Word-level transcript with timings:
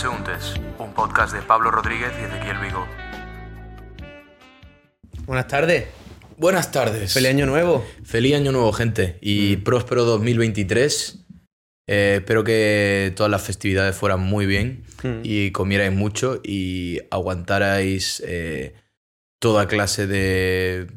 Transeúntes, 0.00 0.52
un 0.78 0.92
podcast 0.92 1.32
de 1.32 1.40
Pablo 1.40 1.70
Rodríguez 1.70 2.10
y 2.20 2.24
Ezequiel 2.24 2.58
Vigo. 2.58 2.86
Buenas 5.24 5.48
tardes. 5.48 5.86
Buenas 6.36 6.70
tardes. 6.70 7.14
Feliz 7.14 7.30
año 7.30 7.46
nuevo. 7.46 7.82
Feliz 8.04 8.34
año 8.34 8.52
nuevo, 8.52 8.74
gente. 8.74 9.16
Y 9.22 9.56
próspero 9.56 10.04
2023. 10.04 11.24
Eh, 11.88 12.16
espero 12.18 12.44
que 12.44 13.14
todas 13.16 13.30
las 13.32 13.40
festividades 13.42 13.96
fueran 13.96 14.20
muy 14.20 14.44
bien 14.44 14.84
Mm. 15.02 15.20
y 15.22 15.50
comierais 15.52 15.92
mucho 15.94 16.40
y 16.44 17.00
aguantarais 17.10 18.22
eh, 18.26 18.74
toda 19.40 19.66
clase 19.66 20.06
de 20.06 20.88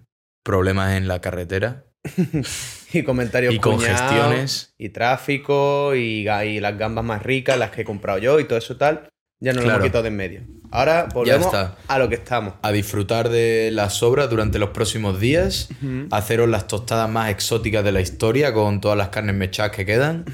problemas 0.44 0.98
en 0.98 1.08
la 1.08 1.22
carretera 1.22 1.86
Y 2.94 3.04
comentarios 3.04 3.54
y 3.54 3.60
congestiones. 3.60 4.74
Y 4.78 4.90
tráfico, 4.90 5.94
y, 5.96 6.24
las 6.24 6.78
gambas 6.78 7.06
más 7.06 7.24
ricas, 7.24 7.58
las 7.58 7.72
que 7.72 7.82
he 7.82 7.86
comprado 7.86 8.18
yo 8.20 8.40
y 8.40 8.46
todo 8.46 8.58
eso 8.58 8.78
tal. 8.78 9.10
Ya 9.42 9.54
nos 9.54 9.62
lo 9.64 9.68
Claro. 9.70 9.78
hemos 9.78 9.88
quitado 9.88 10.04
de 10.04 10.08
en 10.10 10.16
medio. 10.18 10.42
Ahora 10.72 11.08
volvemos 11.14 11.54
a 11.54 12.00
lo 12.00 12.10
que 12.10 12.16
estamos. 12.16 12.56
A 12.62 12.72
disfrutar 12.72 13.30
de 13.30 13.70
las 13.72 13.94
sobras 13.94 14.30
durante 14.30 14.60
los 14.60 14.70
próximos 14.72 15.20
días, 15.20 15.70
haceros 16.12 16.50
las 16.50 16.68
tostadas 16.68 17.10
más 17.10 17.30
exóticas 17.32 17.84
de 17.84 17.92
la 17.92 18.02
historia 18.02 18.54
con 18.54 18.82
todas 18.82 18.98
las 18.98 19.10
carnes 19.10 19.36
mechadas 19.36 19.72
que 19.72 19.86
quedan. 19.86 20.26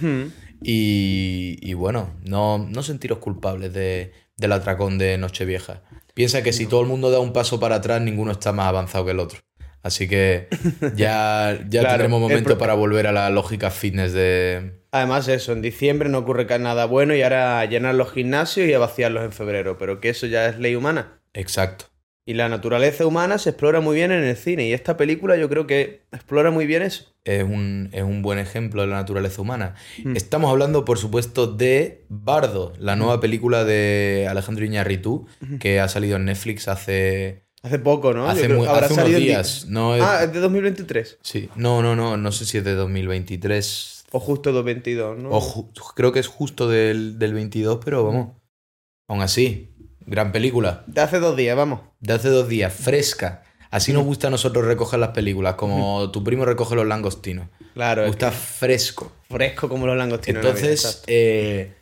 Y, 0.63 1.59
y 1.61 1.73
bueno, 1.73 2.15
no, 2.23 2.57
no 2.57 2.83
sentiros 2.83 3.19
culpables 3.19 3.71
de, 3.73 4.13
del 4.37 4.51
atracón 4.51 4.97
de 4.97 5.17
Nochevieja. 5.17 5.83
Piensa 6.13 6.41
que 6.43 6.53
si 6.53 6.65
todo 6.65 6.81
el 6.81 6.87
mundo 6.87 7.11
da 7.11 7.19
un 7.19 7.33
paso 7.33 7.59
para 7.59 7.75
atrás, 7.75 8.01
ninguno 8.01 8.31
está 8.31 8.51
más 8.53 8.67
avanzado 8.67 9.05
que 9.05 9.11
el 9.11 9.19
otro. 9.19 9.39
Así 9.85 10.07
que 10.07 10.47
ya, 10.95 11.59
ya 11.69 11.81
Claro, 11.81 11.89
tendremos 11.89 12.19
momento 12.19 12.57
para 12.57 12.73
volver 12.73 13.05
a 13.05 13.11
la 13.11 13.29
lógica 13.29 13.69
fitness 13.69 14.13
de... 14.13 14.79
Además, 14.89 15.27
eso, 15.27 15.51
en 15.51 15.61
diciembre 15.61 16.09
no 16.09 16.17
ocurre 16.17 16.47
nada 16.57 16.85
bueno 16.85 17.13
y 17.13 17.21
ahora 17.21 17.59
a 17.59 17.65
llenar 17.65 17.93
los 17.93 18.11
gimnasios 18.11 18.67
y 18.67 18.73
a 18.73 18.79
vaciarlos 18.79 19.23
en 19.23 19.31
febrero. 19.31 19.77
Pero 19.77 20.01
que 20.01 20.09
eso 20.09 20.25
ya 20.25 20.47
es 20.47 20.57
ley 20.57 20.73
humana. 20.73 21.21
Exacto. 21.35 21.85
Y 22.25 22.33
la 22.33 22.49
naturaleza 22.49 23.05
humana 23.05 23.37
se 23.37 23.51
explora 23.51 23.79
muy 23.79 23.95
bien 23.95 24.11
en 24.11 24.23
el 24.23 24.35
cine. 24.35 24.67
Y 24.67 24.73
esta 24.73 24.97
película 24.97 25.37
yo 25.37 25.47
creo 25.49 25.67
que 25.67 26.01
explora 26.11 26.49
muy 26.49 26.65
bien 26.65 26.81
eso. 26.81 27.13
Es 27.23 27.43
un, 27.43 27.89
es 27.91 28.01
un 28.01 28.23
buen 28.23 28.39
ejemplo 28.39 28.81
de 28.81 28.87
la 28.87 28.95
naturaleza 28.95 29.39
humana. 29.39 29.75
Mm. 30.03 30.15
Estamos 30.15 30.49
hablando, 30.49 30.83
por 30.83 30.97
supuesto, 30.97 31.45
de 31.45 32.05
Bardo, 32.09 32.73
la 32.79 32.95
nueva 32.95 33.19
película 33.19 33.63
de 33.63 34.25
Alejandro 34.27 34.65
Iñárritu, 34.65 35.27
que 35.59 35.79
ha 35.79 35.87
salido 35.87 36.15
en 36.15 36.25
Netflix 36.25 36.67
hace, 36.67 37.44
Hace 37.65 37.79
poco, 37.79 38.13
¿no? 38.13 38.29
Hace, 38.29 38.43
creo- 38.45 38.57
mu- 38.59 38.65
habrá 38.65 38.85
hace 38.85 38.93
unos 38.93 39.15
días. 39.15 39.65
No 39.67 39.95
es- 39.95 40.03
Ah, 40.03 40.23
es 40.23 40.31
de 40.33 40.39
2023. 40.39 41.17
Sí, 41.21 41.49
no, 41.55 41.81
no, 41.81 41.95
no, 41.95 42.15
no 42.15 42.31
sé 42.31 42.45
si 42.45 42.57
es 42.59 42.63
de 42.63 42.73
2023 42.75 44.05
O 44.11 44.19
justo 44.19 44.51
2022, 44.51 45.17
¿no? 45.17 45.29
o 45.31 45.71
creo 45.95 46.11
que 46.11 46.19
es 46.19 46.27
justo 46.27 46.69
del, 46.69 47.17
del 47.19 47.33
22, 47.33 47.79
pero 47.83 48.05
vamos, 48.05 48.29
aún 49.09 49.21
así, 49.21 49.73
gran 50.05 50.31
película. 50.31 50.83
De 50.87 51.01
hace 51.01 51.19
dos 51.19 51.35
días, 51.35 51.57
vamos. 51.57 51.81
De 51.99 52.13
hace 52.13 52.29
dos 52.29 52.47
días, 52.47 52.73
fresca. 52.73 53.41
Así 53.71 53.91
nos 53.91 54.05
gusta 54.05 54.27
a 54.27 54.31
nosotros 54.31 54.63
recoger 54.65 54.99
las 54.99 55.09
películas, 55.09 55.55
como 55.55 56.09
tu 56.11 56.23
primo 56.23 56.45
recoge 56.45 56.75
los 56.75 56.85
langostinos. 56.85 57.49
Claro, 57.73 58.03
Nos 58.03 58.11
gusta 58.11 58.31
fresco. 58.31 59.11
que 59.27 59.33
fresco 59.33 59.67
como 59.67 59.85
los 59.87 59.97
langostinos. 59.97 60.45
Entonces, 60.45 61.03
eh, 61.07 61.73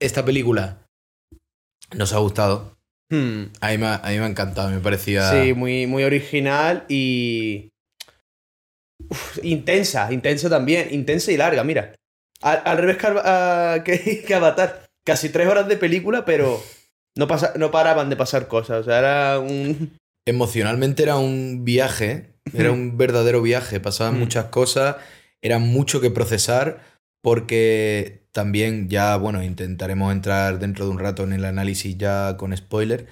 esta 0.00 0.24
película 0.24 0.86
nos 1.94 2.12
ha 2.14 2.18
gustado. 2.18 2.77
Hmm, 3.10 3.44
A 3.60 3.68
mí, 3.70 3.78
me, 3.78 3.86
ha- 3.86 3.96
a 4.04 4.10
mí 4.10 4.18
me 4.18 4.24
ha 4.24 4.28
encantado, 4.28 4.70
me 4.70 4.80
parecía... 4.80 5.30
Sí, 5.30 5.54
muy, 5.54 5.86
muy 5.86 6.04
original 6.04 6.84
y. 6.88 7.70
Uf, 9.08 9.38
intensa, 9.42 10.12
intensa 10.12 10.50
también. 10.50 10.88
Intensa 10.92 11.32
y 11.32 11.36
larga, 11.36 11.64
mira. 11.64 11.94
Al, 12.42 12.62
al 12.64 12.78
revés 12.78 12.96
que, 12.98 13.82
que- 13.84 14.24
que 14.26 14.34
Avatar. 14.34 14.86
Casi 15.04 15.30
tres 15.30 15.48
horas 15.48 15.66
de 15.68 15.78
película, 15.78 16.24
pero 16.26 16.62
no, 17.16 17.26
pasa, 17.26 17.54
no 17.56 17.70
paraban 17.70 18.10
de 18.10 18.16
pasar 18.16 18.46
cosas. 18.46 18.80
O 18.82 18.84
sea, 18.84 18.98
era 18.98 19.38
un. 19.38 19.96
Emocionalmente 20.26 21.02
era 21.02 21.16
un 21.16 21.64
viaje, 21.64 22.34
era 22.52 22.70
un 22.70 22.98
verdadero 22.98 23.40
viaje, 23.40 23.80
pasaban 23.80 24.16
Mm. 24.16 24.18
muchas 24.18 24.44
cosas, 24.46 24.96
era 25.40 25.58
mucho 25.58 26.02
que 26.02 26.10
procesar, 26.10 26.80
porque 27.22 28.27
también 28.38 28.88
ya, 28.88 29.16
bueno, 29.16 29.42
intentaremos 29.42 30.12
entrar 30.12 30.60
dentro 30.60 30.84
de 30.84 30.92
un 30.92 31.00
rato 31.00 31.24
en 31.24 31.32
el 31.32 31.44
análisis 31.44 31.98
ya 31.98 32.36
con 32.36 32.56
spoiler, 32.56 33.06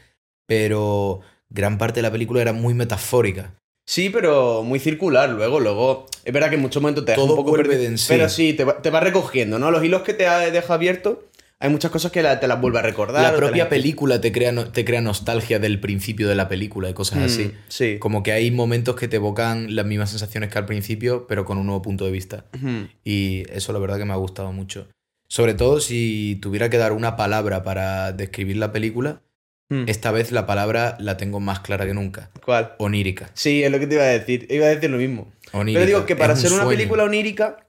pero 0.47 1.19
gran 1.50 1.78
parte 1.78 1.98
de 1.98 2.03
la 2.03 2.12
película 2.12 2.41
era 2.41 2.53
muy 2.53 2.75
metafórica. 2.75 3.54
Sí, 3.88 4.09
pero 4.09 4.62
muy 4.62 4.78
circular. 4.78 5.28
Luego, 5.31 5.59
luego. 5.59 6.06
Es 6.25 6.32
verdad 6.32 6.48
que 6.48 6.54
en 6.54 6.62
muchos 6.62 6.81
momentos 6.81 7.04
te 7.04 7.14
Todo 7.14 7.25
un 7.31 7.37
poco 7.37 7.50
vuelve 7.50 7.64
perdido, 7.70 7.82
de 7.82 7.88
en 7.88 7.98
sí. 7.98 8.06
Pero 8.09 8.28
sí, 8.28 8.53
te 8.53 8.62
va, 8.62 8.81
te 8.81 8.91
va 8.91 9.00
recogiendo, 9.00 9.59
¿no? 9.59 9.72
Los 9.72 9.82
hilos 9.82 10.03
que 10.03 10.14
te 10.14 10.25
deja 10.53 10.75
abierto, 10.75 11.25
hay 11.58 11.70
muchas 11.70 11.91
cosas 11.91 12.12
que 12.12 12.22
la- 12.22 12.38
te 12.38 12.47
las 12.47 12.60
vuelve 12.60 12.78
a 12.78 12.82
recordar. 12.82 13.22
La 13.22 13.32
te 13.32 13.37
propia 13.37 13.69
película 13.69 14.20
te 14.20 14.31
crea, 14.31 14.53
no- 14.53 14.70
te 14.70 14.84
crea 14.84 15.00
nostalgia 15.00 15.58
del 15.58 15.81
principio 15.81 16.28
de 16.28 16.37
la 16.37 16.47
película 16.48 16.88
y 16.88 16.94
cosas 16.94 17.19
Mm, 17.19 17.22
así. 17.25 17.53
Sí. 17.69 17.98
Como 17.98 18.22
que 18.22 18.31
hay 18.31 18.53
momentos 18.53 18.94
que 18.94 19.08
te 19.08 19.16
evocan 19.16 19.75
las 19.75 19.87
mismas 19.87 20.10
sensaciones 20.10 20.50
que 20.53 20.58
al 20.58 20.66
principio, 20.66 21.26
pero 21.26 21.44
con 21.44 21.58
un 21.58 21.66
nuevo 21.66 21.82
punto 21.82 22.04
de 22.04 22.12
vista. 22.12 22.44
Y 23.04 23.43
eso 23.50 23.72
la 23.72 23.78
verdad 23.81 23.98
que 23.98 24.04
me 24.04 24.12
ha 24.12 24.16
gustado 24.16 24.53
mucho. 24.53 24.87
Sobre 25.28 25.54
todo 25.54 25.81
si 25.81 26.38
tuviera 26.41 26.70
que 26.70 26.78
dar 26.78 26.92
una 26.92 27.16
palabra 27.16 27.62
para 27.62 28.12
describir 28.12 28.56
la 28.56 28.72
película, 28.72 29.22
Mm. 29.69 29.88
esta 29.88 30.12
vez 30.12 30.31
la 30.31 30.47
palabra 30.47 30.97
la 31.00 31.16
tengo 31.16 31.41
más 31.41 31.59
clara 31.59 31.87
que 31.87 31.92
nunca. 31.94 32.31
¿Cuál? 32.44 32.76
Onírica. 32.78 33.31
Sí, 33.34 33.64
es 33.64 33.70
lo 33.72 33.81
que 33.81 33.88
te 33.88 33.97
iba 33.97 34.04
a 34.04 34.06
decir. 34.06 34.47
Iba 34.48 34.66
a 34.66 34.69
decir 34.69 34.88
lo 34.91 34.97
mismo. 34.98 35.32
Onírica. 35.53 35.81
Pero 35.81 35.87
digo 35.87 36.06
que 36.06 36.14
para 36.14 36.34
un 36.34 36.38
ser 36.38 36.53
una 36.53 36.69
película 36.69 37.03
onírica 37.03 37.66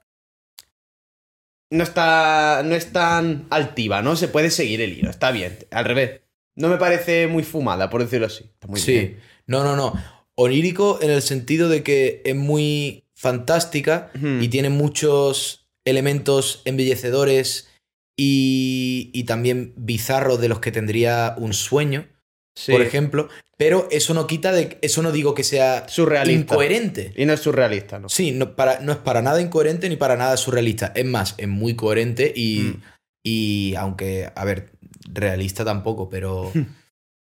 no 1.71 1.83
está 1.83 2.61
no 2.63 2.75
es 2.75 2.91
tan 2.93 3.47
altiva, 3.49 4.01
¿no? 4.03 4.15
Se 4.15 4.27
puede 4.27 4.51
seguir 4.51 4.81
el 4.81 4.93
hilo, 4.97 5.09
está 5.09 5.31
bien. 5.31 5.57
Al 5.71 5.85
revés. 5.85 6.21
No 6.55 6.69
me 6.69 6.77
parece 6.77 7.27
muy 7.27 7.43
fumada, 7.43 7.89
por 7.89 8.03
decirlo 8.03 8.27
así. 8.27 8.43
Está 8.45 8.67
muy 8.67 8.79
sí. 8.79 8.91
bien. 8.91 9.19
No, 9.47 9.63
no, 9.63 9.75
no. 9.75 9.93
Onírico 10.35 10.99
en 11.01 11.09
el 11.11 11.21
sentido 11.23 11.67
de 11.67 11.81
que 11.83 12.21
es 12.25 12.35
muy 12.35 13.05
fantástica 13.15 14.11
Ujú. 14.15 14.27
y 14.41 14.47
tiene 14.49 14.69
muchos 14.69 15.66
elementos 15.89 16.61
embellecedores 16.65 17.69
y, 18.17 19.09
y 19.13 19.23
también 19.23 19.73
bizarros 19.77 20.39
de 20.41 20.49
los 20.49 20.59
que 20.59 20.71
tendría 20.71 21.35
un 21.37 21.53
sueño, 21.53 22.07
Sí. 22.55 22.71
por 22.71 22.81
ejemplo. 22.81 23.29
Pero 23.57 23.87
eso 23.91 24.15
no 24.15 24.25
quita 24.25 24.51
de. 24.51 24.79
Eso 24.81 25.03
no 25.03 25.11
digo 25.11 25.35
que 25.35 25.43
sea 25.43 25.87
Surrealista. 25.87 26.53
incoherente. 26.55 27.13
Y 27.15 27.25
no 27.25 27.33
es 27.33 27.39
surrealista, 27.39 27.99
¿no? 27.99 28.09
Sí, 28.09 28.31
no, 28.31 28.55
para, 28.55 28.79
no 28.79 28.91
es 28.91 28.97
para 28.97 29.21
nada 29.21 29.39
incoherente 29.41 29.87
ni 29.89 29.95
para 29.95 30.15
nada 30.17 30.35
surrealista. 30.37 30.91
Es 30.95 31.05
más, 31.05 31.35
es 31.37 31.47
muy 31.47 31.75
coherente 31.75 32.33
y, 32.35 32.59
Mm. 32.61 32.81
y 33.23 33.75
aunque, 33.75 34.31
a 34.35 34.43
ver, 34.45 34.71
realista 35.13 35.63
tampoco, 35.65 36.09
pero 36.09 36.51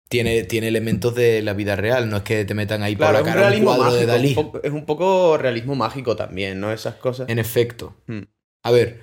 tiene, 0.09 0.43
tiene 0.43 0.67
elementos 0.67 1.15
de 1.15 1.41
la 1.41 1.53
vida 1.53 1.75
real. 1.77 2.09
No 2.09 2.17
es 2.17 2.23
que 2.23 2.43
te 2.43 2.53
metan 2.53 2.83
ahí 2.83 2.95
Claro, 2.97 3.19
por 3.19 3.27
es 3.29 3.35
la 3.35 3.41
cara 3.41 3.55
un 3.57 3.63
cuadro 3.63 3.83
mágico. 3.85 3.99
de 4.01 4.05
Dalí. 4.05 4.35
es 4.63 4.71
un 4.71 4.85
poco 4.85 5.37
realismo 5.37 5.75
mágico 5.75 6.17
también, 6.17 6.59
¿no? 6.59 6.71
Esas 6.73 6.95
cosas. 6.95 7.29
En 7.29 7.39
efecto. 7.39 7.95
Mm. 8.07 8.21
A 8.63 8.71
ver, 8.71 9.01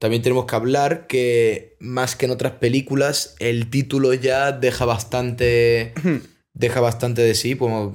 también 0.00 0.22
tenemos 0.22 0.46
que 0.46 0.56
hablar 0.56 1.06
que 1.06 1.76
más 1.78 2.16
que 2.16 2.26
en 2.26 2.32
otras 2.32 2.52
películas, 2.54 3.36
el 3.38 3.70
título 3.70 4.14
ya 4.14 4.52
deja 4.52 4.84
bastante. 4.84 5.92
deja 6.54 6.80
bastante 6.80 7.22
de 7.22 7.34
sí. 7.34 7.54
Como 7.54 7.94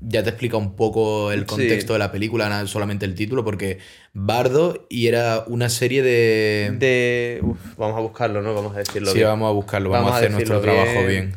ya 0.00 0.22
te 0.22 0.30
explica 0.30 0.56
un 0.56 0.74
poco 0.76 1.30
el 1.32 1.40
Sí. 1.40 1.46
contexto 1.46 1.92
de 1.92 1.98
la 1.98 2.10
película, 2.12 2.48
no 2.48 2.66
solamente 2.66 3.06
el 3.06 3.14
título, 3.14 3.44
porque 3.44 3.78
Bardo 4.12 4.86
y 4.90 5.06
era 5.06 5.44
una 5.46 5.68
serie 5.68 6.02
de. 6.02 6.74
De. 6.78 7.40
uf, 7.42 7.58
vamos 7.76 7.96
a 7.96 8.00
buscarlo, 8.00 8.42
¿no? 8.42 8.54
Vamos 8.54 8.74
a 8.74 8.78
decirlo 8.80 9.10
sí, 9.12 9.18
bien. 9.18 9.28
vamos 9.28 9.48
a 9.48 9.52
buscarlo, 9.52 9.90
vamos, 9.90 10.06
Vamos 10.06 10.14
a 10.14 10.18
hacer 10.18 10.30
nuestro 10.32 10.60
trabajo 10.60 11.06
bien. 11.06 11.36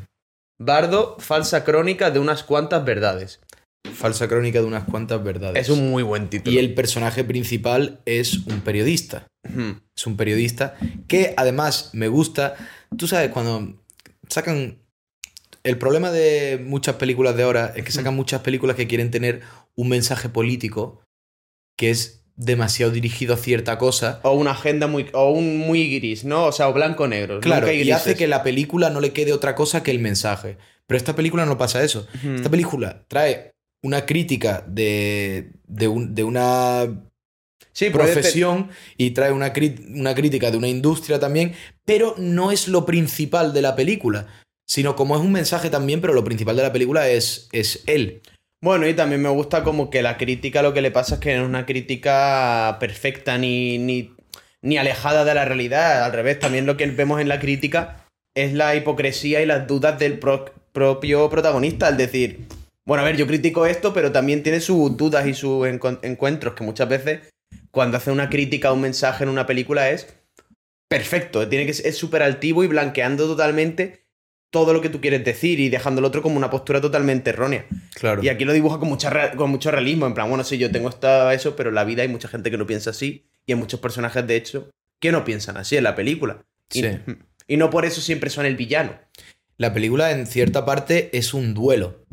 Bardo, 0.60 1.18
falsa 1.20 1.64
crónica 1.64 2.10
de 2.12 2.20
unas 2.20 2.44
cuantas 2.44 2.84
verdades. 2.84 3.40
Falsa 3.94 4.28
crónica 4.28 4.60
de 4.60 4.66
unas 4.66 4.84
cuantas 4.86 5.24
verdades. 5.24 5.62
Es 5.62 5.70
un 5.70 5.90
muy 5.90 6.04
buen 6.04 6.30
título. 6.30 6.56
Y 6.56 6.60
el 6.60 6.74
personaje 6.74 7.24
principal 7.24 8.02
es 8.06 8.46
un 8.46 8.62
periodista. 8.62 9.28
Es 9.96 10.06
un 10.06 10.18
periodista 10.18 10.76
que 11.08 11.34
además 11.38 11.92
me 11.94 12.08
gusta. 12.08 12.56
Tú 12.98 13.08
sabes, 13.08 13.32
cuando 13.32 13.82
sacan. 14.30 14.80
El 15.64 15.78
problema 15.78 16.12
de 16.12 16.64
muchas 16.64 16.96
películas 16.96 17.36
de 17.36 17.44
ahora 17.44 17.74
es 17.76 17.84
que 17.84 17.92
sacan 17.92 18.16
muchas 18.16 18.42
películas 18.42 18.78
que 18.78 18.88
quieren 18.88 19.12
tener 19.12 19.42
un 19.76 19.90
mensaje 19.90 20.30
político 20.30 21.02
que 21.78 21.90
es 21.90 22.24
demasiado 22.38 22.92
dirigido 22.92 23.34
a 23.34 23.38
cierta 23.38 23.78
cosa. 23.78 24.22
O 24.24 24.32
una 24.32 24.52
agenda 24.52 24.88
muy. 24.88 25.08
O 25.14 25.32
un 25.32 25.58
muy 25.58 25.98
gris, 25.98 26.24
¿no? 26.24 26.46
O 26.46 26.52
sea, 26.52 26.70
o 26.70 26.74
blanco-negro. 26.74 27.42
Claro, 27.42 27.72
y 27.72 27.92
hace 27.92 28.16
que 28.16 28.28
la 28.28 28.44
película 28.44 28.90
no 28.90 29.02
le 29.02 29.12
quede 29.12 29.34
otra 29.34 29.56
cosa 29.56 29.84
que 29.84 29.92
el 29.92 30.00
mensaje. 30.00 30.58
Pero 30.86 30.98
esta 30.98 31.16
película 31.16 31.46
no 31.46 31.58
pasa 31.58 31.84
eso. 31.84 32.08
Esta 32.24 32.50
película 32.50 33.04
trae 33.10 33.52
una 33.88 34.06
crítica 34.06 34.64
de, 34.68 35.52
de, 35.68 35.88
un- 35.88 36.14
de 36.14 36.24
una 36.24 37.04
Sí, 37.74 37.90
profesión 37.92 38.70
y 38.98 39.12
trae 39.12 39.32
una, 39.32 39.54
crítica 39.54 40.50
de 40.52 40.58
una 40.58 40.68
industria 40.68 41.20
también, 41.20 41.54
pero 41.86 42.16
no 42.18 42.52
es 42.52 42.68
lo 42.68 42.86
principal 42.86 43.54
de 43.54 43.62
la 43.62 43.76
película, 43.76 44.26
sino 44.68 44.96
como 44.96 45.16
es 45.16 45.22
un 45.22 45.32
mensaje 45.32 45.70
también, 45.70 46.02
pero 46.02 46.14
lo 46.14 46.24
principal 46.24 46.56
de 46.56 46.64
la 46.64 46.74
película 46.74 47.08
es, 47.08 47.48
es 47.52 47.84
él. 47.86 48.22
Bueno, 48.64 48.88
y 48.88 48.96
también 48.96 49.22
me 49.22 49.30
gusta 49.30 49.64
como 49.64 49.90
que 49.92 50.02
la 50.02 50.18
crítica 50.18 50.64
lo 50.64 50.74
que 50.74 50.82
le 50.82 50.90
pasa 50.90 51.16
es 51.16 51.22
que 51.22 51.36
no 51.36 51.44
es 51.44 51.48
una 51.50 51.68
crítica 51.68 52.78
perfecta 52.80 53.38
ni, 53.38 53.78
ni, 53.78 54.12
ni 54.64 54.78
alejada 54.78 55.24
de 55.24 55.36
la 55.36 55.46
realidad. 55.46 56.04
Al 56.04 56.14
revés, 56.14 56.40
también 56.40 56.66
lo 56.66 56.76
que 56.78 56.88
vemos 56.88 57.22
en 57.22 57.28
la 57.28 57.40
crítica 57.40 58.06
es 58.36 58.54
la 58.54 58.76
hipocresía 58.76 59.42
y 59.42 59.46
las 59.46 59.68
dudas 59.68 60.00
del 60.00 60.18
pro- 60.18 60.52
propio 60.72 61.30
protagonista, 61.30 61.86
al 61.88 61.98
decir, 61.98 62.48
bueno, 62.88 63.04
a 63.04 63.06
ver, 63.06 63.18
yo 63.18 63.28
critico 63.28 63.66
esto, 63.68 63.94
pero 63.94 64.12
también 64.12 64.42
tiene 64.42 64.60
sus 64.62 64.98
dudas 64.98 65.28
y 65.28 65.34
sus 65.36 65.68
encuentros, 65.68 66.54
que 66.56 66.64
muchas 66.64 66.90
veces 66.90 67.20
cuando 67.70 67.98
hace 67.98 68.10
una 68.12 68.30
crítica 68.30 68.72
o 68.72 68.76
un 68.76 68.82
mensaje 68.82 69.24
en 69.24 69.30
una 69.30 69.46
película 69.46 69.90
es 69.92 70.08
perfecto, 70.90 71.48
tiene 71.48 71.66
que 71.66 71.74
ser- 71.74 71.88
es 71.88 71.98
súper 71.98 72.24
altivo 72.24 72.64
y 72.64 72.68
blanqueando 72.68 73.28
totalmente 73.28 74.06
todo 74.50 74.72
lo 74.74 74.80
que 74.82 74.90
tú 74.90 75.02
quieres 75.02 75.24
decir 75.26 75.60
y 75.60 75.68
dejando 75.70 76.00
al 76.00 76.06
otro 76.06 76.22
como 76.22 76.38
una 76.38 76.50
postura 76.50 76.80
totalmente 76.80 77.32
errónea. 77.32 77.66
Claro. 77.96 78.24
Y 78.24 78.30
aquí 78.30 78.46
lo 78.46 78.54
dibuja 78.54 78.80
con, 78.80 78.88
mucha 78.88 79.32
con 79.34 79.50
mucho 79.50 79.70
realismo, 79.72 80.06
en 80.08 80.14
plan, 80.14 80.30
bueno, 80.30 80.44
sí, 80.46 80.58
yo 80.58 80.72
tengo 80.72 80.88
esta, 80.88 81.34
eso, 81.34 81.56
pero 81.58 81.70
en 81.70 81.76
la 81.76 81.84
vida 81.84 82.04
hay 82.04 82.08
mucha 82.08 82.30
gente 82.30 82.50
que 82.50 82.58
no 82.58 82.66
piensa 82.66 82.92
así 82.92 83.26
y 83.46 83.52
hay 83.52 83.58
muchos 83.60 83.82
personajes, 83.82 84.26
de 84.26 84.36
hecho, 84.38 84.70
que 85.02 85.12
no 85.12 85.26
piensan 85.26 85.58
así 85.58 85.76
en 85.76 85.84
la 85.84 85.96
película. 85.96 86.46
Y, 86.74 86.82
Sí. 86.82 86.88
y 87.48 87.58
no 87.58 87.70
por 87.70 87.84
eso 87.86 88.00
siempre 88.00 88.30
son 88.30 88.46
el 88.46 88.56
villano. 88.56 88.98
La 89.60 89.74
película, 89.74 90.12
en 90.12 90.28
cierta 90.28 90.66
parte, 90.66 91.16
es 91.18 91.34
un 91.34 91.54
duelo. 91.54 92.04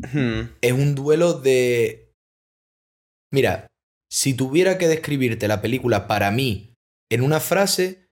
Es 0.60 0.72
un 0.72 0.94
duelo 0.94 1.34
de. 1.34 2.10
Mira, 3.32 3.66
si 4.10 4.34
tuviera 4.34 4.78
que 4.78 4.88
describirte 4.88 5.48
la 5.48 5.60
película 5.60 6.06
para 6.06 6.30
mí 6.30 6.74
en 7.10 7.22
una 7.22 7.40
frase, 7.40 8.08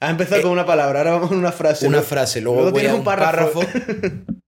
Has 0.00 0.10
empezado 0.10 0.40
Eh, 0.40 0.42
con 0.42 0.52
una 0.52 0.66
palabra, 0.66 0.98
ahora 1.00 1.12
vamos 1.12 1.30
con 1.30 1.38
una 1.38 1.50
frase. 1.52 1.86
una 1.88 2.02
frase, 2.02 2.40
luego, 2.42 2.60
luego 2.60 2.72
voy 2.72 2.80
tienes 2.82 2.92
a 2.92 2.94
un 2.96 3.00
un 3.00 3.04
párrafo. 3.06 3.60
párrafo. 3.60 3.98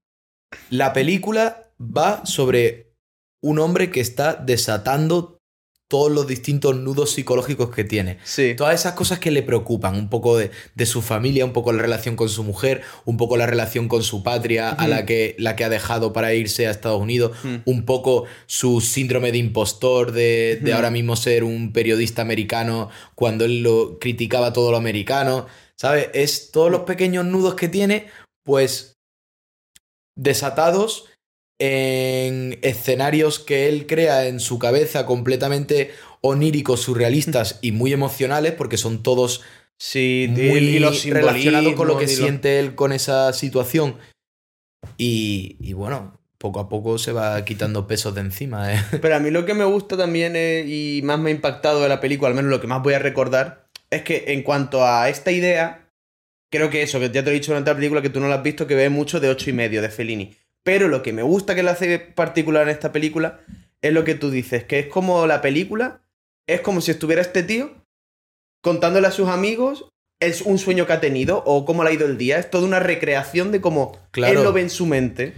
La 0.71 0.93
película 0.93 1.73
va 1.81 2.25
sobre 2.27 2.93
un 3.43 3.59
hombre 3.59 3.91
que 3.91 4.01
está 4.01 4.35
desatando 4.35 5.40
todos 5.91 6.11
los 6.11 6.29
distintos 6.29 6.77
nudos 6.77 7.11
psicológicos 7.11 7.75
que 7.75 7.83
tiene. 7.83 8.19
Sí. 8.23 8.55
Todas 8.57 8.79
esas 8.79 8.93
cosas 8.93 9.19
que 9.19 9.33
le 9.33 9.43
preocupan, 9.43 9.97
un 9.97 10.09
poco 10.09 10.39
de, 10.39 10.53
de 10.77 10.87
su 10.87 11.03
familia, 11.03 11.45
un 11.45 11.53
poco 11.53 11.73
la 11.73 11.83
relación 11.83 12.15
con 12.15 12.29
su 12.29 12.45
mujer, 12.45 12.83
un 13.05 13.17
poco 13.17 13.37
la 13.37 13.47
relación 13.47 13.89
con 13.89 14.05
su 14.05 14.23
patria, 14.23 14.71
a 14.71 14.87
la 14.87 15.05
que, 15.05 15.35
la 15.39 15.57
que 15.57 15.65
ha 15.65 15.69
dejado 15.69 16.13
para 16.13 16.33
irse 16.33 16.69
a 16.69 16.71
Estados 16.71 17.03
Unidos, 17.03 17.33
Mm. 17.43 17.57
un 17.65 17.85
poco 17.85 18.27
su 18.47 18.81
síndrome 18.81 19.33
de 19.33 19.39
impostor, 19.39 20.13
de, 20.13 20.61
ahora 20.75 20.91
mismo 20.91 21.17
ser 21.17 21.43
un 21.43 21.73
periodista 21.73 22.23
americano 22.23 22.91
cuando 23.15 23.45
él 23.45 23.63
lo 23.63 23.99
criticaba 23.99 24.53
todo 24.53 24.71
lo 24.71 24.77
americano, 24.77 25.47
¿sabes? 25.77 26.09
Es 26.15 26.51
todos 26.53 26.71
los 26.71 26.83
pequeños 26.83 27.25
nudos 27.25 27.55
que 27.55 27.69
tiene, 27.69 28.07
pues 28.45 28.99
desatados 30.17 31.07
en 31.61 32.59
escenarios 32.63 33.39
que 33.39 33.69
él 33.69 33.87
crea 33.87 34.27
en 34.27 34.41
su 34.41 34.59
cabeza 34.59 35.07
completamente 35.07 35.93
oníricos, 36.23 36.81
surrealistas 36.81 37.59
y 37.63 37.73
muy 37.73 37.93
emocionales, 37.93 38.53
porque 38.53 38.77
son 38.79 39.03
todos 39.03 39.43
Sí, 39.79 40.27
muy 40.31 40.61
relacionados 41.11 41.75
con 41.75 41.87
lo 41.87 41.97
que 41.99 42.05
lo- 42.07 42.11
siente 42.11 42.59
él 42.59 42.75
con 42.75 42.93
esa 42.93 43.33
situación. 43.33 43.97
Y, 44.97 45.57
y 45.61 45.73
bueno, 45.73 46.19
poco 46.39 46.61
a 46.61 46.69
poco 46.69 46.99
se 46.99 47.13
va 47.13 47.45
quitando 47.45 47.87
pesos 47.87 48.15
de 48.15 48.21
encima. 48.23 48.75
¿eh? 48.75 48.79
Pero 49.01 49.17
a 49.17 49.21
mí 49.21 49.31
lo 49.31 49.45
que 49.47 49.55
me 49.55 49.65
gusta 49.65 49.97
también 49.97 50.35
eh, 50.37 50.65
y 50.67 51.01
más 51.03 51.19
me 51.19 51.31
ha 51.31 51.35
impactado 51.35 51.83
de 51.83 51.89
la 51.89 52.01
película, 52.01 52.29
al 52.31 52.35
menos 52.35 52.51
lo 52.51 52.61
que 52.61 52.67
más 52.67 52.83
voy 52.83 52.95
a 52.95 52.99
recordar, 52.99 53.67
es 53.91 54.03
que 54.03 54.25
en 54.29 54.43
cuanto 54.43 54.85
a 54.85 55.09
esta 55.09 55.31
idea, 55.33 55.89
creo 56.51 56.71
que 56.71 56.83
eso, 56.83 56.99
que 57.01 57.11
ya 57.11 57.25
te 57.25 57.31
he 57.31 57.35
dicho 57.35 57.53
durante 57.53 57.71
la 57.71 57.77
película 57.77 58.03
que 58.03 58.11
tú 58.11 58.21
no 58.21 58.29
la 58.29 58.37
has 58.37 58.43
visto, 58.43 58.67
que 58.67 58.75
ve 58.75 58.89
mucho 58.91 59.21
de 59.21 59.29
ocho 59.29 59.51
y 59.51 59.53
medio 59.53 59.83
de 59.83 59.89
Fellini. 59.91 60.35
Pero 60.65 60.89
lo 60.89 61.03
que 61.03 61.13
me 61.13 61.23
gusta 61.23 61.55
que 61.55 61.63
le 61.63 61.71
hace 61.71 61.99
particular 61.99 62.65
en 62.65 62.69
esta 62.71 62.93
película 62.93 63.41
es 63.83 63.93
lo 63.93 64.05
que 64.05 64.15
tú 64.15 64.31
dices, 64.31 64.65
que 64.65 64.79
es 64.81 64.87
como 64.87 65.27
la 65.27 65.41
película, 65.41 66.03
es 66.47 66.61
como 66.61 66.81
si 66.81 66.91
estuviera 66.91 67.23
este 67.23 67.43
tío 67.43 67.73
contándole 68.63 69.07
a 69.07 69.11
sus 69.11 69.29
amigos 69.29 69.87
es 70.21 70.43
un 70.43 70.59
sueño 70.59 70.87
que 70.87 70.93
ha 70.93 71.01
tenido 71.01 71.43
o 71.47 71.65
cómo 71.65 71.83
le 71.83 71.91
ha 71.91 71.93
ido 71.95 72.07
el 72.07 72.19
día. 72.19 72.39
Es 72.39 72.51
toda 72.51 72.67
una 72.67 72.79
recreación 72.79 73.53
de 73.53 73.61
cómo 73.63 73.99
Claro. 74.11 74.39
él 74.39 74.45
lo 74.45 74.53
ve 74.53 74.61
en 74.61 74.71
su 74.71 74.85
mente. 74.87 75.33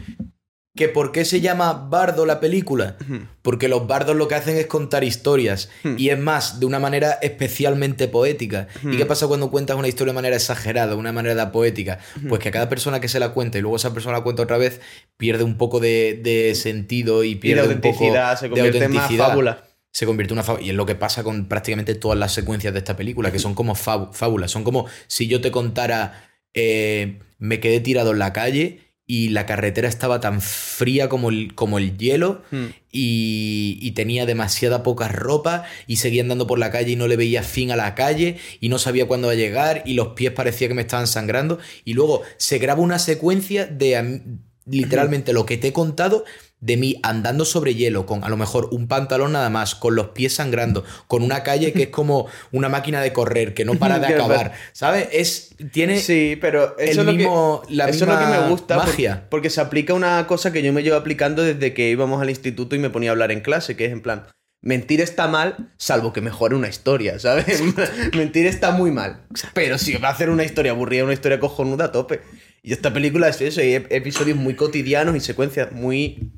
¿Que 0.75 0.89
¿Por 0.89 1.13
qué 1.13 1.27
se 1.27 1.43
llama 1.43 1.75
Bardo 1.91 2.25
la 2.25 2.41
película? 2.41 2.97
Porque 3.43 3.69
los 3.69 3.87
bardos 3.87 4.17
lo 4.17 4.27
que 4.27 4.37
hacen 4.37 4.57
es 4.57 4.67
contar 4.67 5.05
historias. 5.05 5.69
Y 5.99 6.09
es 6.09 6.19
más, 6.19 6.61
de 6.61 6.67
una 6.67 6.79
manera 6.79 7.19
especialmente 7.21 8.09
poética. 8.09 8.69
¿Y 8.83 8.97
qué 8.97 9.05
pasa 9.05 9.27
cuando 9.27 9.51
cuentas 9.51 9.77
una 9.77 9.89
historia 9.89 10.13
de 10.13 10.15
manera 10.15 10.37
exagerada, 10.37 10.93
de 10.93 10.97
una 10.97 11.13
manera 11.13 11.53
poética? 11.53 11.99
Pues 12.27 12.41
que 12.41 12.49
a 12.49 12.53
cada 12.53 12.71
persona 12.71 13.01
que 13.01 13.09
se 13.09 13.21
la 13.21 13.31
cuenta 13.35 13.59
y 13.59 13.61
luego 13.61 13.77
esa 13.77 13.93
persona 13.93 14.17
la 14.17 14.25
cuenta 14.25 14.43
otra 14.45 14.57
vez, 14.57 14.81
pierde 15.19 15.45
un 15.45 15.59
poco 15.59 15.79
de, 15.79 16.19
de 16.23 16.55
sentido 16.55 17.23
y 17.23 17.33
Y 17.33 17.35
de 17.35 17.41
pierde 17.41 17.69
un 17.69 17.75
poco 17.81 17.89
autenticidad, 17.89 18.39
se 18.39 18.47
de 18.47 18.51
convierte 18.51 18.85
en 18.85 18.93
más 18.95 19.15
fábula. 19.15 19.65
se 19.91 20.07
convierte 20.07 20.33
en 20.33 20.39
una 20.39 20.43
fábula. 20.45 20.65
Y 20.65 20.71
es 20.71 20.75
lo 20.75 20.87
que 20.87 20.95
pasa 20.95 21.23
con 21.23 21.49
prácticamente 21.49 21.95
todas 21.97 22.19
las 22.19 22.33
secuencias 22.33 22.73
de 22.73 22.79
esta 22.79 22.97
película, 22.97 23.31
que 23.31 23.39
son 23.39 23.55
como 23.55 23.75
fábu- 23.75 24.11
fábulas. 24.15 24.51
Son 24.51 24.65
como 24.65 24.87
si 25.07 25.27
yo 25.29 25.43
te 25.43 25.51
contara, 25.51 26.31
eh, 26.55 27.19
me 27.39 27.61
quedé 27.61 27.81
tirado 27.81 28.13
en 28.13 28.21
la 28.21 28.33
calle 28.33 28.81
y 29.13 29.29
la 29.29 29.45
carretera 29.45 29.91
estaba 29.91 30.21
tan 30.21 30.41
fría 30.41 31.11
como 31.11 31.29
el, 31.29 31.55
como 31.55 31.77
el 31.77 31.99
hielo 31.99 32.41
Hmm. 32.51 32.69
y, 32.91 33.79
y 33.83 33.91
tenía 33.91 34.25
demasiada 34.25 34.83
poca 34.83 35.09
ropa 35.09 35.65
y 35.87 35.97
seguía 35.97 36.23
andando 36.23 36.47
por 36.47 36.59
la 36.59 36.71
calle 36.71 36.93
y 36.93 36.97
no 36.97 37.07
le 37.09 37.17
veía 37.17 37.43
fin 37.43 37.71
a 37.73 37.77
la 37.77 37.95
calle 37.95 38.39
y 38.59 38.71
no 38.71 38.79
sabía 38.79 39.07
cuándo 39.07 39.27
iba 39.27 39.35
a 39.35 39.37
llegar 39.37 39.83
y 39.85 39.93
los 39.93 40.15
pies 40.15 40.33
parecía 40.33 40.67
que 40.67 40.73
me 40.73 40.81
estaban 40.81 41.07
sangrando 41.07 41.59
y 41.85 41.93
luego 41.93 42.23
se 42.39 42.57
graba 42.57 42.81
una 42.81 42.99
secuencia 42.99 43.67
de 43.67 44.23
literalmente 44.65 45.35
lo 45.35 45.45
que 45.45 45.59
te 45.59 45.69
he 45.69 45.73
contado 45.75 46.25
de 46.63 46.77
mí 46.79 46.99
andando 47.03 47.45
sobre 47.45 47.75
hielo 47.75 48.07
con 48.07 48.25
a 48.25 48.31
lo 48.31 48.39
mejor 48.39 48.69
un 48.73 48.87
pantalón 48.89 49.33
nada 49.33 49.51
más 49.51 49.75
con 49.75 49.95
los 49.97 50.09
pies 50.11 50.33
sangrando 50.35 50.85
con 51.09 51.23
una 51.23 51.43
calle 51.43 51.73
que 51.75 51.83
es 51.83 51.89
como 51.89 52.29
una 52.53 52.69
máquina 52.71 53.01
de 53.03 53.13
correr 53.13 53.53
que 53.53 53.65
no 53.67 53.75
para 53.75 53.99
de 53.99 54.07
acabar 54.15 54.53
¿sabes? 54.73 55.09
es 55.13 55.51
tiene 55.73 55.99
Sí, 56.01 56.39
pero 56.41 56.79
eso, 56.79 56.93
el 56.93 56.99
es, 57.01 57.05
lo 57.05 57.13
mismo- 57.13 57.63
que, 57.69 57.75
la 57.75 57.89
eso 57.89 58.05
es 58.05 58.11
lo 58.11 58.19
que 58.19 58.27
me 58.27 58.49
gusta. 58.49 58.77
magia. 58.77 59.27
Porque 59.29 59.51
se 59.51 59.61
aplica 59.61 59.93
una 59.93 60.27
cosa 60.27 60.53
que 60.53 60.63
yo 60.63 60.73
me 60.73 60.83
llevo 60.83 60.97
aplicando 60.97 61.43
desde 61.43 61.75
que 61.75 61.91
íbamos 61.91 62.23
al 62.23 62.31
instituto 62.31 62.77
y 62.77 62.79
me 62.79 62.91
ponía 62.91 63.11
a 63.11 63.13
hablar 63.13 63.33
en 63.33 63.41
clase, 63.41 63.77
que 63.77 63.85
es 63.87 63.93
en 63.93 64.01
plan, 64.01 64.27
mentir 64.61 65.01
está 65.01 65.27
mal, 65.29 65.73
salvo 65.79 66.13
que 66.13 66.21
mejore 66.21 66.55
una 66.55 66.69
historia, 66.69 67.19
¿sabes? 67.19 67.61
mentir 68.17 68.47
está 68.47 68.71
muy 68.71 68.91
mal. 68.93 69.23
Pero 69.55 69.79
si 69.79 69.95
va 69.97 70.09
a 70.09 70.13
hacer 70.13 70.31
una 70.31 70.45
historia 70.45 70.71
aburrida, 70.73 71.03
una 71.05 71.13
historia 71.13 71.41
cojonuda, 71.41 71.87
a 71.87 71.93
tope. 71.93 72.21
Y 72.65 72.73
esta 72.73 72.93
película 72.93 73.29
es 73.29 73.41
eso, 73.41 73.61
hay 73.61 73.73
ep- 73.75 73.87
episodios 73.91 74.39
muy 74.39 74.55
cotidianos 74.55 75.17
y 75.17 75.21
secuencias 75.21 75.73
muy... 75.73 76.31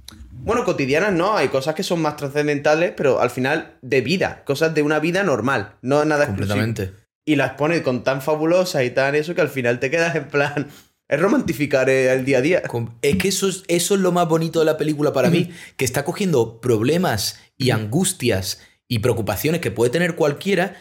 Bueno, 0.45 0.65
cotidianas 0.65 1.13
no, 1.13 1.37
hay 1.37 1.49
cosas 1.49 1.75
que 1.75 1.83
son 1.83 2.01
más 2.01 2.17
trascendentales, 2.17 2.93
pero 2.97 3.21
al 3.21 3.31
final 3.31 3.79
de 3.83 4.01
vida, 4.03 4.45
cosas 4.45 4.75
de 4.75 4.83
una 4.83 5.01
vida 5.01 5.23
normal, 5.23 5.77
no 5.83 6.05
nada 6.05 6.25
exclusivo 6.25 6.55
completamente 6.55 7.05
y 7.25 7.37
las 7.37 7.53
pone 7.53 7.83
con 7.83 8.05
tan 8.05 8.23
fabulosas 8.23 8.85
y 8.85 8.91
tan 8.91 9.15
eso 9.15 9.35
que 9.35 9.41
al 9.41 9.49
final 9.49 9.81
te 9.81 9.91
quedas 9.91 10.15
en 10.15 10.29
plan. 10.29 10.69
Es 11.07 11.21
romantificar 11.21 11.91
el 11.91 12.25
día 12.25 12.39
a 12.39 12.41
día. 12.41 12.63
Es 13.03 13.17
que 13.17 13.29
eso 13.29 13.49
es, 13.49 13.63
eso 13.69 13.95
es 13.95 14.01
lo 14.01 14.11
más 14.11 14.27
bonito 14.27 14.61
de 14.61 14.65
la 14.65 14.79
película 14.79 15.13
para 15.13 15.29
mí, 15.29 15.51
que 15.77 15.85
está 15.85 16.03
cogiendo 16.03 16.61
problemas 16.63 17.41
y 17.59 17.71
angustias 17.71 18.61
y 18.89 19.01
preocupaciones 19.01 19.61
que 19.61 19.71
puede 19.71 19.91
tener 19.91 20.15
cualquiera 20.15 20.77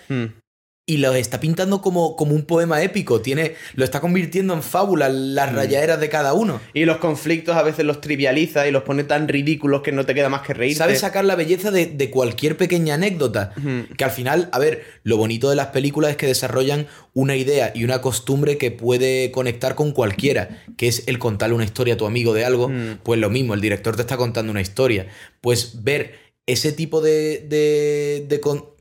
y 0.85 0.97
los 0.97 1.15
está 1.15 1.39
pintando 1.39 1.81
como, 1.81 2.17
como 2.17 2.35
un 2.35 2.43
poema 2.43 2.81
épico. 2.83 3.21
Tiene, 3.21 3.55
lo 3.75 3.85
está 3.85 4.01
convirtiendo 4.01 4.53
en 4.53 4.61
fábula 4.61 5.07
las 5.07 5.53
rayaderas 5.53 5.97
de 5.99 6.09
cada 6.09 6.33
uno. 6.33 6.59
Y 6.73 6.83
los 6.83 6.97
conflictos 6.97 7.55
a 7.55 7.63
veces 7.63 7.85
los 7.85 8.01
trivializa 8.01 8.67
y 8.67 8.71
los 8.71 8.83
pone 8.83 9.05
tan 9.05 9.29
ridículos 9.29 9.81
que 9.81 9.93
no 9.93 10.05
te 10.05 10.13
queda 10.13 10.27
más 10.27 10.41
que 10.41 10.53
reírte. 10.53 10.79
Sabe 10.79 10.97
sacar 10.97 11.23
la 11.23 11.35
belleza 11.35 11.71
de, 11.71 11.85
de 11.85 12.09
cualquier 12.09 12.57
pequeña 12.57 12.95
anécdota. 12.95 13.53
Que 13.97 14.03
al 14.03 14.11
final, 14.11 14.49
a 14.51 14.59
ver, 14.59 14.83
lo 15.03 15.15
bonito 15.15 15.49
de 15.49 15.55
las 15.55 15.67
películas 15.67 16.11
es 16.11 16.17
que 16.17 16.27
desarrollan 16.27 16.87
una 17.13 17.37
idea 17.37 17.71
y 17.73 17.85
una 17.85 18.01
costumbre 18.01 18.57
que 18.57 18.71
puede 18.71 19.31
conectar 19.31 19.75
con 19.75 19.93
cualquiera, 19.93 20.63
que 20.75 20.89
es 20.89 21.03
el 21.07 21.17
contarle 21.17 21.55
una 21.55 21.63
historia 21.63 21.93
a 21.93 21.97
tu 21.97 22.05
amigo 22.05 22.33
de 22.33 22.43
algo. 22.43 22.67
Mm. 22.67 22.99
Pues 23.03 23.21
lo 23.21 23.29
mismo, 23.29 23.53
el 23.53 23.61
director 23.61 23.95
te 23.95 24.01
está 24.01 24.17
contando 24.17 24.51
una 24.51 24.59
historia. 24.61 25.07
Pues 25.39 25.81
ver 25.83 26.19
ese 26.45 26.73
tipo 26.73 26.99
de. 26.99 27.39
de, 27.47 28.25
de 28.27 28.39
con- 28.41 28.72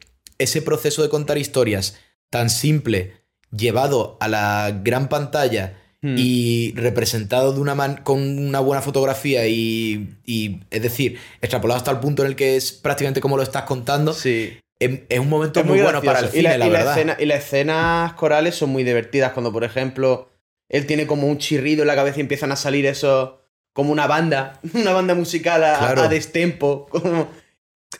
ese 0.42 0.62
proceso 0.62 1.02
de 1.02 1.08
contar 1.08 1.38
historias 1.38 1.96
tan 2.30 2.50
simple, 2.50 3.14
llevado 3.50 4.16
a 4.20 4.28
la 4.28 4.80
gran 4.82 5.08
pantalla 5.08 5.78
Mm. 6.04 6.14
y 6.18 6.72
representado 6.74 7.52
de 7.52 7.60
una 7.60 7.76
man- 7.76 8.00
con 8.02 8.18
una 8.38 8.58
buena 8.58 8.82
fotografía 8.82 9.46
y, 9.46 10.16
y, 10.26 10.60
es 10.72 10.82
decir, 10.82 11.16
extrapolado 11.40 11.78
hasta 11.78 11.92
el 11.92 12.00
punto 12.00 12.22
en 12.22 12.28
el 12.30 12.34
que 12.34 12.56
es 12.56 12.72
prácticamente 12.72 13.20
como 13.20 13.36
lo 13.36 13.44
estás 13.44 13.62
contando, 13.62 14.12
Sí. 14.12 14.58
es, 14.80 15.20
un 15.20 15.28
momento 15.28 15.60
Es 15.60 15.66
muy, 15.66 15.76
muy 15.76 15.82
bueno 15.84 16.02
para 16.02 16.18
el 16.18 16.28
cine, 16.30 16.56
y, 16.56 16.58
la, 16.58 16.66
y 16.66 16.70
verdad. 16.70 16.98
escena- 16.98 17.16
y 17.20 17.26
las 17.26 17.44
escenas 17.44 18.14
corales 18.14 18.56
son 18.56 18.70
muy 18.70 18.82
divertidas. 18.82 19.30
Cuando, 19.32 19.52
por 19.52 19.62
ejemplo, 19.62 20.28
él 20.68 20.86
tiene 20.86 21.06
como 21.06 21.28
un 21.28 21.38
chirrido 21.38 21.82
en 21.82 21.86
la 21.86 21.94
cabeza 21.94 22.18
y 22.18 22.22
empiezan 22.22 22.50
a 22.50 22.56
salir 22.56 22.84
esos. 22.86 23.34
como 23.72 23.92
una 23.92 24.06
banda. 24.08 24.58
Una 24.74 24.92
banda 24.92 25.14
musical 25.14 25.62
a, 25.62 25.78
Claro. 25.78 26.02
a 26.02 26.08
destempo. 26.08 26.88
Como... 26.90 27.28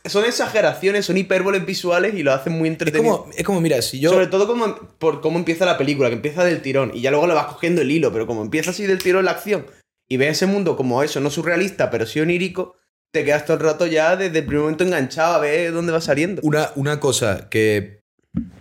Son 0.05 0.25
exageraciones, 0.25 1.07
son 1.07 1.17
hipérboles 1.17 1.65
visuales 1.65 2.15
y 2.15 2.23
lo 2.23 2.33
hacen 2.33 2.55
muy 2.55 2.69
es, 2.69 2.73
entretenido. 2.73 3.23
como, 3.23 3.33
es 3.33 3.45
como, 3.45 3.61
mira, 3.61 3.81
si 3.83 4.01
yo... 4.01 4.11
Sobre 4.11 4.27
todo 4.27 4.47
como, 4.47 4.75
por 4.99 5.21
cómo 5.21 5.39
empieza 5.39 5.65
la 5.65 5.79
película, 5.79 6.09
que 6.09 6.17
empieza 6.17 6.45
del 6.45 6.61
tirón 6.61 6.91
y 6.95 7.01
ya 7.01 7.11
luego 7.11 7.27
le 7.27 7.35
vas 7.35 7.47
cogiendo 7.47 7.83
el 7.83 7.91
hilo, 7.91 8.13
pero 8.13 8.27
como 8.27 8.43
empieza 8.43 8.71
así 8.71 8.87
del 8.87 9.03
tirón 9.03 9.25
la 9.25 9.33
acción 9.33 9.67
y 10.09 10.17
ves 10.17 10.33
ese 10.33 10.47
mundo 10.47 10.77
como 10.77 11.03
eso, 11.03 11.21
no 11.21 11.31
surrealista, 11.31 11.91
pero 11.91 12.05
sí 12.05 12.21
onírico, 12.21 12.77
te 13.13 13.25
quedas 13.25 13.45
todo 13.45 13.57
el 13.57 13.63
rato 13.63 13.87
ya 13.87 14.17
desde 14.17 14.41
el 14.41 14.45
primer 14.45 14.63
momento 14.63 14.85
enganchado 14.85 15.35
a 15.35 15.39
ver 15.39 15.73
dónde 15.73 15.93
va 15.93 16.01
saliendo. 16.01 16.43
Una, 16.43 16.71
una 16.75 16.99
cosa 16.99 17.49
que 17.49 18.03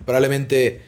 probablemente 0.06 0.84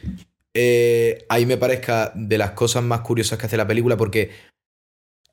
eh, 0.54 1.26
ahí 1.28 1.46
me 1.46 1.56
parezca 1.56 2.12
de 2.14 2.38
las 2.38 2.52
cosas 2.52 2.82
más 2.82 3.00
curiosas 3.00 3.38
que 3.38 3.46
hace 3.46 3.56
la 3.56 3.66
película, 3.66 3.96
porque 3.96 4.30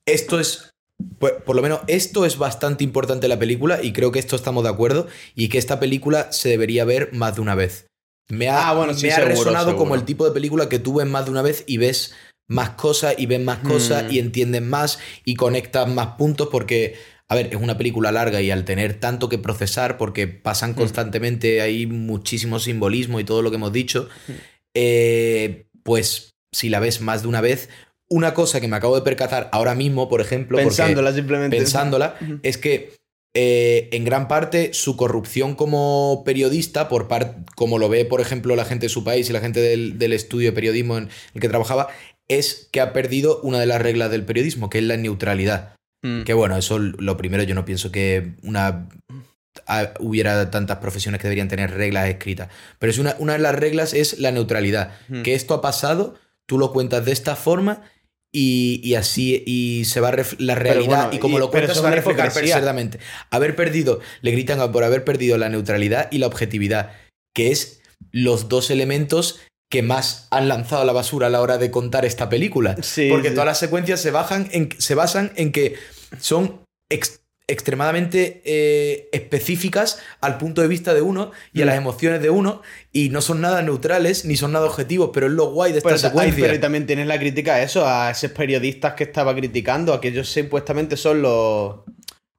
esto 0.06 0.40
es. 0.40 0.71
Pues, 1.20 1.34
por 1.46 1.56
lo 1.56 1.62
menos 1.62 1.82
esto 1.88 2.26
es 2.26 2.38
bastante 2.38 2.84
importante 2.84 3.26
en 3.26 3.30
la 3.30 3.40
película 3.40 3.84
y 3.84 3.94
creo 3.94 4.12
que 4.12 4.20
esto 4.20 4.36
estamos 4.36 4.64
de 4.64 4.70
acuerdo 4.70 5.08
y 5.36 5.50
que 5.50 5.58
esta 5.58 5.80
película 5.80 6.32
se 6.32 6.50
debería 6.50 6.86
ver 6.86 7.14
más 7.14 7.36
de 7.36 7.42
una 7.42 7.56
vez. 7.56 7.88
Me 8.30 8.50
ha, 8.50 8.70
Ah, 8.70 8.74
bueno, 8.74 8.94
sí, 8.94 9.08
me 9.08 9.12
ha 9.12 9.16
seguro, 9.16 9.36
resonado 9.36 9.76
como 9.76 9.96
el 9.96 10.04
tipo 10.04 10.26
de 10.26 10.32
película 10.32 10.70
que 10.70 10.80
tú 10.80 10.96
ves 10.96 11.08
más 11.08 11.26
de 11.26 11.32
una 11.32 11.42
vez 11.42 11.64
y 11.68 11.78
ves 11.78 12.14
más 12.48 12.72
cosas 12.72 13.16
y 13.18 13.26
ves 13.26 13.40
más 13.40 13.60
cosas 13.60 14.04
Hmm. 14.04 14.12
y 14.12 14.20
entiendes 14.20 14.62
más 14.62 15.00
y 15.26 15.36
conectas 15.36 15.88
más 15.88 16.16
puntos 16.18 16.50
porque, 16.52 16.96
a 17.28 17.36
ver, 17.36 17.48
es 17.48 17.56
una 17.56 17.78
película 17.78 18.12
larga 18.12 18.42
y 18.42 18.52
al 18.52 18.66
tener 18.66 19.00
tanto 19.00 19.30
que 19.30 19.38
procesar 19.38 19.98
porque 19.98 20.28
pasan 20.28 20.74
constantemente 20.74 21.62
hay 21.62 21.86
muchísimo 21.88 22.60
simbolismo 22.60 23.20
y 23.20 23.24
todo 23.24 23.42
lo 23.42 23.50
que 23.52 23.56
hemos 23.58 23.72
dicho, 23.74 24.10
eh, 24.74 25.66
pues 25.84 26.34
si 26.52 26.70
la 26.70 26.80
ves 26.80 27.02
más 27.02 27.22
de 27.22 27.28
una 27.30 27.42
vez, 27.42 27.70
una 28.12 28.34
cosa 28.34 28.60
que 28.62 28.68
me 28.68 28.76
acabo 28.76 28.96
de 28.96 29.02
percatar 29.04 29.50
ahora 29.52 29.74
mismo, 29.74 30.08
por 30.10 30.22
ejemplo, 30.22 30.58
Pensándola 30.58 31.14
simplemente. 31.14 31.56
pensándola, 31.58 32.16
es 32.44 32.58
que 32.58 32.92
eh, 33.34 33.88
en 33.94 34.04
gran 34.04 34.28
parte 34.28 34.74
su 34.74 34.98
corrupción 34.98 35.56
como 35.56 36.24
periodista, 36.26 36.90
por 36.90 37.08
par- 37.08 37.38
como 37.56 37.80
lo 37.80 37.88
ve, 37.88 38.04
por 38.04 38.20
ejemplo, 38.20 38.56
la 38.58 38.66
gente 38.66 38.86
de 38.88 38.90
su 38.90 39.04
país 39.06 39.30
y 39.30 39.34
la 39.34 39.40
gente 39.40 39.62
del, 39.62 39.98
del 39.98 40.12
estudio 40.14 40.50
de 40.50 40.56
periodismo 40.56 40.98
en 40.98 41.10
el 41.34 41.40
que 41.42 41.48
trabajaba, 41.48 41.88
es 42.28 42.68
que 42.72 42.82
ha 42.82 42.92
perdido 42.92 43.40
una 43.42 43.60
de 43.60 43.66
las 43.66 43.82
reglas 43.82 44.12
del 44.12 44.26
periodismo, 44.26 44.70
que 44.70 44.80
es 44.80 44.84
la 44.84 44.98
neutralidad. 44.98 45.76
Mm. 46.04 46.24
Que 46.24 46.34
bueno, 46.34 46.58
eso 46.58 46.80
lo 46.80 47.16
primero, 47.16 47.44
yo 47.44 47.56
no 47.56 47.64
pienso 47.64 47.92
que 47.92 48.34
una 48.44 48.90
a- 49.68 49.94
hubiera 50.00 50.50
tantas 50.52 50.80
profesiones 50.80 51.22
que 51.22 51.28
deberían 51.28 51.48
tener 51.48 51.72
reglas 51.72 52.10
escritas. 52.10 52.50
Pero 52.80 52.92
es 52.92 52.98
una, 53.00 53.16
una 53.20 53.34
de 53.34 53.40
las 53.40 53.56
reglas 53.56 53.94
es 53.94 54.20
la 54.20 54.32
neutralidad. 54.32 54.92
Hmm. 55.08 55.22
Que 55.24 55.36
esto 55.36 55.54
ha 55.54 55.62
pasado, 55.62 56.16
tú 56.46 56.58
lo 56.58 56.74
cuentas 56.74 57.06
de 57.06 57.12
esta 57.14 57.36
forma 57.36 57.82
y, 58.34 58.80
y 58.84 58.96
así 58.96 59.44
y 59.46 59.84
se 59.86 60.00
va 60.00 60.10
a 60.10 60.16
la 60.40 60.56
realidad 60.56 61.04
bueno, 61.06 61.14
y 61.14 61.20
como 61.20 61.38
y- 61.38 61.40
lo 61.42 61.52
cuentas 61.52 61.76
se 61.78 61.84
va 61.84 61.90
a 61.90 61.96
reflejar 61.96 62.32
perfectamente. 62.34 63.00
Haber 63.30 63.56
perdido, 63.56 64.00
le 64.22 64.32
gritan 64.32 64.72
por 64.72 64.84
haber 64.84 65.04
perdido 65.04 65.38
la 65.38 65.50
neutralidad 65.50 66.08
y 66.12 66.18
la 66.20 66.28
objetividad, 66.28 66.92
que 67.36 67.52
es 67.52 67.82
los 68.12 68.50
dos 68.50 68.72
elementos 68.72 69.40
que 69.70 69.82
más 69.84 70.28
han 70.32 70.50
lanzado 70.50 70.82
a 70.82 70.86
la 70.86 70.92
basura 70.92 71.28
a 71.28 71.30
la 71.30 71.40
hora 71.42 71.58
de 71.58 71.72
contar 71.72 72.04
esta 72.06 72.28
película. 72.28 72.76
Sí, 72.82 73.08
Porque 73.10 73.30
sí. 73.30 73.34
todas 73.36 73.48
las 73.48 73.60
secuencias 73.60 74.02
se, 74.02 74.12
bajan 74.12 74.50
en, 74.52 74.70
se 74.80 74.96
basan 74.96 75.32
en 75.38 75.54
que 75.54 75.76
son 76.20 76.62
ex- 76.90 77.21
extremadamente 77.52 78.42
eh, 78.46 79.10
específicas 79.12 80.00
al 80.22 80.38
punto 80.38 80.62
de 80.62 80.68
vista 80.68 80.94
de 80.94 81.02
uno 81.02 81.32
y 81.54 81.62
a 81.62 81.66
Mm. 81.66 81.68
las 81.68 81.78
emociones 81.78 82.22
de 82.22 82.30
uno 82.30 82.62
y 82.92 83.10
no 83.10 83.22
son 83.22 83.42
nada 83.42 83.62
neutrales 83.62 84.26
ni 84.26 84.36
son 84.38 84.52
nada 84.52 84.66
objetivos, 84.66 85.12
pero 85.14 85.28
es 85.28 85.34
lo 85.34 85.52
guay 85.52 85.72
de 85.72 85.80
esta 85.80 85.98
secuencia. 85.98 86.44
pero 86.48 86.60
también 86.60 86.86
tienes 86.86 87.08
la 87.08 87.20
crítica 87.20 87.56
a 87.56 87.64
eso, 87.64 87.88
a 87.88 88.12
esos 88.12 88.32
periodistas 88.32 88.94
que 88.94 89.04
estaba 89.04 89.36
criticando, 89.36 89.94
a 89.94 90.02
que 90.02 90.10
ellos 90.10 90.28
supuestamente 90.30 90.98
son 90.98 91.22
los, 91.22 91.78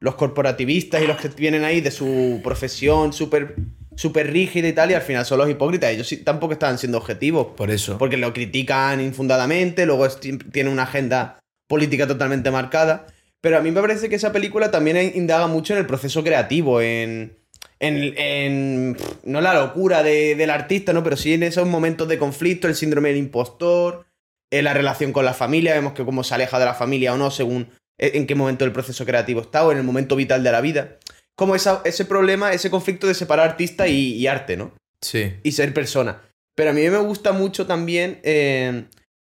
los 0.01 0.15
corporativistas 0.17 1.03
y 1.03 1.07
los 1.07 1.17
que 1.19 1.29
vienen 1.29 1.65
ahí 1.65 1.81
de 1.81 1.91
su 1.91 2.41
profesión 2.43 3.13
súper 3.13 3.55
súper 3.95 4.33
rígida 4.33 4.67
y 4.69 4.73
tal, 4.73 4.91
y 4.91 4.95
al 4.95 5.03
final 5.03 5.27
son 5.27 5.37
los 5.37 5.51
hipócritas. 5.51 5.91
Ellos 5.91 6.09
sí, 6.09 6.17
tampoco 6.17 6.55
estaban 6.55 6.79
siendo 6.79 6.97
objetivos, 6.97 7.49
Por 7.55 7.71
eso. 7.71 7.99
porque 7.99 8.17
lo 8.17 8.33
critican 8.33 9.03
infundadamente, 9.03 9.85
luego 9.85 10.07
es- 10.07 10.19
tiene 10.19 10.71
una 10.71 10.85
agenda 10.85 11.39
política 11.69 12.07
totalmente 12.07 12.51
marcada. 12.51 13.07
Pero 13.43 13.59
a 13.59 13.61
mí 13.61 13.71
me 13.71 13.81
parece 13.83 14.09
que 14.09 14.15
esa 14.15 14.33
película 14.33 14.71
también 14.71 15.13
indaga 15.15 15.47
mucho 15.49 15.75
en 15.75 15.81
el 15.81 15.87
proceso 15.87 16.25
creativo, 16.25 16.81
en. 16.81 17.37
En, 17.79 18.15
en- 18.17 18.97
no 19.25 19.41
la 19.41 19.55
locura 19.55 20.05
de- 20.05 20.37
del 20.37 20.51
artista, 20.51 20.93
¿no? 20.93 21.03
Pero 21.03 21.17
sí 21.17 21.35
en 21.35 21.43
esos 21.43 21.67
momentos 21.67 22.07
de 22.07 22.17
conflicto, 22.17 22.69
el 22.69 22.77
síndrome 22.77 23.09
del 23.09 23.19
impostor, 23.19 24.07
en 24.53 24.65
la 24.65 24.73
relación 24.73 25.13
con 25.13 25.25
la 25.25 25.35
familia, 25.35 25.75
vemos 25.75 25.93
que 25.93 26.05
cómo 26.05 26.23
se 26.23 26.35
aleja 26.35 26.61
de 26.61 26.65
la 26.65 26.75
familia 26.75 27.13
o 27.13 27.17
no, 27.17 27.33
según 27.33 27.71
e- 27.99 28.13
en 28.15 28.29
qué 28.29 28.37
momento 28.37 28.65
del 28.65 28.73
proceso 28.73 29.05
creativo 29.05 29.41
está 29.41 29.67
o 29.67 29.73
en 29.73 29.79
el 29.79 29.85
momento 29.85 30.15
vital 30.15 30.45
de 30.45 30.53
la 30.53 30.61
vida. 30.61 30.99
Como 31.35 31.57
esa- 31.57 31.83
ese 31.85 32.05
problema, 32.05 32.53
ese 32.53 32.71
conflicto 32.71 33.09
de 33.09 33.15
separar 33.15 33.49
artista 33.51 33.89
y, 33.89 34.13
y 34.15 34.27
arte, 34.29 34.57
¿no? 34.57 34.73
Sí. 35.01 35.33
y 35.43 35.51
ser 35.51 35.75
persona. 35.75 36.23
Pero 36.55 36.71
a 36.71 36.73
mí 36.75 36.89
me 36.89 36.99
gusta 36.99 37.33
mucho 37.33 37.67
también 37.67 38.21
eh, 38.23 38.85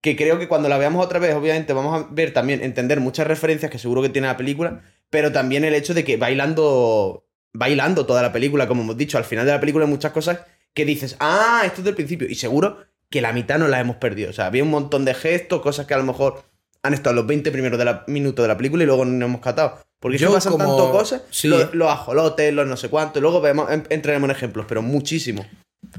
que 0.06 0.16
creo 0.16 0.38
que 0.38 0.46
cuando 0.46 0.68
la 0.68 0.78
veamos 0.78 1.04
otra 1.04 1.18
vez, 1.18 1.34
obviamente 1.34 1.72
vamos 1.72 2.00
a 2.00 2.08
ver 2.12 2.32
también, 2.32 2.62
entender 2.62 3.00
muchas 3.00 3.26
referencias 3.26 3.70
que 3.72 3.78
seguro 3.78 4.02
que 4.02 4.08
tiene 4.08 4.28
la 4.28 4.36
película, 4.36 4.82
pero 5.10 5.32
también 5.32 5.64
el 5.64 5.74
hecho 5.74 5.94
de 5.94 6.04
que 6.04 6.16
bailando, 6.16 7.26
bailando 7.52 8.06
toda 8.06 8.22
la 8.22 8.32
película, 8.32 8.68
como 8.68 8.82
hemos 8.82 8.96
dicho, 8.96 9.18
al 9.18 9.24
final 9.24 9.44
de 9.46 9.52
la 9.52 9.60
película 9.60 9.84
hay 9.84 9.90
muchas 9.90 10.12
cosas 10.12 10.40
que 10.74 10.84
dices, 10.84 11.16
ah, 11.20 11.62
esto 11.66 11.80
es 11.80 11.84
del 11.84 11.94
principio, 11.96 12.28
y 12.28 12.34
seguro 12.36 12.78
que 13.10 13.20
la 13.20 13.32
mitad 13.32 13.58
no 13.58 13.66
las 13.68 13.80
hemos 13.80 13.96
perdido. 13.96 14.30
O 14.30 14.32
sea, 14.32 14.46
había 14.46 14.62
un 14.62 14.70
montón 14.70 15.04
de 15.04 15.14
gestos, 15.14 15.60
cosas 15.62 15.86
que 15.86 15.94
a 15.94 15.98
lo 15.98 16.04
mejor 16.04 16.42
han 16.82 16.94
estado 16.94 17.16
los 17.16 17.26
20 17.26 17.50
primeros 17.50 17.78
de 17.78 17.84
la, 17.84 18.04
minutos 18.06 18.42
de 18.44 18.48
la 18.48 18.56
película 18.56 18.82
y 18.84 18.86
luego 18.86 19.04
no 19.04 19.26
hemos 19.26 19.40
catado. 19.40 19.80
Porque 19.98 20.18
Yo 20.18 20.32
pasan 20.32 20.52
como- 20.52 20.66
tantas 20.76 20.90
cosas, 20.92 21.22
sí. 21.30 21.48
los, 21.48 21.74
los 21.74 21.88
ajolotes, 21.90 22.52
los 22.52 22.66
no 22.66 22.76
sé 22.76 22.88
cuántos, 22.90 23.20
luego 23.22 23.40
vemos, 23.40 23.70
en- 23.72 23.86
entraremos 23.90 24.28
en 24.30 24.36
ejemplos, 24.36 24.66
pero 24.68 24.82
muchísimo. 24.82 25.44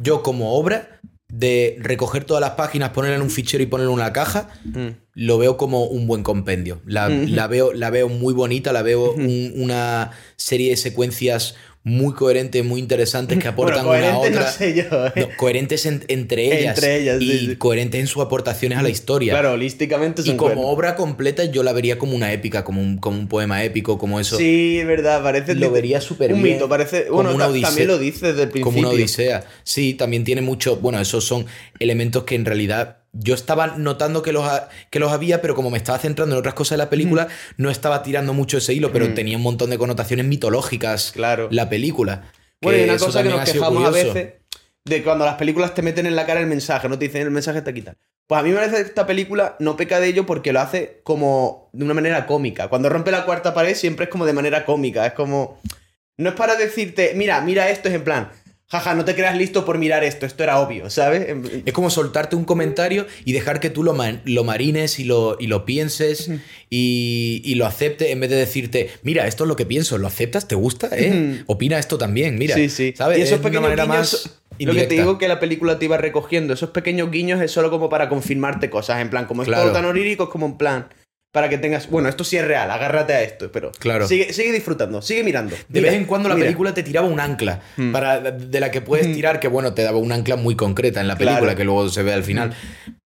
Yo 0.02 0.22
como 0.24 0.54
obra 0.58 1.00
de 1.30 1.78
recoger 1.82 2.24
todas 2.24 2.40
las 2.42 2.52
páginas, 2.52 2.92
ponerla 2.92 3.18
en 3.18 3.22
un 3.22 3.30
fichero 3.30 3.62
y 3.62 3.68
ponerla 3.68 3.92
en 3.92 3.96
una 4.00 4.14
caja, 4.14 4.50
Mm. 4.64 4.88
lo 5.16 5.38
veo 5.38 5.58
como 5.58 5.84
un 5.86 6.08
buen 6.08 6.24
compendio. 6.24 6.82
La, 6.86 7.08
Ujú. 7.10 7.28
la 7.28 7.48
veo, 7.48 7.74
la 7.74 7.90
veo 7.90 8.08
muy 8.08 8.34
bonita, 8.34 8.72
la 8.72 8.82
veo 8.82 9.12
un- 9.12 9.52
una 9.58 10.12
serie 10.38 10.70
de 10.70 10.78
secuencias 10.78 11.56
muy 11.88 12.14
coherentes, 12.14 12.64
muy 12.66 12.80
interesantes 12.82 13.38
que 13.40 13.48
aportan 13.48 13.86
Bueno, 13.86 14.06
una 14.08 14.14
a 14.14 14.18
otra. 14.20 14.42
no 14.42 14.48
sé 14.52 14.74
yo, 14.76 15.06
¿eh? 15.08 15.12
No, 15.16 15.28
coherentes 15.38 15.86
en- 15.86 16.04
entre 16.10 16.46
ellas. 16.60 16.78
Entre 16.78 16.98
ellas, 17.02 17.22
Y 17.22 17.32
sí, 17.32 17.46
sí. 17.48 17.56
coherentes 17.56 18.02
en 18.02 18.08
sus 18.08 18.22
aportaciones 18.22 18.78
a 18.78 18.82
la 18.82 18.90
historia. 18.90 19.32
Claro, 19.34 19.54
holísticamente 19.54 20.22
y 20.22 20.26
son 20.26 20.36
como 20.38 20.50
coherentes. 20.56 20.74
obra 20.78 20.96
completa 20.96 21.46
yo 21.46 21.64
la 21.64 21.72
vería 21.74 21.98
como 21.98 22.14
una 22.16 22.34
épica, 22.34 22.64
como 22.66 22.82
un, 22.82 22.98
como 22.98 23.18
un 23.18 23.28
poema 23.30 23.64
épico, 23.64 23.98
como 23.98 24.20
eso. 24.20 24.38
Sí, 24.38 24.78
es 24.80 24.86
verdad, 24.86 25.24
parece 25.24 25.56
Lo 25.56 25.72
vería 25.72 26.02
súper 26.02 26.34
un 26.34 26.44
bien, 26.44 26.56
mito, 26.58 26.68
parece. 26.68 27.06
como 27.08 27.24
Bueno, 27.24 27.36
una 27.36 27.46
ta- 27.46 27.52
odisea- 27.52 27.68
también 27.68 27.88
lo 27.88 27.98
dice 27.98 28.28
desde 28.28 28.44
el 28.44 28.50
principio. 28.50 28.66
como 28.66 28.80
una 28.80 28.90
odisea. 28.90 29.46
Sí, 29.64 29.94
también 29.94 30.24
tiene 30.26 30.42
mucho. 30.42 30.76
Bueno, 30.78 31.00
esos 31.00 31.24
son 31.24 31.46
elementos 31.80 32.24
que 32.26 32.36
en 32.36 32.44
realidad 32.46 32.98
yo 33.14 33.34
estaba 33.34 33.68
notando 33.78 34.22
que 34.22 34.32
los, 34.32 34.44
ha- 34.46 34.70
que 34.92 35.00
los 35.00 35.12
había, 35.12 35.42
pero 35.42 35.56
como 35.56 35.70
me 35.70 35.78
estaba 35.78 35.98
centrando 36.00 36.36
en 36.36 36.40
otras 36.40 36.54
cosas 36.56 36.72
de 36.72 36.84
la 36.84 36.90
película, 36.90 37.28
no 37.58 37.70
estaba 37.70 38.04
tirando 38.04 38.34
mucho 38.34 38.58
ese 38.58 38.74
hilo, 38.74 38.92
pero 38.92 39.08
Mm. 39.08 39.14
tenía 39.16 39.38
un 39.38 39.44
montón 39.44 39.70
de 39.70 39.78
connotaciones 39.78 40.26
mitológicas 40.26 41.12
Claro. 41.14 41.48
la 41.52 41.70
película. 41.70 42.32
Bueno, 42.62 42.80
y 42.80 42.84
una 42.84 42.98
cosa 42.98 43.24
que 43.24 43.30
nos 43.30 43.50
quejamos 43.50 43.86
a 43.86 43.90
veces 43.90 44.34
de 44.86 45.04
cuando 45.04 45.26
las 45.26 45.36
películas 45.36 45.74
te 45.74 45.82
meten 45.82 46.06
en 46.06 46.16
la 46.16 46.26
cara 46.26 46.40
el 46.40 46.48
mensaje, 46.48 46.88
no 46.90 46.98
te 46.98 47.06
dicen 47.06 47.22
el 47.24 47.32
mensaje 47.32 47.60
aquí 47.66 47.82
tal. 47.82 47.98
Pues 48.26 48.40
a 48.40 48.44
mí 48.44 48.50
me 48.50 48.56
parece 48.56 48.76
que 48.78 48.82
esta 48.82 49.06
película 49.08 49.56
no 49.60 49.78
peca 49.78 50.00
de 50.00 50.08
ello 50.08 50.26
porque 50.26 50.52
lo 50.54 50.60
hace 50.60 51.00
como 51.04 51.70
de 51.74 51.86
una 51.86 51.94
manera 51.94 52.26
cómica. 52.26 52.68
Cuando 52.68 52.90
rompe 52.90 53.10
la 53.12 53.26
cuarta 53.26 53.54
pared 53.54 53.74
siempre 53.76 54.06
es 54.06 54.10
como 54.10 54.26
de 54.26 54.34
manera 54.34 54.66
cómica. 54.66 55.06
Es 55.06 55.14
como. 55.14 55.60
No 56.18 56.30
es 56.30 56.36
para 56.36 56.56
decirte, 56.56 57.14
mira, 57.16 57.40
mira 57.42 57.70
esto, 57.70 57.88
es 57.90 57.96
en 57.96 58.04
plan. 58.04 58.30
Jaja, 58.70 58.94
no 58.96 59.06
te 59.06 59.16
creas 59.16 59.38
listo 59.38 59.64
por 59.64 59.78
mirar 59.78 60.04
esto, 60.04 60.26
esto 60.26 60.44
era 60.44 60.60
obvio, 60.60 60.90
¿sabes? 60.90 61.30
En- 61.30 61.64
Es 61.66 61.72
como 61.72 61.90
soltarte 61.90 62.36
un 62.36 62.44
comentario 62.44 63.08
y 63.24 63.32
dejar 63.32 63.62
que 63.62 63.70
tú 63.70 63.82
lo, 63.82 63.96
lo 64.26 64.44
marines 64.44 65.00
y 65.00 65.06
lo, 65.06 65.38
y 65.40 65.48
lo 65.48 65.64
pienses 65.64 66.30
y, 66.70 67.42
y 67.46 67.56
lo 67.56 67.66
aceptes 67.66 68.10
en 68.10 68.20
vez 68.20 68.30
de 68.30 68.36
decirte, 68.36 68.90
mira, 69.04 69.26
esto 69.26 69.46
es 69.46 69.48
lo 69.48 69.56
que 69.56 69.66
pienso, 69.66 69.98
¿lo 69.98 70.06
aceptas? 70.08 70.50
¿Te 70.50 70.56
gusta? 70.56 70.90
¿Eh? 70.92 71.44
Opina 71.48 71.80
esto 71.80 71.98
también, 71.98 72.38
mira. 72.38 72.56
Sí, 72.56 72.68
sí. 72.68 72.94
¿Sabes? 72.98 73.20
Y 73.20 73.22
esos 73.22 73.36
Es 73.36 73.40
una 73.40 73.44
pequeños 73.46 73.64
manera 73.64 73.84
guiños, 73.86 73.98
más 74.00 74.26
Lo 74.26 74.30
que 74.30 74.58
te 74.58 74.64
indirecta. 74.64 74.94
digo 74.96 75.18
que 75.18 75.28
la 75.30 75.40
película 75.40 75.80
te 75.80 75.86
iba 75.86 75.96
recogiendo, 75.96 76.54
esos 76.54 76.72
pequeños 76.72 77.10
guiños 77.10 77.40
es 77.42 77.52
solo 77.52 77.70
como 77.70 77.88
para 77.88 78.10
confirmarte 78.10 78.70
cosas, 78.70 79.00
en 79.00 79.10
plan, 79.10 79.28
como 79.28 79.44
es 79.44 79.48
Claro. 79.48 79.64
todo 79.64 79.72
tan 79.72 79.86
onírico, 79.86 80.26
es 80.26 80.30
como 80.30 80.46
en 80.46 80.58
plan, 80.58 80.88
para 81.38 81.50
que 81.50 81.60
tengas, 81.60 81.88
bueno, 81.88 82.10
esto 82.10 82.24
sí 82.24 82.36
es 82.36 82.44
real, 82.44 82.72
agárrate 82.72 83.14
a 83.14 83.22
esto, 83.22 83.52
pero 83.52 83.72
Claro. 83.78 84.08
sigue, 84.08 84.34
sigue 84.34 84.52
disfrutando, 84.52 85.04
sigue 85.04 85.24
mirando. 85.24 85.56
De 85.70 85.82
Mira, 85.82 85.92
vez 85.92 86.00
en 86.02 86.06
cuando 86.06 86.30
la 86.30 86.34
mira. 86.34 86.46
película 86.48 86.74
te 86.74 86.82
tiraba 86.82 87.06
un 87.08 87.20
ancla 87.20 87.62
Hmm. 87.76 87.92
para, 87.92 88.20
de 88.32 88.60
la 88.60 88.72
que 88.72 88.82
puedes 88.82 89.14
tirar, 89.14 89.40
que 89.40 89.48
bueno, 89.48 89.76
te 89.76 89.84
daba 89.84 90.00
un 90.00 90.12
ancla 90.12 90.36
muy 90.36 90.56
concreta 90.56 91.00
en 91.00 91.08
la 91.08 91.16
película, 91.16 91.42
Claro. 91.42 91.56
Que 91.56 91.64
luego 91.64 91.90
se 91.90 92.02
ve 92.02 92.12
al 92.12 92.24
final. 92.24 92.56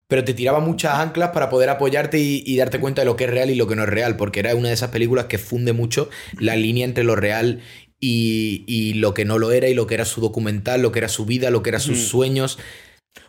Pero 0.07 0.23
te 0.23 0.33
tiraba 0.33 0.61
muchas 0.61 0.93
anclas 0.99 1.31
para 1.31 1.49
poder 1.49 1.67
apoyarte 1.69 2.17
y, 2.17 2.43
y 2.45 2.55
darte 2.55 2.79
cuenta 2.79 3.01
de 3.01 3.05
lo 3.07 3.17
que 3.17 3.25
es 3.25 3.29
real 3.29 3.49
y 3.49 3.55
lo 3.55 3.67
que 3.67 3.75
no 3.75 3.83
es 3.83 3.89
real, 3.89 4.15
porque 4.15 4.39
era 4.39 4.55
una 4.55 4.69
de 4.69 4.73
esas 4.75 4.89
películas 4.91 5.25
que 5.25 5.37
funde 5.37 5.73
mucho 5.73 6.09
la 6.39 6.55
línea 6.55 6.85
entre 6.85 7.03
lo 7.03 7.17
real 7.17 7.59
y, 7.99 8.63
y 8.67 8.93
lo 8.93 9.13
que 9.13 9.25
no 9.25 9.37
lo 9.37 9.51
era, 9.51 9.67
y 9.67 9.73
lo 9.73 9.85
que 9.85 9.95
era 9.95 10.05
su 10.05 10.21
documental, 10.21 10.81
lo 10.81 10.93
que 10.93 10.99
era 10.99 11.09
su 11.09 11.25
vida, 11.25 11.49
lo 11.49 11.61
que 11.61 11.71
eran 11.71 11.81
sus 11.81 11.97
Hmm. 11.97 12.07
sueños. 12.07 12.59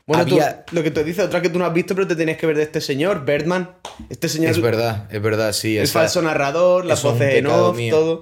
Bueno, 0.06 0.24
tú- 0.26 0.38
lo 0.72 0.82
que 0.82 0.90
te 0.90 1.04
dice 1.04 1.22
otra 1.22 1.40
que 1.42 1.48
tú 1.50 1.58
no 1.58 1.64
has 1.66 1.72
visto, 1.74 1.94
pero 1.94 2.06
te 2.06 2.16
tienes 2.16 2.36
que 2.36 2.46
ver 2.46 2.56
de 2.56 2.62
este 2.62 2.80
señor, 2.80 3.24
Birdman. 3.24 3.70
Este 4.10 4.28
señor 4.28 4.50
Es 4.50 4.60
verdad, 4.60 5.08
es 5.10 5.20
verdad, 5.22 5.52
sí. 5.52 5.76
el 5.78 5.86
falso 5.88 6.20
narrador, 6.22 6.84
las 6.84 7.02
voces 7.02 7.34
en 7.34 7.46
off, 7.46 7.76
mío. 7.76 7.94
todo. 7.94 8.20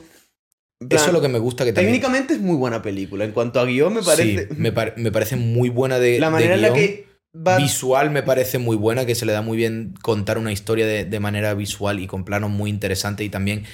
Plan, 0.78 0.90
Eso 1.00 1.06
es 1.06 1.12
lo 1.12 1.20
que 1.20 1.28
me 1.28 1.38
gusta 1.38 1.64
que 1.64 1.72
también... 1.72 1.92
Técnicamente 1.92 2.34
es 2.34 2.40
muy 2.40 2.56
buena 2.56 2.82
película. 2.82 3.24
En 3.24 3.30
cuanto 3.30 3.60
a 3.60 3.64
guion, 3.64 3.94
me 3.94 4.02
parece. 4.02 4.48
Sí, 4.48 4.54
me, 4.56 4.72
par- 4.72 4.94
me 4.96 5.12
parece 5.12 5.36
muy 5.36 5.68
buena 5.68 6.00
de 6.00 6.18
la 6.18 6.26
de 6.26 6.32
manera 6.32 6.54
en 6.56 6.62
la 6.62 6.72
que 6.72 7.06
va. 7.34 7.56
Visual 7.56 8.10
me 8.10 8.24
parece 8.24 8.58
muy 8.58 8.76
buena, 8.76 9.06
que 9.06 9.14
se 9.14 9.24
le 9.24 9.32
da 9.32 9.42
muy 9.42 9.56
bien 9.56 9.94
contar 10.02 10.38
una 10.38 10.50
historia 10.50 10.84
de, 10.86 11.04
de 11.04 11.20
manera 11.20 11.54
visual 11.54 12.00
y 12.00 12.08
con 12.08 12.24
planos 12.24 12.50
muy 12.50 12.68
interesantes 12.68 13.24
y 13.24 13.30
también 13.30 13.64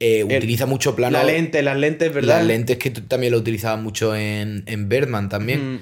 eh, 0.00 0.24
utiliza 0.24 0.66
mucho 0.66 0.96
plano. 0.96 1.16
La 1.18 1.24
lente, 1.24 1.62
las 1.62 1.76
lentes, 1.76 2.12
¿verdad? 2.12 2.38
Las 2.38 2.46
lentes 2.46 2.78
que 2.78 2.90
tú 2.90 3.02
también 3.02 3.30
lo 3.32 3.38
utilizabas 3.38 3.80
mucho 3.80 4.16
en, 4.16 4.64
en 4.66 4.88
Birdman 4.88 5.28
también. 5.28 5.74
Mm. 5.74 5.80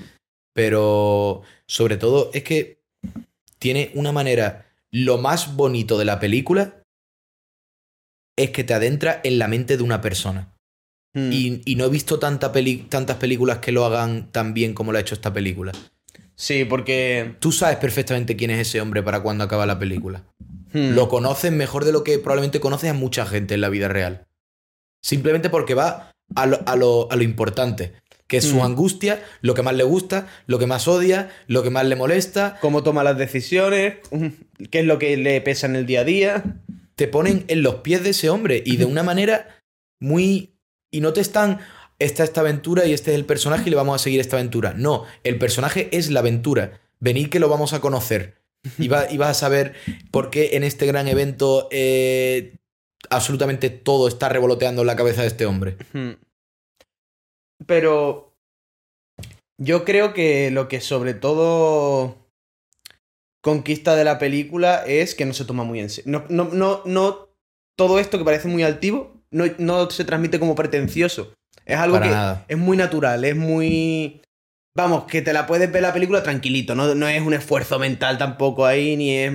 Pero 0.54 1.42
sobre 1.66 1.98
todo 1.98 2.30
es 2.32 2.42
que 2.42 2.80
tiene 3.58 3.90
una 3.94 4.12
manera, 4.12 4.66
lo 4.90 5.18
más 5.18 5.54
bonito 5.56 5.98
de 5.98 6.04
la 6.06 6.18
película 6.20 6.82
es 8.36 8.50
que 8.50 8.64
te 8.64 8.74
adentra 8.74 9.20
en 9.24 9.38
la 9.38 9.48
mente 9.48 9.76
de 9.76 9.82
una 9.82 10.00
persona. 10.00 10.50
Hmm. 11.14 11.30
Y, 11.32 11.62
y 11.64 11.76
no 11.76 11.84
he 11.84 11.88
visto 11.90 12.18
tanta 12.18 12.50
peli- 12.52 12.86
tantas 12.88 13.16
películas 13.18 13.58
que 13.58 13.72
lo 13.72 13.84
hagan 13.84 14.32
tan 14.32 14.54
bien 14.54 14.74
como 14.74 14.90
lo 14.92 14.98
ha 14.98 15.00
hecho 15.00 15.14
esta 15.14 15.32
película. 15.32 15.72
Sí, 16.34 16.64
porque. 16.64 17.36
Tú 17.38 17.52
sabes 17.52 17.76
perfectamente 17.76 18.34
quién 18.36 18.50
es 18.50 18.58
ese 18.66 18.80
hombre 18.80 19.02
para 19.04 19.20
cuando 19.22 19.44
acaba 19.44 19.66
la 19.66 19.78
película. 19.78 20.24
hmm, 20.72 20.94
Lo 20.94 21.08
conoces 21.08 21.52
mejor 21.52 21.84
de 21.84 21.92
lo 21.92 22.02
que 22.02 22.18
probablemente 22.18 22.58
conoces 22.58 22.90
a 22.90 22.94
mucha 22.94 23.24
gente 23.26 23.54
en 23.54 23.60
la 23.60 23.68
vida 23.68 23.86
real. 23.88 24.26
Simplemente 25.00 25.50
porque 25.50 25.74
va 25.74 26.10
a 26.34 26.46
lo, 26.46 26.60
a 26.66 26.74
lo- 26.74 27.10
a 27.12 27.16
lo 27.16 27.22
importante, 27.22 27.94
que 28.26 28.38
es 28.38 28.44
su 28.44 28.56
Mm. 28.56 28.62
angustia, 28.62 29.22
lo 29.42 29.54
que 29.54 29.62
más 29.62 29.74
le 29.74 29.84
gusta, 29.84 30.26
lo 30.46 30.58
que 30.58 30.66
más 30.66 30.88
odia, 30.88 31.30
lo 31.46 31.62
que 31.62 31.70
más 31.70 31.84
le 31.86 31.96
molesta. 31.96 32.58
Cómo 32.60 32.82
toma 32.82 33.04
las 33.04 33.18
decisiones, 33.18 33.96
qué 34.70 34.80
es 34.80 34.86
lo 34.86 34.98
que 34.98 35.16
le 35.16 35.40
pesa 35.40 35.66
en 35.66 35.76
el 35.76 35.86
día 35.86 36.00
a 36.00 36.04
día. 36.04 36.42
Te 36.94 37.08
ponen 37.08 37.44
en 37.48 37.62
los 37.62 37.76
pies 37.76 38.02
de 38.04 38.10
ese 38.10 38.30
hombre 38.30 38.62
y 38.64 38.76
de 38.76 38.84
una 38.84 39.02
manera 39.02 39.48
muy... 40.00 40.54
Y 40.90 41.00
no 41.00 41.12
te 41.12 41.20
están... 41.20 41.58
Esta 42.00 42.24
esta 42.24 42.40
aventura 42.40 42.86
y 42.86 42.92
este 42.92 43.12
es 43.12 43.14
el 43.16 43.24
personaje 43.24 43.64
y 43.66 43.70
le 43.70 43.76
vamos 43.76 43.94
a 43.94 44.02
seguir 44.02 44.18
esta 44.20 44.36
aventura. 44.36 44.74
No, 44.76 45.04
el 45.22 45.38
personaje 45.38 45.88
es 45.96 46.10
la 46.10 46.20
aventura. 46.20 46.80
Venid 46.98 47.28
que 47.28 47.38
lo 47.38 47.48
vamos 47.48 47.72
a 47.72 47.80
conocer. 47.80 48.34
Y, 48.78 48.88
va- 48.88 49.08
y 49.10 49.16
vas 49.16 49.30
a 49.30 49.34
saber 49.34 49.74
por 50.10 50.30
qué 50.30 50.56
en 50.56 50.64
este 50.64 50.86
gran 50.86 51.06
evento 51.06 51.68
eh, 51.70 52.56
absolutamente 53.10 53.70
todo 53.70 54.08
está 54.08 54.28
revoloteando 54.28 54.82
en 54.82 54.86
la 54.88 54.96
cabeza 54.96 55.20
de 55.22 55.28
este 55.28 55.46
hombre. 55.46 55.76
Pero 57.66 58.34
yo 59.58 59.84
creo 59.84 60.14
que 60.14 60.50
lo 60.50 60.68
que 60.68 60.80
sobre 60.80 61.14
todo 61.14 62.16
conquista 63.42 63.94
de 63.94 64.04
la 64.04 64.18
película 64.18 64.84
es 64.86 65.14
que 65.14 65.26
no 65.26 65.34
se 65.34 65.44
toma 65.44 65.64
muy 65.64 65.80
en 65.80 65.90
serio. 65.90 66.10
No, 66.10 66.24
no, 66.28 66.52
no, 66.52 66.82
no 66.84 67.28
todo 67.76 67.98
esto 67.98 68.18
que 68.18 68.24
parece 68.24 68.48
muy 68.48 68.62
altivo 68.62 69.14
no, 69.34 69.44
no 69.58 69.90
se 69.90 70.04
transmite 70.04 70.38
como 70.38 70.54
pretencioso. 70.54 71.34
Es 71.66 71.76
algo 71.76 71.96
Para 71.96 72.06
que 72.06 72.12
nada. 72.12 72.44
es 72.48 72.56
muy 72.56 72.76
natural, 72.76 73.24
es 73.24 73.36
muy... 73.36 74.22
Vamos, 74.76 75.04
que 75.04 75.22
te 75.22 75.32
la 75.32 75.46
puedes 75.46 75.70
ver 75.70 75.82
la 75.82 75.92
película 75.92 76.22
tranquilito, 76.22 76.74
no, 76.74 76.94
no 76.94 77.06
es 77.08 77.20
un 77.22 77.34
esfuerzo 77.34 77.78
mental 77.78 78.18
tampoco 78.18 78.64
ahí, 78.64 78.96
ni 78.96 79.16
es... 79.16 79.32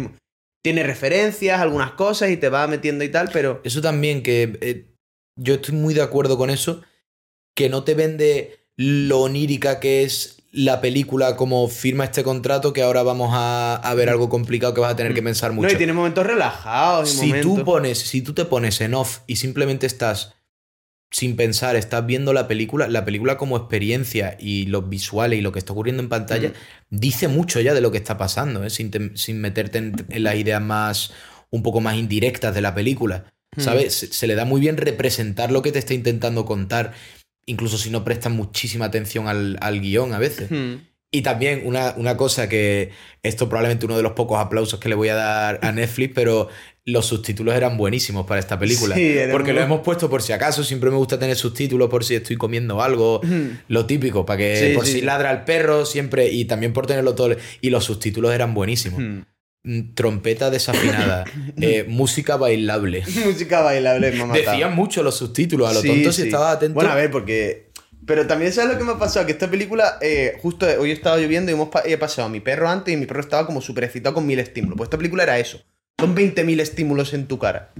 Tiene 0.64 0.84
referencias, 0.84 1.62
algunas 1.62 1.92
cosas 1.92 2.32
y 2.32 2.38
te 2.38 2.50
va 2.50 2.68
metiendo 2.68 3.04
y 3.04 3.10
tal, 3.10 3.30
pero... 3.32 3.62
Eso 3.64 3.82
también 3.82 4.24
que 4.24 4.58
eh, 4.62 4.94
yo 5.40 5.56
estoy 5.56 5.76
muy 5.76 5.94
de 5.94 6.02
acuerdo 6.02 6.38
con 6.38 6.50
eso, 6.50 6.82
que 7.60 7.68
no 7.70 7.84
te 7.84 7.94
vende 7.94 8.58
lo 8.78 9.20
onírica 9.20 9.80
que 9.82 10.04
es 10.04 10.38
la 10.52 10.80
película 10.82 11.36
como 11.36 11.68
firma 11.68 12.06
este 12.06 12.24
contrato 12.24 12.72
que 12.74 12.82
ahora 12.82 13.04
vamos 13.04 13.32
a, 13.34 13.76
a 13.76 13.94
ver 13.94 14.08
algo 14.10 14.30
complicado 14.30 14.74
que 14.74 14.82
vas 14.82 14.94
a 14.94 14.96
tener 14.96 15.14
que 15.14 15.22
pensar 15.22 15.52
mucho. 15.52 15.68
No, 15.68 15.74
y 15.74 15.78
tiene 15.78 15.92
momentos 15.94 16.26
relajados 16.26 17.14
y 17.14 17.18
si 17.18 17.28
momentos... 17.28 17.56
tú 17.58 17.64
pones, 17.66 17.98
si 18.00 18.22
tú 18.22 18.34
te 18.34 18.46
pones 18.46 18.80
en 18.82 18.94
off 18.94 19.20
y 19.28 19.36
simplemente 19.36 19.86
estás 19.86 20.34
sin 21.12 21.36
pensar, 21.36 21.76
estás 21.76 22.06
viendo 22.06 22.34
la 22.34 22.48
película, 22.48 22.88
la 22.88 23.04
película 23.04 23.36
como 23.38 23.58
experiencia 23.58 24.38
y 24.40 24.66
los 24.68 24.88
visuales 24.90 25.40
y 25.40 25.42
lo 25.42 25.52
que 25.52 25.60
está 25.60 25.74
ocurriendo 25.74 26.02
en 26.04 26.10
pantalla, 26.10 26.50
Mm. 26.50 26.54
dice 26.92 27.28
mucho 27.28 27.60
ya 27.62 27.74
de 27.74 27.82
lo 27.82 27.92
que 27.92 27.98
está 27.98 28.18
pasando, 28.18 28.64
¿eh? 28.64 28.70
sin, 28.70 28.90
te- 28.92 29.18
sin 29.18 29.42
meterte 29.42 29.80
en, 29.80 29.94
en 30.10 30.24
las 30.24 30.36
ideas 30.36 30.62
más, 30.62 31.12
un 31.50 31.64
poco 31.64 31.82
más 31.82 31.96
indirectas 31.98 32.54
de 32.56 32.62
la 32.62 32.74
película. 32.74 33.26
Mm. 33.58 33.62
¿Sabes? 33.62 33.94
Se, 33.96 34.08
se 34.14 34.28
le 34.28 34.36
da 34.36 34.46
muy 34.46 34.62
bien 34.62 34.78
representar 34.78 35.52
lo 35.52 35.64
que 35.64 35.72
te 35.72 35.80
está 35.80 35.96
intentando 35.96 36.46
contar, 36.46 36.94
incluso 37.50 37.78
si 37.78 37.90
no 37.90 38.04
prestas 38.04 38.32
muchísima 38.32 38.86
atención 38.86 39.28
al, 39.28 39.58
al 39.60 39.82
guion 39.82 40.14
a 40.14 40.20
veces. 40.20 40.50
Hmm. 40.52 40.76
Y 41.12 41.24
también 41.24 41.64
una, 41.66 41.96
una 41.98 42.16
cosa 42.16 42.48
que 42.48 42.92
esto 43.24 43.50
probablemente 43.50 43.88
uno 43.88 43.98
de 43.98 44.04
los 44.04 44.12
pocos 44.12 44.40
aplausos 44.40 44.80
que 44.80 44.90
le 44.90 44.96
voy 44.96 45.10
a 45.10 45.16
dar 45.16 45.60
a 45.64 45.72
Netflix, 45.72 46.14
pero 46.14 46.50
los 46.86 47.08
subtítulos 47.08 47.56
eran 47.56 47.78
buenísimos 47.78 48.28
para 48.28 48.40
esta 48.40 48.60
película. 48.60 48.96
Sí, 48.96 49.16
porque 49.32 49.52
lo 49.54 49.62
hemos 49.62 49.82
puesto 49.82 50.08
por 50.08 50.22
si 50.22 50.34
acaso, 50.34 50.64
siempre 50.64 50.92
me 50.92 50.98
gusta 50.98 51.18
tener 51.18 51.36
subtítulos 51.36 51.90
por 51.90 52.06
si 52.06 52.14
estoy 52.14 52.36
comiendo 52.36 52.84
algo, 52.84 53.22
lo 53.68 53.86
típico, 53.88 54.24
para 54.24 54.38
que 54.38 54.70
Sí, 54.70 54.76
por 54.76 54.86
sí, 54.86 54.94
si 54.94 55.02
ladra 55.02 55.32
el 55.32 55.46
perro 55.46 55.84
siempre 55.86 56.30
y 56.30 56.46
también 56.46 56.74
por 56.74 56.86
tenerlo 56.86 57.16
todo. 57.16 57.36
Y 57.60 57.72
los 57.72 57.86
subtítulos 57.86 58.32
eran 58.32 58.54
buenísimos. 58.54 59.00
Hmm. 59.00 59.18
Mm, 59.20 59.26
Trompeta 59.94 60.50
desafinada, 60.50 61.26
eh, 61.62 61.86
música 61.88 62.38
bailable. 62.38 63.04
Música 63.26 63.62
bailable 63.62 64.12
matado. 64.14 64.34
Decían 64.34 64.76
mucho 64.76 65.04
los 65.04 65.18
subtítulos, 65.18 65.70
a 65.70 65.74
lo 65.74 65.82
Sí, 65.82 65.88
tonto 65.88 66.12
si 66.12 66.22
sí. 66.24 66.28
estabas 66.28 66.56
atento. 66.58 66.76
Bueno, 66.76 66.90
a 66.92 66.96
ver, 66.96 67.12
porque. 67.12 67.70
Pero 68.06 68.26
también 68.26 68.52
sabes 68.52 68.72
lo 68.72 68.78
que 68.80 68.84
me 68.86 68.94
ha 68.94 68.98
pasado, 68.98 69.26
que 69.28 69.34
esta 69.34 69.50
película, 69.52 69.98
eh, 70.02 70.36
justo 70.42 70.66
hoy 70.80 70.90
estaba 70.92 71.18
lloviendo 71.18 71.52
y 71.52 71.54
hemos 71.54 71.70
pa- 71.70 71.84
he 71.86 71.96
pasado 71.98 72.28
a 72.28 72.32
mi 72.32 72.40
perro 72.40 72.68
antes 72.68 72.92
y 72.92 72.98
mi 72.98 73.06
perro 73.06 73.20
estaba 73.22 73.46
como 73.46 73.62
súper 73.62 73.84
excitado 73.84 74.16
con 74.16 74.26
mil 74.26 74.40
estímulos. 74.40 74.78
Pues 74.78 74.88
esta 74.88 74.98
película 74.98 75.22
era 75.24 75.38
eso. 75.38 75.62
Son 76.00 76.16
20.000 76.16 76.60
estímulos 76.62 77.14
en 77.14 77.28
tu 77.28 77.38
cara. 77.38 77.72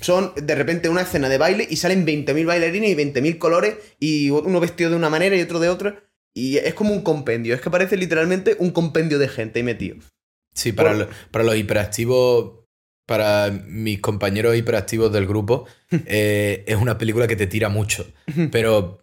Son 0.00 0.32
de 0.40 0.54
repente 0.54 0.88
una 0.88 1.02
escena 1.02 1.28
de 1.28 1.36
baile 1.36 1.66
y 1.68 1.76
salen 1.76 2.06
20.000 2.06 2.46
bailarines 2.46 2.90
y 2.90 2.94
20.000 2.94 3.38
colores 3.38 3.74
y 3.98 4.30
uno 4.30 4.60
vestido 4.60 4.88
de 4.90 4.96
una 4.96 5.10
manera 5.10 5.36
y 5.36 5.42
otro 5.42 5.58
de 5.58 5.68
otra. 5.68 6.04
Y 6.32 6.58
es 6.58 6.74
como 6.74 6.92
un 6.94 7.02
compendio. 7.02 7.54
Es 7.54 7.60
que 7.60 7.68
parece 7.70 7.96
literalmente 7.96 8.56
un 8.58 8.70
compendio 8.70 9.18
de 9.18 9.28
gente 9.28 9.58
ahí 9.58 9.62
metido. 9.64 9.96
Sí, 10.56 10.72
para, 10.72 10.90
Por- 10.90 10.98
lo- 10.98 11.08
para 11.30 11.44
los 11.44 11.56
hiperactivos, 11.56 12.64
para 13.06 13.50
mis 13.50 14.00
compañeros 14.00 14.56
hiperactivos 14.56 15.12
del 15.12 15.26
grupo, 15.28 15.66
eh, 16.06 16.64
es 16.66 16.76
una 16.76 16.98
película 16.98 17.28
que 17.28 17.36
te 17.36 17.46
tira 17.46 17.68
mucho. 17.68 18.04
Pero 18.50 18.98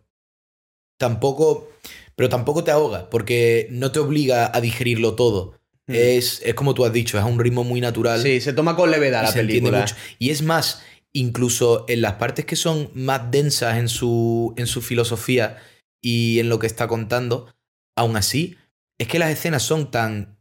tampoco, 0.98 1.72
pero 2.16 2.30
tampoco 2.30 2.64
te 2.64 2.72
ahoga, 2.72 3.10
porque 3.10 3.68
no 3.72 3.92
te 3.92 4.00
obliga 4.00 4.52
a 4.54 4.62
digerirlo 4.62 5.16
todo. 5.16 5.60
Mm. 5.88 5.94
Es, 5.96 6.42
es 6.46 6.54
como 6.54 6.74
tú 6.74 6.86
has 6.86 6.94
dicho, 6.94 7.18
es 7.18 7.24
a 7.24 7.28
un 7.28 7.40
ritmo 7.40 7.64
muy 7.64 7.82
natural. 7.82 8.22
Sí, 8.22 8.40
se 8.42 8.54
toma 8.54 8.76
con 8.76 8.90
levedad 8.92 9.24
la 9.24 9.32
se 9.32 9.42
entiende 9.42 9.70
película. 9.70 9.82
mucho. 9.82 9.96
Y 10.20 10.30
es 10.30 10.42
más, 10.42 10.82
incluso 11.14 11.86
en 11.90 12.02
las 12.02 12.14
partes 12.14 12.46
que 12.46 12.56
son 12.56 12.90
más 12.94 13.30
densas 13.32 13.78
en 13.78 13.90
su, 13.90 14.54
en 14.58 14.68
su 14.68 14.82
filosofía 14.82 15.58
y 16.02 16.40
en 16.40 16.50
lo 16.50 16.60
que 16.60 16.68
está 16.68 16.88
contando, 16.88 17.54
aún 17.98 18.16
así, 18.16 18.56
es 18.98 19.08
que 19.08 19.20
las 19.20 19.30
escenas 19.32 19.64
son 19.64 19.92
tan 19.92 20.38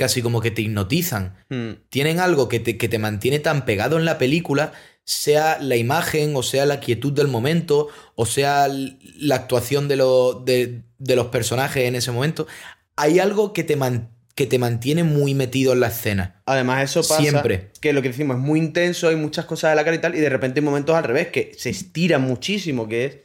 casi 0.00 0.22
como 0.22 0.40
que 0.40 0.50
te 0.50 0.62
hipnotizan. 0.62 1.36
Mm. 1.50 1.70
Tienen 1.90 2.18
algo 2.20 2.48
que 2.48 2.58
te, 2.58 2.76
que 2.78 2.88
te 2.88 2.98
mantiene 2.98 3.38
tan 3.38 3.64
pegado 3.66 3.98
en 3.98 4.04
la 4.06 4.16
película, 4.18 4.72
sea 5.04 5.58
la 5.60 5.76
imagen, 5.76 6.34
o 6.36 6.42
sea 6.42 6.64
la 6.66 6.80
quietud 6.80 7.12
del 7.12 7.28
momento, 7.28 7.88
o 8.14 8.24
sea 8.26 8.66
la 8.68 9.34
actuación 9.34 9.88
de, 9.88 9.96
lo- 9.96 10.34
de, 10.44 10.82
de 10.98 11.16
los 11.16 11.26
personajes 11.26 11.84
en 11.84 11.94
ese 11.96 12.10
momento. 12.12 12.46
Hay 12.96 13.18
algo 13.18 13.52
que 13.52 13.62
te, 13.62 13.76
man- 13.76 14.10
que 14.34 14.46
te 14.46 14.58
mantiene 14.58 15.04
muy 15.04 15.34
metido 15.34 15.72
en 15.74 15.80
la 15.80 15.88
escena. 15.88 16.42
Además, 16.46 16.82
eso 16.90 17.00
pasa 17.02 17.20
Siempre. 17.20 17.70
que 17.80 17.92
lo 17.92 18.00
que 18.02 18.08
decimos 18.08 18.36
es 18.36 18.42
muy 18.42 18.58
intenso, 18.58 19.08
hay 19.08 19.16
muchas 19.16 19.44
cosas 19.44 19.70
de 19.72 19.76
la 19.76 19.84
cara 19.84 19.96
y 19.96 20.00
tal, 20.00 20.14
y 20.14 20.20
de 20.20 20.28
repente 20.30 20.60
hay 20.60 20.64
momentos 20.64 20.96
al 20.96 21.04
revés, 21.04 21.28
que 21.28 21.52
se 21.58 21.70
estira 21.70 22.18
muchísimo, 22.18 22.88
que 22.88 23.04
es, 23.04 23.18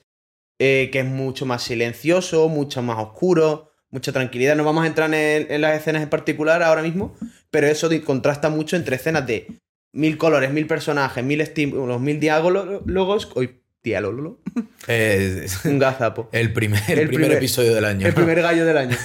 eh, 0.60 0.90
que 0.92 1.00
es 1.00 1.06
mucho 1.06 1.46
más 1.46 1.64
silencioso, 1.64 2.50
mucho 2.50 2.82
más 2.82 2.98
oscuro, 3.00 3.72
mucha 3.96 4.12
tranquilidad. 4.12 4.56
No 4.56 4.64
vamos 4.64 4.84
a 4.84 4.88
entrar 4.88 5.12
en, 5.14 5.48
en 5.50 5.62
las 5.62 5.80
escenas 5.80 6.04
en 6.04 6.10
particular 6.10 6.62
ahora 6.62 6.82
mismo, 6.84 7.16
pero 7.50 7.66
eso 7.68 7.90
contrasta 8.04 8.50
mucho 8.50 8.76
entre 8.76 8.98
escenas 8.98 9.26
de 9.26 9.48
mil 9.94 10.18
colores, 10.18 10.52
mil 10.52 10.68
personajes, 10.68 11.24
mil 11.24 11.40
estímulos, 11.42 12.00
mil 12.02 12.20
diálogos. 12.20 13.32
Hoy, 13.36 13.62
diálogo. 13.84 14.40
Eh, 14.88 15.48
Un 15.64 15.80
gazapo. 15.80 16.30
el, 16.32 16.54
primer, 16.54 16.80
el 16.88 17.00
El 17.00 17.08
primer 17.08 17.26
primer- 17.26 17.38
episodio 17.38 17.74
del 17.74 17.86
año. 17.86 18.06
El 18.06 18.14
primer 18.14 18.40
gallo 18.40 18.64
del 18.68 18.78
año. 18.78 18.96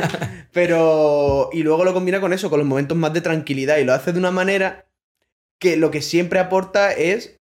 Pero. 0.52 1.48
Y 1.52 1.62
luego 1.62 1.84
lo 1.84 1.94
combina 1.94 2.20
con 2.20 2.32
eso, 2.34 2.50
con 2.50 2.58
los 2.58 2.68
momentos 2.68 2.96
más 2.96 3.12
de 3.14 3.20
tranquilidad. 3.22 3.78
Y 3.78 3.84
lo 3.84 3.94
hace 3.94 4.12
de 4.12 4.18
una 4.18 4.30
manera 4.30 4.86
que 5.58 5.76
lo 5.78 5.90
que 5.90 6.02
siempre 6.02 6.38
aporta 6.40 6.92
es. 6.92 7.36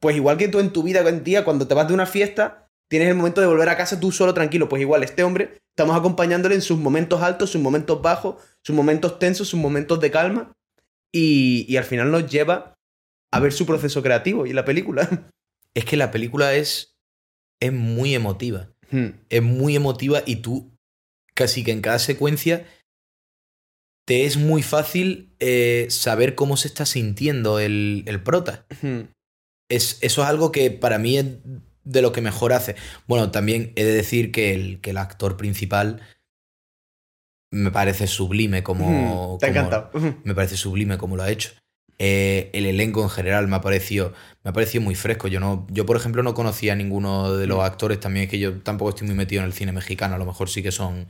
Pues 0.00 0.16
igual 0.16 0.38
que 0.38 0.48
tú 0.48 0.58
en 0.60 0.72
tu 0.72 0.82
vida, 0.82 1.06
en 1.06 1.22
día, 1.22 1.44
cuando 1.44 1.68
te 1.68 1.74
vas 1.74 1.86
de 1.86 1.94
una 1.94 2.06
fiesta, 2.06 2.61
tienes 2.92 3.08
el 3.08 3.14
momento 3.14 3.40
de 3.40 3.46
volver 3.46 3.70
a 3.70 3.76
casa 3.78 3.98
tú 3.98 4.12
solo 4.12 4.34
tranquilo. 4.34 4.68
Pues 4.68 4.82
igual, 4.82 5.02
este 5.02 5.22
hombre, 5.22 5.62
estamos 5.70 5.96
acompañándole 5.96 6.54
en 6.54 6.60
sus 6.60 6.78
momentos 6.78 7.22
altos, 7.22 7.48
sus 7.48 7.62
momentos 7.62 8.02
bajos, 8.02 8.36
sus 8.62 8.76
momentos 8.76 9.18
tensos, 9.18 9.48
sus 9.48 9.58
momentos 9.58 9.98
de 9.98 10.10
calma. 10.10 10.52
Y, 11.10 11.64
y 11.70 11.78
al 11.78 11.84
final 11.84 12.10
nos 12.10 12.30
lleva 12.30 12.74
a 13.32 13.40
ver 13.40 13.54
su 13.54 13.64
proceso 13.64 14.02
creativo 14.02 14.44
y 14.44 14.52
la 14.52 14.66
película. 14.66 15.08
Es 15.74 15.86
que 15.86 15.96
la 15.96 16.10
película 16.10 16.52
es, 16.54 16.98
es 17.58 17.72
muy 17.72 18.14
emotiva. 18.14 18.68
Hmm. 18.90 19.12
Es 19.30 19.42
muy 19.42 19.74
emotiva 19.74 20.22
y 20.26 20.36
tú, 20.36 20.76
casi 21.32 21.64
que 21.64 21.72
en 21.72 21.80
cada 21.80 21.98
secuencia, 21.98 22.66
te 24.06 24.26
es 24.26 24.36
muy 24.36 24.62
fácil 24.62 25.34
eh, 25.40 25.86
saber 25.88 26.34
cómo 26.34 26.58
se 26.58 26.68
está 26.68 26.84
sintiendo 26.84 27.58
el, 27.58 28.04
el 28.06 28.22
prota. 28.22 28.66
Hmm. 28.82 29.04
Es, 29.70 29.96
eso 30.02 30.20
es 30.20 30.28
algo 30.28 30.52
que 30.52 30.70
para 30.70 30.98
mí 30.98 31.16
es 31.16 31.24
de 31.84 32.02
lo 32.02 32.12
que 32.12 32.20
mejor 32.20 32.52
hace. 32.52 32.76
Bueno, 33.06 33.30
también 33.30 33.72
he 33.76 33.84
de 33.84 33.92
decir 33.94 34.30
que 34.32 34.54
el, 34.54 34.80
que 34.80 34.90
el 34.90 34.98
actor 34.98 35.36
principal 35.36 36.00
me 37.50 37.70
parece 37.70 38.06
sublime 38.06 38.62
como... 38.62 39.34
Hmm. 39.34 39.38
Te 39.38 39.46
ha 39.46 39.48
encantado. 39.50 39.90
Me 40.24 40.34
parece 40.34 40.56
sublime 40.56 40.96
como 40.98 41.16
lo 41.16 41.22
ha 41.22 41.30
hecho. 41.30 41.50
Eh, 41.98 42.50
el 42.54 42.66
elenco 42.66 43.02
en 43.02 43.10
general 43.10 43.46
me 43.46 43.54
ha 43.56 43.60
parecido, 43.60 44.12
me 44.42 44.48
ha 44.50 44.52
parecido 44.52 44.82
muy 44.82 44.94
fresco. 44.96 45.28
Yo, 45.28 45.38
no, 45.38 45.66
yo, 45.70 45.84
por 45.86 45.96
ejemplo, 45.96 46.22
no 46.24 46.34
conocía 46.34 46.72
a 46.72 46.76
ninguno 46.76 47.36
de 47.36 47.46
los 47.46 47.58
Mm. 47.58 47.60
actores. 47.60 48.00
También 48.00 48.24
es 48.24 48.30
que 48.30 48.38
yo 48.40 48.54
tampoco 48.60 48.90
estoy 48.90 49.06
muy 49.06 49.14
metido 49.16 49.42
en 49.42 49.46
el 49.46 49.52
cine 49.52 49.70
mexicano. 49.72 50.14
A 50.14 50.18
lo 50.18 50.24
mejor 50.24 50.48
sí 50.48 50.62
que 50.62 50.72
son. 50.72 51.06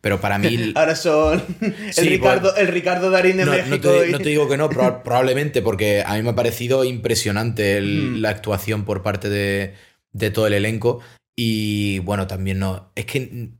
Pero 0.00 0.20
para 0.20 0.36
mí. 0.38 0.72
Ahora 0.74 0.96
son 0.96 1.42
el, 1.60 1.94
Sí, 1.94 2.08
Ricardo, 2.08 2.54
el 2.56 2.66
Ricardo 2.68 3.10
Darín 3.10 3.36
de 3.38 3.44
No, 3.46 3.52
no 3.52 3.56
México. 3.58 3.90
te, 3.90 4.08
y- 4.08 4.12
no 4.12 4.18
te 4.18 4.28
digo 4.30 4.48
que 4.48 4.56
no, 4.56 4.68
proba- 4.68 5.02
probablemente, 5.04 5.62
porque 5.62 6.02
a 6.04 6.14
mí 6.16 6.22
me 6.22 6.30
ha 6.30 6.34
parecido 6.34 6.84
impresionante 6.84 7.78
el- 7.78 8.10
Mm. 8.10 8.20
la 8.20 8.30
actuación 8.30 8.84
por 8.84 9.02
parte 9.02 9.30
de, 9.30 9.74
de 10.14 10.30
todo 10.30 10.46
el 10.46 10.54
elenco. 10.54 11.00
Y 11.36 11.98
bueno, 11.98 12.26
también 12.26 12.58
no. 12.58 12.90
Es 12.94 13.04
que. 13.04 13.50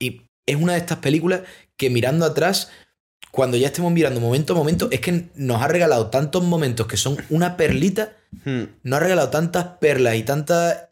Y 0.00 0.22
es 0.46 0.56
una 0.56 0.72
de 0.72 0.78
estas 0.80 0.98
películas 0.98 1.42
que 1.76 1.90
mirando 1.90 2.26
atrás, 2.26 2.72
cuando 3.30 3.56
ya 3.56 3.68
estemos 3.68 3.92
mirando 3.92 4.20
momento 4.20 4.54
a 4.54 4.56
momento, 4.56 4.88
es 4.90 5.00
que 5.00 5.28
nos 5.36 5.62
ha 5.62 5.68
regalado 5.68 6.10
tantos 6.10 6.42
momentos 6.42 6.88
que 6.88 6.96
son 6.96 7.16
una 7.28 7.56
perlita, 7.56 8.16
Hmm. 8.44 8.64
nos 8.84 8.98
ha 8.98 9.02
regalado 9.02 9.30
tantas 9.30 9.64
perlas 9.78 10.16
y 10.16 10.22
tantas 10.22 10.88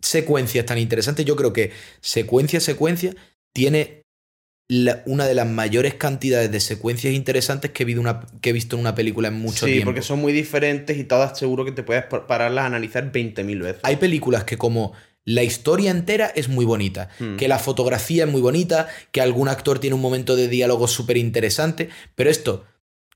secuencias 0.00 0.66
tan 0.66 0.78
interesantes. 0.78 1.24
Yo 1.24 1.36
creo 1.36 1.52
que 1.52 1.72
secuencia 2.00 2.58
a 2.58 2.62
secuencia 2.62 3.14
tiene 3.52 4.05
la- 4.68 5.02
una 5.06 5.26
de 5.26 5.34
las 5.34 5.46
mayores 5.46 5.94
cantidades 5.94 6.50
de 6.50 6.58
secuencias 6.60 7.14
interesantes 7.14 7.70
que 7.70 7.82
he, 7.84 7.86
visto 7.86 8.00
una- 8.00 8.26
que 8.40 8.50
he 8.50 8.52
visto 8.52 8.74
en 8.76 8.80
una 8.80 8.94
película 8.94 9.28
en 9.28 9.34
mucho 9.34 9.66
sí, 9.66 9.72
tiempo. 9.72 9.86
porque 9.86 10.02
son 10.02 10.20
muy 10.20 10.32
diferentes 10.32 10.96
y 10.98 11.04
todas 11.04 11.38
seguro 11.38 11.64
que 11.64 11.72
te 11.72 11.82
puedes 11.84 12.04
pa- 12.04 12.26
pararlas 12.26 12.64
a 12.64 12.66
analizar 12.66 13.12
20.000 13.12 13.60
veces. 13.62 13.80
Hay 13.84 13.96
películas 13.96 14.44
que 14.44 14.56
como 14.58 14.92
la 15.24 15.42
historia 15.44 15.90
entera 15.90 16.26
es 16.34 16.48
muy 16.48 16.64
bonita, 16.64 17.08
Hmm. 17.18 17.36
que 17.36 17.48
la 17.48 17.58
fotografía 17.58 18.24
es 18.24 18.30
muy 18.30 18.40
bonita, 18.40 18.88
que 19.12 19.20
algún 19.20 19.48
actor 19.48 19.78
tiene 19.78 19.94
un 19.94 20.00
momento 20.02 20.34
de 20.36 20.48
diálogo 20.48 20.88
súper 20.88 21.16
interesante, 21.16 21.88
pero 22.14 22.30
esto, 22.30 22.64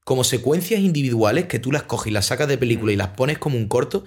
como 0.05 0.25
secuencias 0.25 0.81
individuales 0.81 1.45
que 1.47 1.59
tú 1.59 1.71
las 1.73 1.83
coges 1.85 2.11
y 2.11 2.15
las 2.15 2.27
sacas 2.27 2.49
de 2.49 2.59
película 2.59 2.93
y 2.93 2.97
las 2.97 3.09
pones 3.09 3.39
como 3.39 3.57
un 3.57 3.69
corto, 3.69 4.05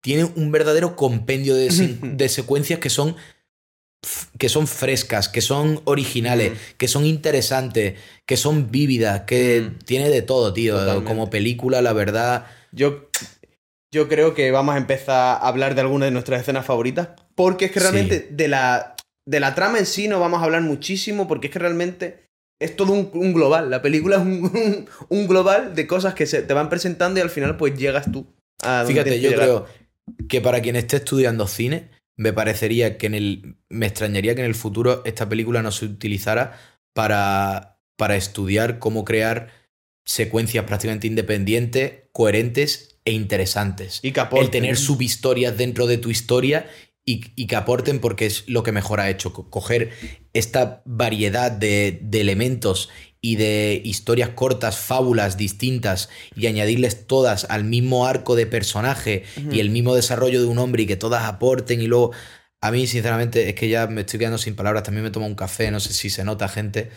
tiene 0.00 0.24
un 0.24 0.50
verdadero 0.52 0.94
compendio 0.96 1.54
de, 1.54 1.70
secuencias 2.28 2.78
que 2.80 2.90
son 2.90 3.16
que 4.38 4.48
son 4.48 4.66
frescas, 4.66 5.28
que 5.28 5.40
son 5.40 5.80
originales, 5.84 6.52
Mm. 6.52 6.56
que 6.76 6.88
son 6.88 7.04
interesantes, 7.06 7.94
que 8.26 8.36
son 8.36 8.70
vívidas, 8.70 9.22
que 9.22 9.60
Mm. 9.62 9.78
tiene 9.84 10.08
de 10.10 10.22
todo, 10.22 10.52
tío. 10.52 10.76
Totalmente. 10.78 11.08
Como 11.08 11.30
película, 11.30 11.80
la 11.82 11.92
verdad. 11.92 12.46
Yo, 12.72 13.08
yo 13.94 14.08
creo 14.08 14.34
que 14.34 14.50
vamos 14.50 14.74
a 14.74 14.78
empezar 14.78 15.16
a 15.16 15.48
hablar 15.48 15.74
de 15.74 15.82
algunas 15.82 16.08
de 16.08 16.10
nuestras 16.12 16.40
escenas 16.40 16.66
favoritas. 16.66 17.10
Porque 17.34 17.66
es 17.66 17.70
que 17.72 17.80
Sí. 17.80 17.84
realmente 17.86 18.28
de, 18.30 18.48
la, 18.48 18.96
de 19.26 19.40
la 19.40 19.54
trama 19.54 19.78
en 19.78 19.86
sí 19.86 20.08
no 20.08 20.18
vamos 20.20 20.40
a 20.40 20.44
hablar 20.44 20.62
muchísimo. 20.62 21.28
Porque 21.28 21.46
es 21.46 21.52
que 21.52 21.58
realmente 21.60 22.24
es 22.60 22.74
todo 22.76 22.92
un, 22.92 23.10
un 23.14 23.32
global. 23.32 23.70
La 23.70 23.82
película 23.82 24.16
es 24.16 24.22
un, 24.22 24.28
un- 24.54 24.88
un 25.08 25.26
global 25.28 25.74
de 25.74 25.86
cosas 25.86 26.14
que 26.14 26.26
se 26.26 26.42
te 26.42 26.54
van 26.54 26.68
presentando 26.68 27.20
y 27.20 27.22
al 27.22 27.30
final 27.30 27.56
pues 27.56 27.76
llegas 27.78 28.10
tú 28.10 28.26
a 28.64 28.78
donde 28.78 28.92
Fíjate, 28.94 29.20
yo 29.20 29.30
llegar. 29.30 29.44
creo 29.46 29.66
que 30.28 30.40
para 30.40 30.60
quien 30.60 30.76
esté 30.76 30.96
estudiando 30.96 31.46
cine, 31.46 31.90
me 32.16 32.32
parecería 32.32 32.98
que 32.98 33.06
en 33.06 33.14
el. 33.14 33.56
Me 33.68 33.86
extrañaría 33.86 34.34
que 34.34 34.40
en 34.42 34.46
el 34.46 34.54
futuro 34.54 35.02
esta 35.04 35.28
película 35.28 35.62
no 35.62 35.72
se 35.72 35.86
utilizara 35.86 36.58
para, 36.92 37.80
para 37.96 38.16
estudiar 38.16 38.78
cómo 38.78 39.04
crear 39.04 39.50
secuencias 40.04 40.64
prácticamente 40.64 41.06
independientes, 41.06 42.04
coherentes 42.12 42.98
e 43.04 43.12
interesantes. 43.12 44.00
Y 44.02 44.12
que 44.12 44.20
aporten. 44.20 44.44
el 44.46 44.50
tener 44.50 44.76
subhistorias 44.76 45.56
dentro 45.56 45.86
de 45.86 45.98
tu 45.98 46.10
historia 46.10 46.68
y, 47.04 47.32
y 47.34 47.46
que 47.46 47.56
aporten 47.56 47.98
porque 48.00 48.26
es 48.26 48.48
lo 48.48 48.62
que 48.62 48.72
mejor 48.72 49.00
ha 49.00 49.10
hecho. 49.10 49.32
co- 49.32 49.48
Coger 49.50 49.90
esta 50.32 50.82
variedad 50.84 51.50
de, 51.50 51.98
de 52.02 52.20
elementos 52.20 52.90
y 53.24 53.36
de 53.36 53.80
historias 53.84 54.30
cortas, 54.30 54.76
fábulas 54.76 55.36
distintas 55.36 56.10
y 56.36 56.48
añadirles 56.48 57.06
todas 57.06 57.46
al 57.48 57.64
mismo 57.64 58.06
arco 58.06 58.34
de 58.34 58.46
personaje 58.46 59.22
y 59.50 59.60
el 59.60 59.70
mismo 59.70 59.94
desarrollo 59.94 60.40
de 60.40 60.46
un 60.48 60.58
hombre 60.58 60.82
y 60.82 60.86
que 60.86 60.96
todas 60.96 61.24
aporten 61.24 61.80
y 61.80 61.86
luego... 61.86 62.12
A 62.64 62.70
mí, 62.70 62.86
sinceramente, 62.86 63.48
es 63.48 63.56
que 63.56 63.68
ya 63.68 63.88
me 63.88 64.02
estoy 64.02 64.20
quedando 64.20 64.38
sin 64.38 64.54
palabras. 64.54 64.84
También 64.84 65.02
me 65.02 65.10
tomo 65.10 65.26
un 65.26 65.34
café, 65.34 65.72
no 65.72 65.80
sé 65.80 65.92
si 65.92 66.10
se 66.10 66.22
nota, 66.22 66.48
gente. 66.48 66.90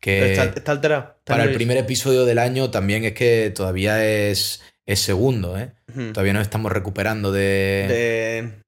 Que 0.00 0.32
está, 0.32 0.46
está 0.46 0.72
alterado. 0.72 1.14
está 1.18 1.34
para 1.34 1.44
el 1.44 1.54
primer 1.54 1.76
episodio 1.76 2.24
del 2.24 2.40
año 2.40 2.72
también 2.72 3.04
es 3.04 3.12
que 3.12 3.52
todavía 3.54 4.04
es, 4.04 4.62
es 4.84 4.98
segundo, 4.98 5.56
¿eh? 5.56 5.70
Todavía 6.12 6.32
nos 6.32 6.42
estamos 6.42 6.72
recuperando 6.72 7.30
de, 7.30 7.86
De... 7.88 8.62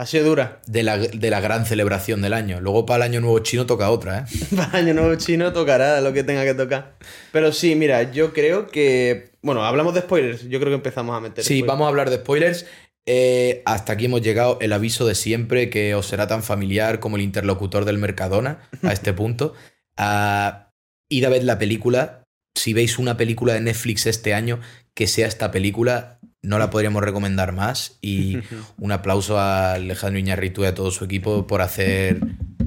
Ha 0.00 0.06
sido 0.06 0.24
dura. 0.24 0.62
de, 0.66 0.82
la, 0.82 0.96
de 0.96 1.28
la 1.28 1.40
gran 1.40 1.66
celebración 1.66 2.22
del 2.22 2.32
año. 2.32 2.58
Luego 2.62 2.86
para 2.86 3.04
el 3.04 3.10
año 3.12 3.20
nuevo 3.20 3.38
chino 3.40 3.66
toca 3.66 3.90
otra, 3.90 4.20
¿eh? 4.20 4.24
Para 4.56 4.78
Año 4.78 4.94
Nuevo 4.94 5.14
Chino 5.16 5.52
tocará 5.52 6.00
lo 6.00 6.14
que 6.14 6.24
tenga 6.24 6.42
que 6.42 6.54
tocar. 6.54 6.96
Pero 7.32 7.52
sí, 7.52 7.74
mira, 7.74 8.10
yo 8.10 8.32
creo 8.32 8.66
que. 8.66 9.32
Bueno, 9.42 9.62
hablamos 9.62 9.92
de 9.92 10.00
spoilers. 10.00 10.48
Yo 10.48 10.58
creo 10.58 10.70
que 10.70 10.76
empezamos 10.76 11.14
a 11.14 11.20
meter. 11.20 11.44
Sí, 11.44 11.58
spoilers. 11.58 11.66
vamos 11.68 11.84
a 11.84 11.88
hablar 11.88 12.08
de 12.08 12.16
spoilers. 12.16 12.64
Eh, 13.04 13.60
hasta 13.66 13.92
aquí 13.92 14.06
hemos 14.06 14.22
llegado. 14.22 14.56
El 14.62 14.72
aviso 14.72 15.06
de 15.06 15.14
siempre 15.14 15.68
que 15.68 15.94
os 15.94 16.06
será 16.06 16.26
tan 16.26 16.42
familiar 16.42 16.98
como 16.98 17.16
el 17.16 17.22
interlocutor 17.22 17.84
del 17.84 17.98
Mercadona 17.98 18.70
a 18.82 18.94
este 18.94 19.12
punto. 19.12 19.52
Ah, 19.98 20.72
id 21.10 21.26
a 21.26 21.28
ver 21.28 21.44
la 21.44 21.58
película. 21.58 22.24
Si 22.54 22.72
veis 22.72 22.98
una 22.98 23.18
película 23.18 23.52
de 23.52 23.60
Netflix 23.60 24.06
este 24.06 24.32
año, 24.32 24.60
que 24.94 25.06
sea 25.06 25.26
esta 25.26 25.50
película, 25.50 26.20
no 26.42 26.58
la 26.58 26.70
podríamos 26.70 27.02
recomendar 27.02 27.52
más. 27.52 27.98
Y 28.00 28.38
un 28.78 28.92
aplauso 28.92 29.38
a 29.38 29.74
Alejandro 29.74 30.18
Iñarritu 30.18 30.62
y 30.62 30.66
a 30.66 30.74
todo 30.74 30.90
su 30.90 31.04
equipo 31.04 31.46
por 31.46 31.60
hacer. 31.62 32.20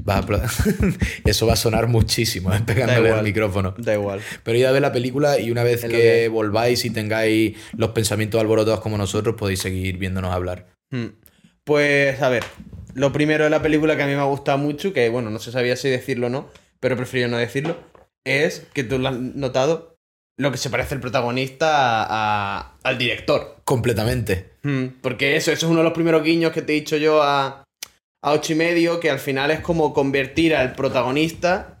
va 0.08 0.16
a 0.16 0.22
apla- 0.22 0.42
Eso 1.24 1.46
va 1.46 1.54
a 1.54 1.56
sonar 1.56 1.88
muchísimo, 1.88 2.52
¿eh? 2.52 2.60
pegándole 2.64 3.10
al 3.10 3.22
micrófono. 3.24 3.74
Da 3.78 3.94
igual. 3.94 4.20
Pero 4.42 4.58
id 4.58 4.64
a 4.64 4.72
ver 4.72 4.82
la 4.82 4.92
película 4.92 5.38
y 5.40 5.50
una 5.50 5.62
vez 5.62 5.84
que, 5.84 6.28
volváis 6.28 6.84
y 6.84 6.90
tengáis 6.90 7.56
los 7.76 7.90
pensamientos 7.90 8.40
alborotados 8.40 8.80
como 8.80 8.98
nosotros, 8.98 9.34
podéis 9.36 9.60
seguir 9.60 9.96
viéndonos 9.98 10.32
hablar. 10.32 10.66
Hmm. 10.90 11.06
Pues, 11.64 12.20
a 12.20 12.28
ver. 12.28 12.44
Lo 12.94 13.10
primero 13.12 13.44
de 13.44 13.50
la 13.50 13.60
película 13.62 13.96
que 13.96 14.02
a 14.04 14.06
mí 14.06 14.12
me 14.12 14.20
ha 14.20 14.24
gustado 14.24 14.58
mucho, 14.58 14.92
que 14.92 15.08
bueno, 15.08 15.30
no 15.30 15.38
se 15.40 15.50
sabía 15.50 15.74
si 15.74 15.88
decirlo 15.88 16.28
o 16.28 16.30
no, 16.30 16.48
pero 16.78 16.96
prefiero 16.96 17.28
no 17.28 17.38
decirlo, 17.38 17.76
es 18.24 18.66
que 18.72 18.84
tú 18.84 18.98
lo 19.00 19.08
has 19.08 19.16
notado, 19.18 19.93
lo 20.38 20.50
que 20.50 20.58
se 20.58 20.70
parece 20.70 20.94
el 20.94 21.00
protagonista 21.00 22.02
a- 22.02 22.06
a- 22.58 22.72
al 22.82 22.98
director. 22.98 23.56
Completamente. 23.64 24.50
Hmm, 24.62 24.86
Porque 25.00 25.36
eso, 25.36 25.52
eso 25.52 25.66
es 25.66 25.70
uno 25.70 25.80
de 25.80 25.84
los 25.84 25.92
primeros 25.92 26.22
guiños 26.22 26.52
que 26.52 26.62
te 26.62 26.72
he 26.72 26.76
dicho 26.76 26.96
yo 26.96 27.22
a, 27.22 27.64
a 28.22 28.32
ocho 28.32 28.52
y 28.52 28.56
medio, 28.56 28.98
que 29.00 29.10
al 29.10 29.18
final 29.20 29.50
es 29.50 29.60
como 29.60 29.92
convertir 29.94 30.54
al 30.56 30.74
protagonista 30.74 31.80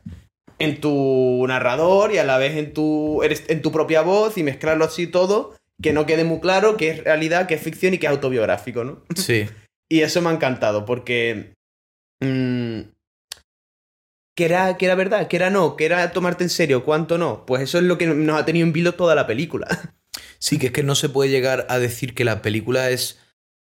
en 0.58 0.80
tu 0.80 1.44
narrador 1.48 2.12
y 2.12 2.18
a 2.18 2.24
la 2.24 2.38
vez 2.38 2.56
en 2.56 2.72
tu, 2.72 3.22
eres, 3.22 3.44
en 3.48 3.60
tu 3.62 3.72
propia 3.72 4.02
voz 4.02 4.38
y 4.38 4.42
mezclarlo 4.44 4.84
así 4.84 5.06
todo, 5.08 5.56
que 5.82 5.92
no 5.92 6.06
quede 6.06 6.22
muy 6.24 6.38
claro 6.40 6.76
que 6.76 6.90
es 6.90 7.02
realidad, 7.04 7.48
que 7.48 7.54
es 7.54 7.62
ficción 7.62 7.94
y 7.94 7.98
que 7.98 8.06
es 8.06 8.12
autobiográfico, 8.12 8.84
¿no? 8.84 9.02
Sí. 9.16 9.46
Y 9.90 10.00
eso 10.00 10.22
me 10.22 10.30
ha 10.30 10.32
encantado 10.32 10.86
porque... 10.86 11.52
mm, 12.22 12.80
que, 14.34 14.44
era, 14.44 14.76
que 14.76 14.86
era 14.86 14.94
verdad, 14.94 15.28
que 15.28 15.36
era 15.36 15.50
no, 15.50 15.76
que 15.76 15.86
era 15.86 16.12
tomarte 16.12 16.44
en 16.44 16.50
serio, 16.50 16.84
cuánto 16.84 17.18
no. 17.18 17.44
Pues 17.46 17.62
eso 17.62 17.78
es 17.78 17.84
lo 17.84 17.98
que 17.98 18.06
nos 18.06 18.40
ha 18.40 18.44
tenido 18.44 18.66
en 18.66 18.72
vilo 18.72 18.94
toda 18.94 19.14
la 19.14 19.26
película. 19.26 19.66
Sí, 20.38 20.58
que 20.58 20.66
es 20.66 20.72
que 20.72 20.82
no 20.82 20.94
se 20.94 21.08
puede 21.08 21.30
llegar 21.30 21.66
a 21.70 21.78
decir 21.78 22.14
que 22.14 22.24
la 22.24 22.42
película 22.42 22.90
es 22.90 23.18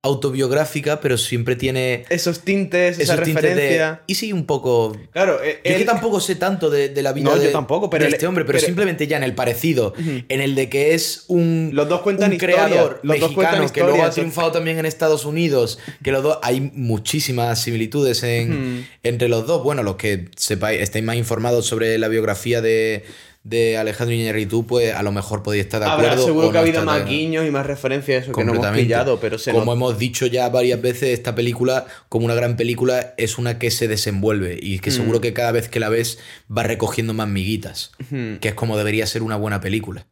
autobiográfica, 0.02 1.00
pero 1.00 1.18
siempre 1.18 1.56
tiene 1.56 2.04
Esos 2.08 2.40
tintes, 2.40 2.98
esa 2.98 3.16
de- 3.16 3.24
referencia. 3.24 4.02
Y 4.06 4.14
sí, 4.14 4.32
un 4.32 4.46
poco... 4.46 4.96
Claro, 5.12 5.42
eh, 5.42 5.60
Yo 5.64 5.70
es 5.72 5.76
que 5.78 5.84
tampoco 5.84 6.20
sé 6.20 6.36
tanto 6.36 6.70
de, 6.70 6.88
de 6.88 7.02
la 7.02 7.12
vida 7.12 7.30
No, 7.30 7.36
yo 7.36 7.42
de, 7.42 7.48
tampoco, 7.48 7.90
pero 7.90 8.04
de 8.04 8.10
este 8.10 8.26
hombre, 8.26 8.44
pero, 8.44 8.56
pero- 8.56 8.66
simplemente 8.66 9.06
ya 9.06 9.18
en 9.18 9.24
el 9.24 9.34
parecido, 9.34 9.92
en 9.98 10.40
el 10.40 10.54
de 10.54 10.68
que 10.70 10.94
es 10.94 11.24
un, 11.28 11.70
Los 11.74 11.88
dos 11.88 12.00
cuentan 12.00 12.30
un 12.30 12.34
historias, 12.34 12.66
creador 12.66 13.00
los 13.02 13.20
dos 13.20 13.32
cuentan 13.32 13.60
mexicano 13.60 13.72
que 13.72 13.92
luego 13.92 14.04
ha 14.06 14.10
triunfado 14.10 14.52
también 14.52 14.78
en 14.78 14.86
Estados 14.86 15.24
Unidos, 15.24 15.78
que 16.02 16.12
los 16.12 16.22
dos 16.22 16.38
hay 16.42 16.60
muchísimas 16.74 17.60
similitudes 17.62 18.22
en, 18.22 18.86
entre 19.02 19.28
los 19.28 19.46
dos. 19.46 19.62
Bueno, 19.62 19.82
los 19.82 19.96
que 19.96 20.28
sepáis, 20.36 20.80
estéis 20.80 21.04
más 21.04 21.16
informados 21.16 21.66
sobre 21.66 21.98
la 21.98 22.08
biografía 22.08 22.60
de, 22.62 23.04
de 23.42 23.78
Alejandro 23.78 24.14
Iñárritu, 24.14 24.66
pues 24.66 24.94
a 24.94 25.02
lo 25.02 25.12
mejor 25.12 25.42
podéis 25.42 25.64
estar 25.64 25.80
de 25.80 25.86
Habrá 25.86 26.08
acuerdo. 26.08 26.26
seguro 26.26 26.48
o 26.48 26.52
que 26.52 26.58
ha 26.58 26.60
habido 26.60 26.84
más 26.84 27.06
guiños 27.06 27.46
y 27.46 27.50
más 27.50 27.64
referencias, 27.66 28.24
eso 28.24 28.32
que 28.32 28.44
no 28.44 28.52
hemos 28.54 28.66
pillado, 28.76 29.18
pero 29.18 29.38
se 29.38 29.52
Como 29.52 29.72
hemos 29.72 29.98
dicho 29.98 30.26
ya 30.26 30.48
varias 30.50 30.80
veces, 30.82 31.10
esta 31.10 31.34
película, 31.34 31.86
como 32.10 32.26
una 32.26 32.34
gran 32.34 32.56
película, 32.56 33.14
es 33.16 33.38
una 33.38 33.58
que 33.58 33.70
se 33.70 33.88
desenvuelve 33.88 34.58
y 34.60 34.78
que 34.80 34.90
Mm. 34.90 34.94
seguro 34.94 35.20
que 35.22 35.32
cada 35.32 35.52
vez 35.52 35.68
que 35.68 35.80
la 35.80 35.88
ves 35.88 36.18
va 36.54 36.64
recogiendo 36.64 37.14
más 37.14 37.28
miguitas, 37.28 37.92
que 38.10 38.48
es 38.48 38.54
como 38.54 38.76
debería 38.76 39.06
ser 39.06 39.22
una 39.22 39.36
buena 39.36 39.60
película. 39.60 40.06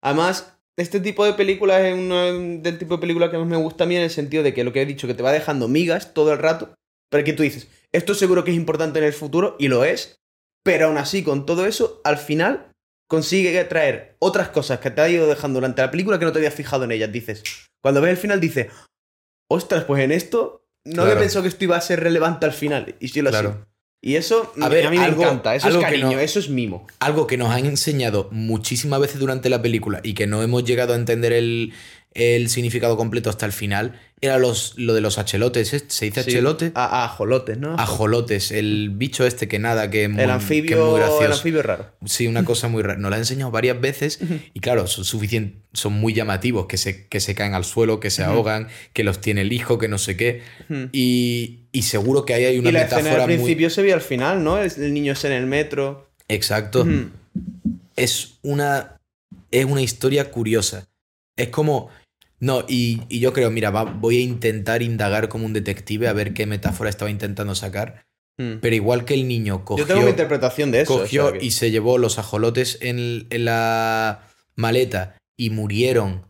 Además, 0.00 0.54
este 0.76 1.00
tipo 1.00 1.24
de 1.24 1.32
películas 1.32 1.82
es 1.82 1.94
uno 1.94 2.22
del 2.60 2.78
tipo 2.78 2.94
de 2.96 3.00
película 3.00 3.30
que 3.32 3.38
más 3.38 3.48
me 3.48 3.56
gusta 3.56 3.82
a 3.84 3.86
mí 3.88 3.96
en 3.96 4.02
el 4.02 4.10
sentido 4.10 4.44
de 4.44 4.54
que 4.54 4.62
lo 4.62 4.72
que 4.72 4.82
he 4.82 4.86
dicho, 4.86 5.08
que 5.08 5.14
te 5.14 5.24
va 5.24 5.32
dejando 5.32 5.66
migas 5.66 6.14
todo 6.14 6.32
el 6.32 6.38
rato, 6.38 6.72
pero 7.10 7.24
que 7.24 7.32
tú 7.32 7.42
dices, 7.42 7.66
esto 7.90 8.14
seguro 8.14 8.44
que 8.44 8.52
es 8.52 8.56
importante 8.56 9.00
en 9.00 9.04
el 9.04 9.12
futuro, 9.12 9.56
y 9.58 9.66
lo 9.66 9.82
es, 9.84 10.20
pero 10.62 10.86
aún 10.86 10.98
así, 10.98 11.22
con 11.24 11.46
todo 11.46 11.66
eso, 11.66 12.00
al 12.04 12.18
final 12.18 12.67
consigue 13.08 13.64
traer 13.64 14.16
otras 14.20 14.48
cosas 14.50 14.80
que 14.80 14.90
te 14.90 15.00
ha 15.00 15.08
ido 15.08 15.26
dejando 15.26 15.58
durante 15.60 15.82
la 15.82 15.90
película 15.90 16.18
que 16.18 16.24
no 16.26 16.32
te 16.32 16.38
habías 16.38 16.54
fijado 16.54 16.84
en 16.84 16.92
ellas. 16.92 17.10
Dices, 17.10 17.42
cuando 17.82 18.00
ves 18.00 18.10
el 18.12 18.16
final, 18.18 18.40
dices, 18.40 18.68
ostras, 19.50 19.84
pues 19.84 20.02
en 20.04 20.12
esto 20.12 20.64
no 20.84 21.02
había 21.02 21.14
Claro. 21.14 21.20
pensado 21.24 21.42
que 21.42 21.48
esto 21.48 21.64
iba 21.64 21.76
a 21.76 21.80
ser 21.80 22.00
relevante 22.00 22.46
al 22.46 22.52
final, 22.52 22.94
y 23.00 23.08
sí 23.08 23.22
lo. 23.22 23.30
Claro. 23.30 23.66
Y 24.00 24.14
eso 24.14 24.52
A 24.60 24.66
a, 24.66 24.68
mí 24.68 24.76
me 24.96 24.98
algo- 25.04 25.22
encanta, 25.24 25.56
eso 25.56 25.66
es 25.66 25.74
algo 25.74 25.82
cariño, 25.82 26.12
no- 26.12 26.18
eso 26.20 26.38
es 26.38 26.48
mimo. 26.48 26.86
Algo 27.00 27.26
que 27.26 27.36
nos 27.36 27.50
han 27.50 27.66
enseñado 27.66 28.28
muchísimas 28.30 29.00
veces 29.00 29.18
durante 29.18 29.50
la 29.50 29.60
película 29.60 30.00
y 30.04 30.14
que 30.14 30.28
no 30.28 30.40
hemos 30.42 30.62
llegado 30.64 30.92
a 30.92 30.96
entender 30.96 31.32
el, 31.32 31.72
el 32.14 32.48
significado 32.48 32.96
completo 32.96 33.30
hasta 33.30 33.46
el 33.46 33.52
final 33.52 34.00
era 34.20 34.38
los, 34.38 34.74
lo 34.76 34.94
de 34.94 35.00
los 35.00 35.18
achelotes. 35.18 35.72
¿eh? 35.74 35.84
¿Se 35.86 36.06
dice 36.06 36.24
Sí. 36.24 36.30
achelote? 36.30 36.72
A, 36.74 37.04
ajolotes, 37.04 37.56
¿no? 37.56 37.74
Ajolotes, 37.78 38.50
el 38.50 38.90
bicho 38.90 39.24
este 39.24 39.46
que 39.46 39.60
nada, 39.60 39.90
que 39.90 40.04
es 40.04 40.10
muy, 40.10 40.18
el 40.22 40.26
que 40.26 40.30
es 40.36 40.42
anfibio, 40.42 40.86
muy 40.90 40.98
gracioso. 40.98 41.24
el 41.24 41.32
anfibio 41.32 41.62
raro. 41.62 41.86
Sí, 42.04 42.26
una 42.26 42.44
cosa 42.44 42.66
muy 42.66 42.82
rara. 42.82 42.98
Nos 42.98 43.10
la 43.10 43.16
han 43.16 43.22
enseñado 43.22 43.52
varias 43.52 43.80
veces 43.80 44.18
y 44.54 44.58
claro, 44.58 44.88
son 44.88 45.04
suficientes, 45.04 45.62
son 45.72 45.92
muy 45.92 46.14
llamativos, 46.14 46.66
que 46.66 46.78
se, 46.78 47.06
que 47.06 47.20
se 47.20 47.36
caen 47.36 47.54
al 47.54 47.64
suelo, 47.64 48.00
que 48.00 48.10
se 48.10 48.24
ahogan, 48.24 48.66
que 48.92 49.04
los 49.04 49.20
tiene 49.20 49.42
el 49.42 49.52
hijo, 49.52 49.78
que 49.78 49.86
no 49.86 49.98
sé 49.98 50.16
qué. 50.16 50.42
Y, 50.90 51.68
y 51.70 51.82
seguro 51.82 52.24
que 52.24 52.34
ahí 52.34 52.44
hay 52.44 52.58
una 52.58 52.70
y 52.70 52.72
la 52.72 52.82
escena 52.82 53.02
metáfora 53.02 53.22
al 53.24 53.28
muy... 53.28 53.36
principio 53.38 53.70
se 53.70 53.82
ve 53.82 53.92
al 53.92 54.00
final, 54.00 54.42
¿no? 54.42 54.58
El, 54.58 54.72
el 54.78 54.92
niño 54.94 55.12
es 55.12 55.24
en 55.24 55.32
el 55.32 55.46
metro. 55.46 56.10
Exacto. 56.26 56.84
Es 57.94 58.38
una, 58.42 58.96
es 59.52 59.64
una 59.64 59.82
historia 59.82 60.30
curiosa. 60.32 60.88
Es 61.36 61.48
como... 61.50 61.88
No, 62.40 62.64
y, 62.68 63.02
y 63.08 63.18
yo 63.20 63.32
creo, 63.32 63.50
mira, 63.50 63.70
va- 63.70 63.84
voy 63.84 64.18
a 64.18 64.20
intentar 64.20 64.82
indagar 64.82 65.28
como 65.28 65.44
un 65.46 65.52
detective 65.52 66.06
a 66.08 66.12
ver 66.12 66.34
qué 66.34 66.46
metáfora 66.46 66.88
estaba 66.90 67.10
intentando 67.10 67.54
sacar. 67.54 68.04
Mm. 68.38 68.58
Pero 68.60 68.76
igual 68.76 69.04
que 69.04 69.14
el 69.14 69.26
niño 69.26 69.64
cogió... 69.64 69.84
Yo 69.86 69.94
tengo 69.94 70.08
interpretación 70.08 70.70
de 70.70 70.82
eso. 70.82 70.94
o 70.94 70.98
cogió 71.00 71.30
sea 71.30 71.38
que- 71.38 71.44
y 71.44 71.50
se 71.50 71.70
llevó 71.72 71.98
los 71.98 72.18
ajolotes 72.20 72.78
en, 72.80 73.26
en 73.30 73.44
la 73.44 74.28
maleta 74.54 75.16
y 75.36 75.50
murieron 75.50 76.26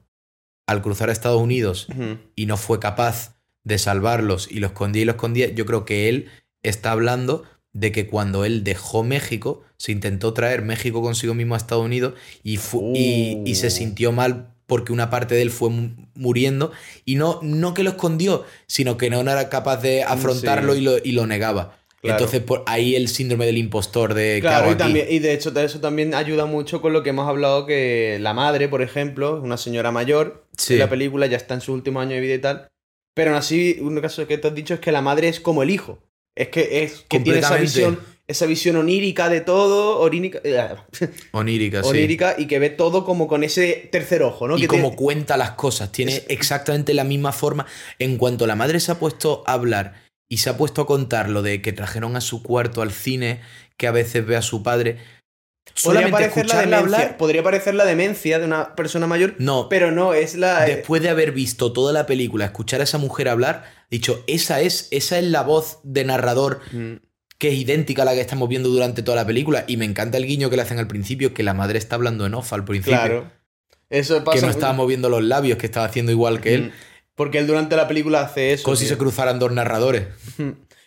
al 0.66 0.80
cruzar 0.82 1.08
a 1.08 1.12
Estados 1.12 1.40
Unidos 1.40 1.88
y 2.36 2.46
no 2.46 2.56
fue 2.56 2.78
capaz 2.78 3.36
de 3.64 3.78
salvarlos 3.78 4.50
y 4.50 4.60
lo 4.60 4.66
escondía 4.68 5.02
y 5.02 5.04
lo 5.06 5.12
escondía, 5.12 5.48
yo 5.48 5.64
creo 5.66 5.84
que 5.84 6.08
él 6.08 6.28
está 6.62 6.92
hablando 6.92 7.44
de 7.74 7.92
que 7.92 8.06
cuando 8.06 8.44
él 8.44 8.64
dejó 8.64 9.02
México, 9.04 9.62
se 9.78 9.92
intentó 9.92 10.32
traer 10.34 10.62
México 10.62 11.00
consigo 11.02 11.32
mismo 11.34 11.54
a 11.54 11.58
Estados 11.58 11.84
Unidos 11.84 12.14
y, 12.42 12.58
y, 12.94 13.42
y 13.46 13.54
se 13.54 13.68
Uh. 13.68 13.70
sintió 13.70 14.12
mal 14.12 14.54
porque 14.68 14.92
una 14.92 15.08
parte 15.10 15.34
de 15.34 15.42
él 15.42 15.50
fue 15.50 15.70
mu- 15.70 15.90
muriendo 16.14 16.70
y 17.04 17.16
no, 17.16 17.40
no 17.42 17.74
que 17.74 17.82
lo 17.82 17.90
escondió, 17.90 18.44
sino 18.68 18.96
que 18.98 19.10
no 19.10 19.20
era 19.22 19.48
capaz 19.48 19.78
de 19.78 20.04
afrontarlo 20.04 20.74
Sí. 20.74 20.78
y, 20.80 20.82
lo, 20.82 20.98
y 21.02 21.12
lo 21.12 21.26
negaba. 21.26 21.78
Claro. 22.00 22.18
Entonces, 22.18 22.42
por 22.42 22.62
ahí 22.66 22.94
el 22.94 23.08
síndrome 23.08 23.44
del 23.46 23.56
impostor 23.58 24.14
de 24.14 24.34
¿qué 24.36 24.40
Claro, 24.42 24.70
y, 24.70 24.76
también, 24.76 25.06
y 25.10 25.18
de 25.18 25.32
hecho 25.32 25.58
eso 25.58 25.80
también 25.80 26.14
ayuda 26.14 26.44
mucho 26.46 26.80
con 26.80 26.92
lo 26.92 27.02
que 27.02 27.10
hemos 27.10 27.26
hablado 27.28 27.66
que 27.66 28.18
la 28.20 28.34
madre, 28.34 28.68
por 28.68 28.82
ejemplo, 28.82 29.40
una 29.42 29.56
señora 29.56 29.90
mayor, 29.90 30.44
Sí. 30.56 30.74
en 30.74 30.78
la 30.80 30.88
película 30.90 31.26
ya 31.26 31.36
está 31.38 31.54
en 31.54 31.60
sus 31.60 31.74
últimos 31.74 32.02
años 32.02 32.12
de 32.14 32.20
vida 32.20 32.34
y 32.34 32.38
tal, 32.40 32.68
pero 33.14 33.30
aún 33.30 33.38
así, 33.38 33.78
un 33.80 34.00
caso 34.00 34.26
que 34.28 34.38
te 34.38 34.46
has 34.46 34.54
dicho 34.54 34.74
es 34.74 34.80
que 34.80 34.92
la 34.92 35.00
madre 35.02 35.26
es 35.28 35.40
como 35.40 35.64
el 35.64 35.70
hijo. 35.70 35.98
Es 36.36 36.48
que, 36.50 36.84
es, 36.84 37.04
que 37.08 37.18
tiene 37.18 37.40
esa 37.40 37.56
visión, 37.56 37.98
esa 38.28 38.46
visión 38.46 38.76
onírica 38.76 39.28
de 39.30 39.40
todo, 39.40 39.98
onírica, 40.00 40.40
eh, 40.44 40.68
Onírica, 41.32 41.82
sí. 41.82 41.88
onírica 41.88 42.34
y 42.38 42.46
que 42.46 42.58
ve 42.58 42.70
todo 42.70 43.04
como 43.04 43.26
con 43.26 43.42
ese 43.42 43.88
tercer 43.90 44.22
ojo, 44.22 44.46
¿no? 44.46 44.56
y 44.58 44.60
que 44.60 44.66
como 44.68 44.82
tiene- 44.90 44.96
cuenta 44.96 45.36
las 45.36 45.52
cosas, 45.52 45.90
tiene 45.90 46.16
Es- 46.16 46.24
exactamente 46.28 46.92
la 46.94 47.04
misma 47.04 47.32
forma. 47.32 47.66
En 47.98 48.18
cuanto 48.18 48.46
la 48.46 48.54
madre 48.54 48.80
se 48.80 48.92
ha 48.92 48.98
puesto 48.98 49.42
a 49.46 49.54
hablar 49.54 49.94
y 50.30 50.38
se 50.38 50.50
ha 50.50 50.56
puesto 50.58 50.82
a 50.82 50.86
contar 50.86 51.30
lo 51.30 51.40
de 51.42 51.62
que 51.62 51.72
trajeron 51.72 52.16
a 52.16 52.20
su 52.20 52.42
cuarto 52.42 52.82
al 52.82 52.92
cine, 52.92 53.40
que 53.78 53.86
a 53.86 53.92
veces 53.92 54.26
ve 54.26 54.36
a 54.36 54.42
su 54.42 54.62
padre, 54.62 54.98
podría 55.82 56.10
parecer, 56.10 56.46
la 56.46 56.56
demencia, 56.60 56.78
hablar, 56.78 57.16
podría 57.16 57.42
parecer 57.42 57.74
la 57.74 57.84
demencia 57.86 58.38
de 58.38 58.44
una 58.44 58.74
persona 58.74 59.06
mayor, 59.06 59.36
no, 59.38 59.68
pero 59.70 59.90
no, 59.90 60.12
es 60.12 60.34
la... 60.34 60.64
después 60.64 61.00
de 61.02 61.08
haber 61.08 61.32
visto 61.32 61.72
toda 61.72 61.92
la 61.92 62.04
película, 62.06 62.44
escuchar 62.46 62.80
a 62.80 62.84
esa 62.84 62.98
mujer 62.98 63.28
hablar, 63.28 63.64
dicho, 63.90 64.22
esa 64.26 64.60
es, 64.60 64.88
esa 64.90 65.18
es 65.18 65.24
la 65.24 65.42
voz 65.42 65.78
de 65.82 66.04
narrador 66.04 66.60
Mm. 66.72 66.94
Que 67.38 67.48
es 67.48 67.54
idéntica 67.54 68.02
a 68.02 68.04
la 68.04 68.14
que 68.14 68.20
estamos 68.20 68.48
viendo 68.48 68.68
durante 68.68 69.02
toda 69.02 69.16
la 69.16 69.26
película. 69.26 69.64
Y 69.68 69.76
me 69.76 69.84
encanta 69.84 70.18
el 70.18 70.26
guiño 70.26 70.50
que 70.50 70.56
le 70.56 70.62
hacen 70.62 70.78
al 70.78 70.88
principio, 70.88 71.32
que 71.34 71.42
la 71.42 71.54
madre 71.54 71.78
está 71.78 71.94
hablando 71.96 72.26
en 72.26 72.34
off 72.34 72.52
al 72.52 72.64
principio. 72.64 72.98
Claro. 72.98 73.30
Eso 73.90 74.22
pasa 74.24 74.38
Que 74.40 74.44
no 74.44 74.50
estaba 74.50 74.72
moviendo 74.72 75.08
los 75.08 75.22
labios, 75.22 75.56
que 75.58 75.66
estaba 75.66 75.86
haciendo 75.86 76.12
igual 76.12 76.40
que 76.40 76.54
él. 76.54 76.62
Mm. 76.64 76.72
Porque 77.14 77.38
él 77.38 77.46
durante 77.46 77.74
la 77.76 77.88
película 77.88 78.20
hace 78.20 78.52
eso. 78.52 78.64
Como 78.64 78.76
si 78.76 78.86
se 78.86 78.98
cruzaran 78.98 79.38
dos 79.38 79.50
narradores. 79.52 80.06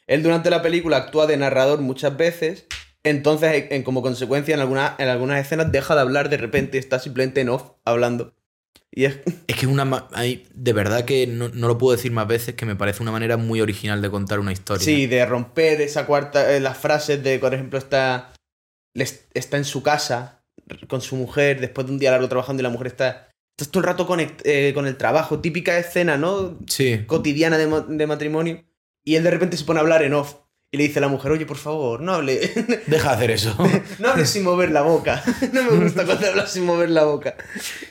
Él 0.07 0.23
durante 0.23 0.49
la 0.49 0.61
película 0.61 0.97
actúa 0.97 1.25
de 1.27 1.37
narrador 1.37 1.81
muchas 1.81 2.15
veces. 2.17 2.67
Entonces, 3.03 3.53
en, 3.53 3.67
en- 3.77 3.83
como 3.83 4.01
consecuencia, 4.01 4.53
en, 4.53 4.61
alguna- 4.61 4.95
en 4.99 5.07
algunas 5.07 5.39
escenas 5.43 5.71
deja 5.71 5.95
de 5.95 6.01
hablar 6.01 6.29
de 6.29 6.37
repente, 6.37 6.77
está 6.77 6.99
simplemente 6.99 7.41
en 7.41 7.49
off 7.49 7.71
hablando. 7.85 8.33
Y 8.93 9.05
es. 9.05 9.19
Es 9.47 9.55
que 9.55 9.65
es 9.65 9.71
una. 9.71 10.07
hay- 10.13 10.45
De 10.53 10.73
verdad 10.73 11.05
que 11.05 11.25
no, 11.27 11.49
no 11.49 11.67
lo 11.67 11.77
puedo 11.77 11.95
decir 11.95 12.11
más 12.11 12.27
veces, 12.27 12.55
que 12.55 12.65
me 12.65 12.75
parece 12.75 13.01
una 13.03 13.11
manera 13.11 13.37
muy 13.37 13.61
original 13.61 14.01
de 14.01 14.09
contar 14.09 14.39
una 14.39 14.51
historia. 14.51 14.83
Sí, 14.83 15.07
de 15.07 15.25
romper 15.25 15.79
esa 15.81 16.05
cuarta. 16.05 16.53
eh, 16.55 16.59
las 16.59 16.77
frases 16.77 17.23
de, 17.23 17.39
por 17.39 17.53
ejemplo, 17.53 17.79
está. 17.79 18.33
está 18.93 19.57
en 19.57 19.65
su 19.65 19.81
casa 19.83 20.43
con 20.87 21.01
su 21.01 21.15
mujer 21.15 21.59
después 21.59 21.87
de 21.87 21.93
un 21.93 21.99
día 21.99 22.11
largo 22.11 22.29
trabajando 22.29 22.61
y 22.61 22.63
la 22.63 22.69
mujer 22.69 22.87
está. 22.87 23.29
Estás 23.57 23.69
todo 23.71 23.81
el 23.81 23.87
rato 23.87 24.07
conect- 24.07 24.41
eh, 24.45 24.71
con 24.73 24.87
el 24.87 24.95
trabajo. 24.97 25.39
Típica 25.39 25.77
escena, 25.77 26.17
¿no? 26.17 26.57
Sí. 26.67 27.03
cotidiana 27.07 27.57
de, 27.57 27.67
de 27.95 28.07
matrimonio. 28.07 28.63
Y 29.03 29.15
él 29.15 29.23
de 29.23 29.31
repente 29.31 29.57
se 29.57 29.65
pone 29.65 29.79
a 29.79 29.81
hablar 29.83 30.03
en 30.03 30.13
off. 30.13 30.35
Y 30.73 30.77
le 30.77 30.83
dice 30.83 30.99
a 30.99 31.01
la 31.01 31.09
mujer, 31.09 31.33
oye, 31.33 31.45
por 31.45 31.57
favor, 31.57 31.99
no 31.99 32.13
hable. 32.13 32.39
Deja 32.87 33.09
de 33.09 33.15
hacer 33.15 33.31
eso. 33.31 33.55
No 33.99 34.09
hables 34.09 34.29
sin 34.29 34.43
mover 34.43 34.71
la 34.71 34.81
boca. 34.83 35.21
No 35.51 35.63
me 35.63 35.83
gusta 35.83 36.05
cuando 36.05 36.27
hablas 36.27 36.53
sin 36.53 36.63
mover 36.65 36.89
la 36.89 37.03
boca. 37.03 37.35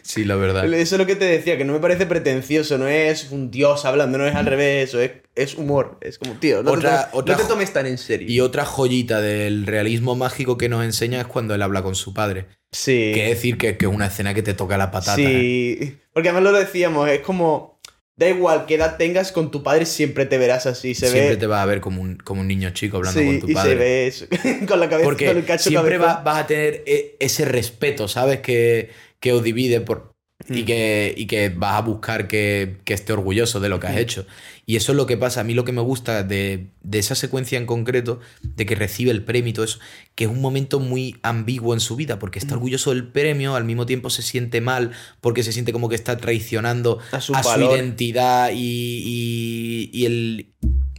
sí, 0.01 0.25
la 0.25 0.35
verdad. 0.37 0.65
Eso 0.73 0.95
es 0.95 0.99
lo 0.99 1.05
que 1.05 1.15
te 1.15 1.27
decía, 1.27 1.59
que 1.59 1.67
no 1.67 1.75
me 1.75 1.79
parece 1.79 2.07
pretencioso, 2.07 2.79
no 2.79 2.89
es 2.89 3.29
un 3.33 3.51
dios 3.51 3.85
hablando, 3.85 4.17
no 4.17 4.27
es 4.27 4.35
al 4.35 4.47
revés, 4.47 4.89
eso 4.89 5.01
es, 5.01 5.11
es 5.35 5.57
humor. 5.57 5.99
Es 6.01 6.17
como, 6.17 6.33
tío, 6.35 6.63
no, 6.63 6.73
Otra- 6.73 6.91
te, 6.91 6.97
tomes, 6.97 7.09
otra 7.13 7.37
no 7.37 7.43
te 7.43 7.49
tomes 7.49 7.73
tan 7.75 7.85
en 7.87 7.99
serio. 7.99 8.27
Y 8.31 8.41
otra 8.41 8.65
joyita 8.65 9.21
del 9.21 9.67
realismo 9.67 10.17
mágico 10.17 10.57
que 10.57 10.71
nos 10.71 10.83
enseña 10.83 11.21
es 11.21 11.27
cuando 11.27 11.55
él 11.55 11.61
habla 11.61 11.83
con 11.83 11.95
su 11.95 12.15
padre. 12.15 12.47
sí. 12.73 13.11
Que 13.13 13.25
es 13.25 13.37
decir 13.37 13.59
que, 13.59 13.77
que 13.77 13.85
es 13.85 13.93
una 13.93 14.07
escena 14.07 14.33
que 14.33 14.43
te 14.43 14.55
toca 14.55 14.79
la 14.79 14.91
patata. 14.91 15.21
¿eh? 15.21 15.77
Sí. 15.81 15.99
Porque 16.15 16.31
además 16.31 16.51
lo 16.51 16.59
decíamos, 16.59 17.11
es 17.11 17.21
como. 17.21 17.70
Da 18.17 18.29
igual 18.29 18.67
qué 18.67 18.75
edad 18.75 18.97
tengas, 18.99 19.33
con 19.33 19.51
tu 19.51 19.63
padre 19.63 19.87
siempre 19.87 20.27
te 20.27 20.37
verás 20.37 20.67
así. 20.67 20.95
Se 20.95 21.07
Siempre 21.09 21.31
ve. 21.31 21.37
te 21.39 21.47
vas 21.47 21.63
a 21.63 21.67
ver 21.67 21.81
como 21.81 22.03
un, 22.03 22.17
como 22.17 22.43
un 22.43 22.49
niño 22.49 22.69
chico 22.71 22.99
hablando 22.99 23.19
sí, 23.19 23.27
con 23.27 23.41
tu 23.41 23.49
y 23.51 23.55
padre. 23.55 23.71
se 23.71 23.77
ve 23.77 24.07
eso. 24.07 24.27
con 24.69 24.79
la 24.79 24.89
cabeza, 24.91 25.05
con 25.07 25.15
Porque 25.15 25.31
el 25.31 25.45
cacho 25.47 25.71
siempre 25.71 25.97
va- 25.97 26.23
vas 26.23 26.45
a 26.45 26.47
tener 26.47 26.83
e- 26.87 27.17
ese 27.19 27.47
respeto, 27.47 28.09
¿sabes? 28.09 28.41
Que, 28.41 28.91
que 29.21 29.33
os 29.33 29.43
divide 29.43 29.81
por, 29.81 30.10
y, 30.49 30.63
Mm. 30.63 30.65
que, 30.65 31.15
y 31.17 31.27
que 31.27 31.49
vas 31.51 31.75
a 31.77 31.83
buscar 31.83 32.27
que, 32.27 32.79
que 32.85 32.95
esté 32.95 33.13
orgulloso 33.13 33.61
de 33.61 33.69
lo 33.69 33.79
que 33.79 33.87
has 33.89 33.97
hecho. 33.99 34.27
Y 34.67 34.77
eso 34.77 34.93
es 34.93 34.97
lo 34.97 35.07
que 35.07 35.17
pasa. 35.17 35.41
A 35.41 35.45
mí 35.45 35.53
lo 35.55 35.65
que 35.65 35.73
me 35.73 35.81
gusta 35.83 36.23
de, 36.23 36.69
de 36.83 36.99
esa 36.99 37.15
secuencia 37.15 37.59
en 37.59 37.67
concreto, 37.67 38.21
de 38.43 38.65
que 38.67 38.75
recibe 38.75 39.11
el 39.11 39.23
premio 39.25 39.51
y 39.51 39.53
todo 39.53 39.65
eso, 39.65 39.79
que 40.15 40.25
es 40.25 40.31
un 40.31 40.41
momento 40.41 40.81
muy 40.81 41.17
ambiguo 41.23 41.75
en 41.75 41.81
su 41.81 41.97
vida, 41.97 42.19
porque 42.19 42.39
está 42.39 42.55
orgulloso 42.55 42.91
del 42.91 43.07
premio, 43.09 43.55
al 43.57 43.65
mismo 43.65 43.85
tiempo 43.87 44.11
se 44.11 44.23
siente 44.23 44.61
mal, 44.61 44.93
porque 45.21 45.43
se 45.43 45.53
siente 45.53 45.73
como 45.73 45.89
que 45.89 45.97
está 45.97 46.17
traicionando 46.17 46.99
A 47.13 47.21
su 47.21 47.35
a 47.35 47.43
su 47.43 47.49
valor. 47.49 47.77
identidad 47.77 48.51
y, 48.55 49.03
y, 49.05 49.91
y 49.93 50.05
el 50.07 50.47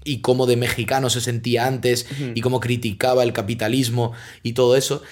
y 0.03 0.21
cómo 0.21 0.47
de 0.47 0.57
mexicano 0.57 1.11
se 1.11 1.21
sentía 1.21 1.67
antes 1.67 2.07
y 2.33 2.41
cómo 2.41 2.59
criticaba 2.59 3.21
el 3.23 3.33
capitalismo 3.33 4.13
y 4.41 4.53
todo 4.53 4.75
eso. 4.75 5.03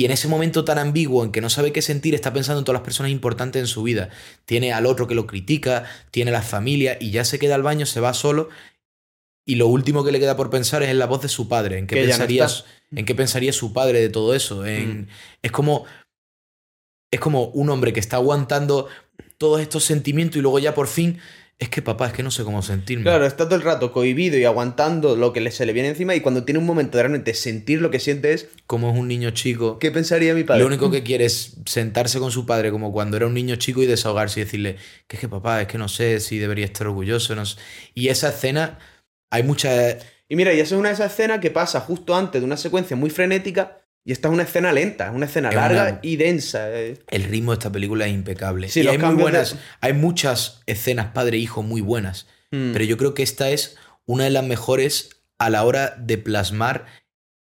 Y 0.00 0.06
en 0.06 0.12
ese 0.12 0.28
momento 0.28 0.64
tan 0.64 0.78
ambiguo 0.78 1.22
en 1.24 1.30
que 1.30 1.42
no 1.42 1.50
sabe 1.50 1.72
qué 1.72 1.82
sentir, 1.82 2.14
está 2.14 2.32
pensando 2.32 2.58
en 2.58 2.64
todas 2.64 2.80
las 2.80 2.84
personas 2.86 3.12
importantes 3.12 3.60
en 3.60 3.66
su 3.66 3.82
vida. 3.82 4.08
Tiene 4.46 4.72
al 4.72 4.86
otro 4.86 5.06
que 5.06 5.14
lo 5.14 5.26
critica, 5.26 5.84
tiene 6.10 6.30
la 6.30 6.40
familia 6.40 6.96
y 6.98 7.10
ya 7.10 7.22
se 7.26 7.38
queda 7.38 7.54
al 7.54 7.62
baño, 7.62 7.84
se 7.84 8.00
va 8.00 8.14
solo. 8.14 8.48
Y 9.46 9.56
lo 9.56 9.66
último 9.66 10.02
que 10.02 10.10
le 10.10 10.18
queda 10.18 10.38
por 10.38 10.48
pensar 10.48 10.82
es 10.82 10.88
en 10.88 10.98
la 10.98 11.04
voz 11.04 11.20
de 11.20 11.28
su 11.28 11.48
padre, 11.48 11.76
en 11.76 11.86
qué, 11.86 11.96
no 11.96 12.06
pensaría, 12.06 12.46
en 12.92 13.04
qué 13.04 13.14
pensaría 13.14 13.52
su 13.52 13.74
padre 13.74 14.00
de 14.00 14.08
todo 14.08 14.34
eso. 14.34 14.64
En, 14.64 15.02
Mm. 15.02 15.06
Es 15.42 15.52
como. 15.52 15.84
Es 17.12 17.20
como 17.20 17.48
un 17.48 17.68
hombre 17.68 17.92
que 17.92 18.00
está 18.00 18.16
aguantando 18.16 18.88
todos 19.36 19.60
estos 19.60 19.84
sentimientos 19.84 20.38
y 20.38 20.40
luego 20.40 20.60
ya 20.60 20.74
por 20.74 20.86
fin. 20.86 21.20
Es 21.60 21.68
que 21.68 21.82
papá, 21.82 22.06
es 22.06 22.14
que 22.14 22.22
no 22.22 22.30
sé 22.30 22.42
cómo 22.42 22.62
sentirme. 22.62 23.04
Claro, 23.04 23.26
está 23.26 23.44
todo 23.44 23.54
el 23.54 23.60
rato 23.60 23.92
cohibido 23.92 24.38
y 24.38 24.44
aguantando 24.44 25.14
lo 25.14 25.34
que 25.34 25.50
se 25.50 25.66
le 25.66 25.74
viene 25.74 25.90
encima 25.90 26.14
y 26.14 26.22
cuando 26.22 26.44
tiene 26.44 26.58
un 26.58 26.64
momento 26.64 26.96
de 26.96 27.02
realmente 27.02 27.34
sentir 27.34 27.82
lo 27.82 27.90
que 27.90 28.00
siente 28.00 28.32
es 28.32 28.48
Como 28.66 28.90
es 28.90 28.98
un 28.98 29.08
niño 29.08 29.30
chico. 29.32 29.78
¿qué 29.78 29.90
pensaría 29.90 30.32
mi 30.32 30.42
padre? 30.42 30.62
Lo 30.62 30.66
único 30.66 30.90
que 30.90 31.02
quiere 31.02 31.26
es 31.26 31.58
sentarse 31.66 32.18
con 32.18 32.30
su 32.30 32.46
padre 32.46 32.70
como 32.70 32.92
cuando 32.92 33.18
era 33.18 33.26
un 33.26 33.34
niño 33.34 33.56
chico 33.56 33.82
y 33.82 33.86
desahogarse 33.86 34.40
y 34.40 34.44
decirle 34.44 34.76
que 35.06 35.16
es 35.16 35.20
que 35.20 35.28
papá, 35.28 35.60
es 35.60 35.68
que 35.68 35.76
no 35.76 35.88
sé 35.88 36.20
si 36.20 36.38
debería 36.38 36.64
estar 36.64 36.86
orgulloso. 36.86 37.36
No 37.36 37.44
sé". 37.44 37.58
Y 37.94 38.08
esa 38.08 38.30
escena, 38.30 38.78
hay 39.30 39.42
mucha... 39.42 39.98
Y 40.30 40.36
mira, 40.36 40.54
y 40.54 40.60
eso 40.60 40.76
es 40.76 40.78
una 40.78 40.88
de 40.88 40.94
esas 40.94 41.12
escenas 41.12 41.40
que 41.40 41.50
pasa 41.50 41.80
justo 41.80 42.16
antes 42.16 42.40
de 42.40 42.46
una 42.46 42.56
secuencia 42.56 42.96
muy 42.96 43.10
frenética 43.10 43.82
y 44.04 44.12
esta 44.12 44.28
es 44.28 44.34
una 44.34 44.42
escena 44.44 44.72
lenta, 44.72 45.08
es 45.08 45.14
una 45.14 45.26
escena 45.26 45.50
Es 45.50 45.54
larga 45.54 45.82
una- 45.84 45.98
y 46.02 46.16
densa. 46.16 46.70
eh. 46.72 46.98
El 47.10 47.24
ritmo 47.24 47.52
de 47.52 47.54
esta 47.58 47.70
película 47.72 48.06
es 48.06 48.12
impecable. 48.14 48.68
Sí, 48.68 48.80
y 48.82 48.86
hay 48.88 48.98
muy 48.98 49.14
de- 49.16 49.22
buenas, 49.22 49.56
hay 49.80 49.92
muchas 49.92 50.62
escenas 50.66 51.08
padre-hijo 51.12 51.62
muy 51.62 51.80
buenas. 51.80 52.26
Mm. 52.50 52.72
Pero 52.72 52.84
yo 52.84 52.96
creo 52.96 53.14
que 53.14 53.22
esta 53.22 53.50
es 53.50 53.76
una 54.06 54.24
de 54.24 54.30
las 54.30 54.44
mejores 54.44 55.22
a 55.38 55.50
la 55.50 55.64
hora 55.64 55.94
de 55.98 56.18
plasmar 56.18 56.86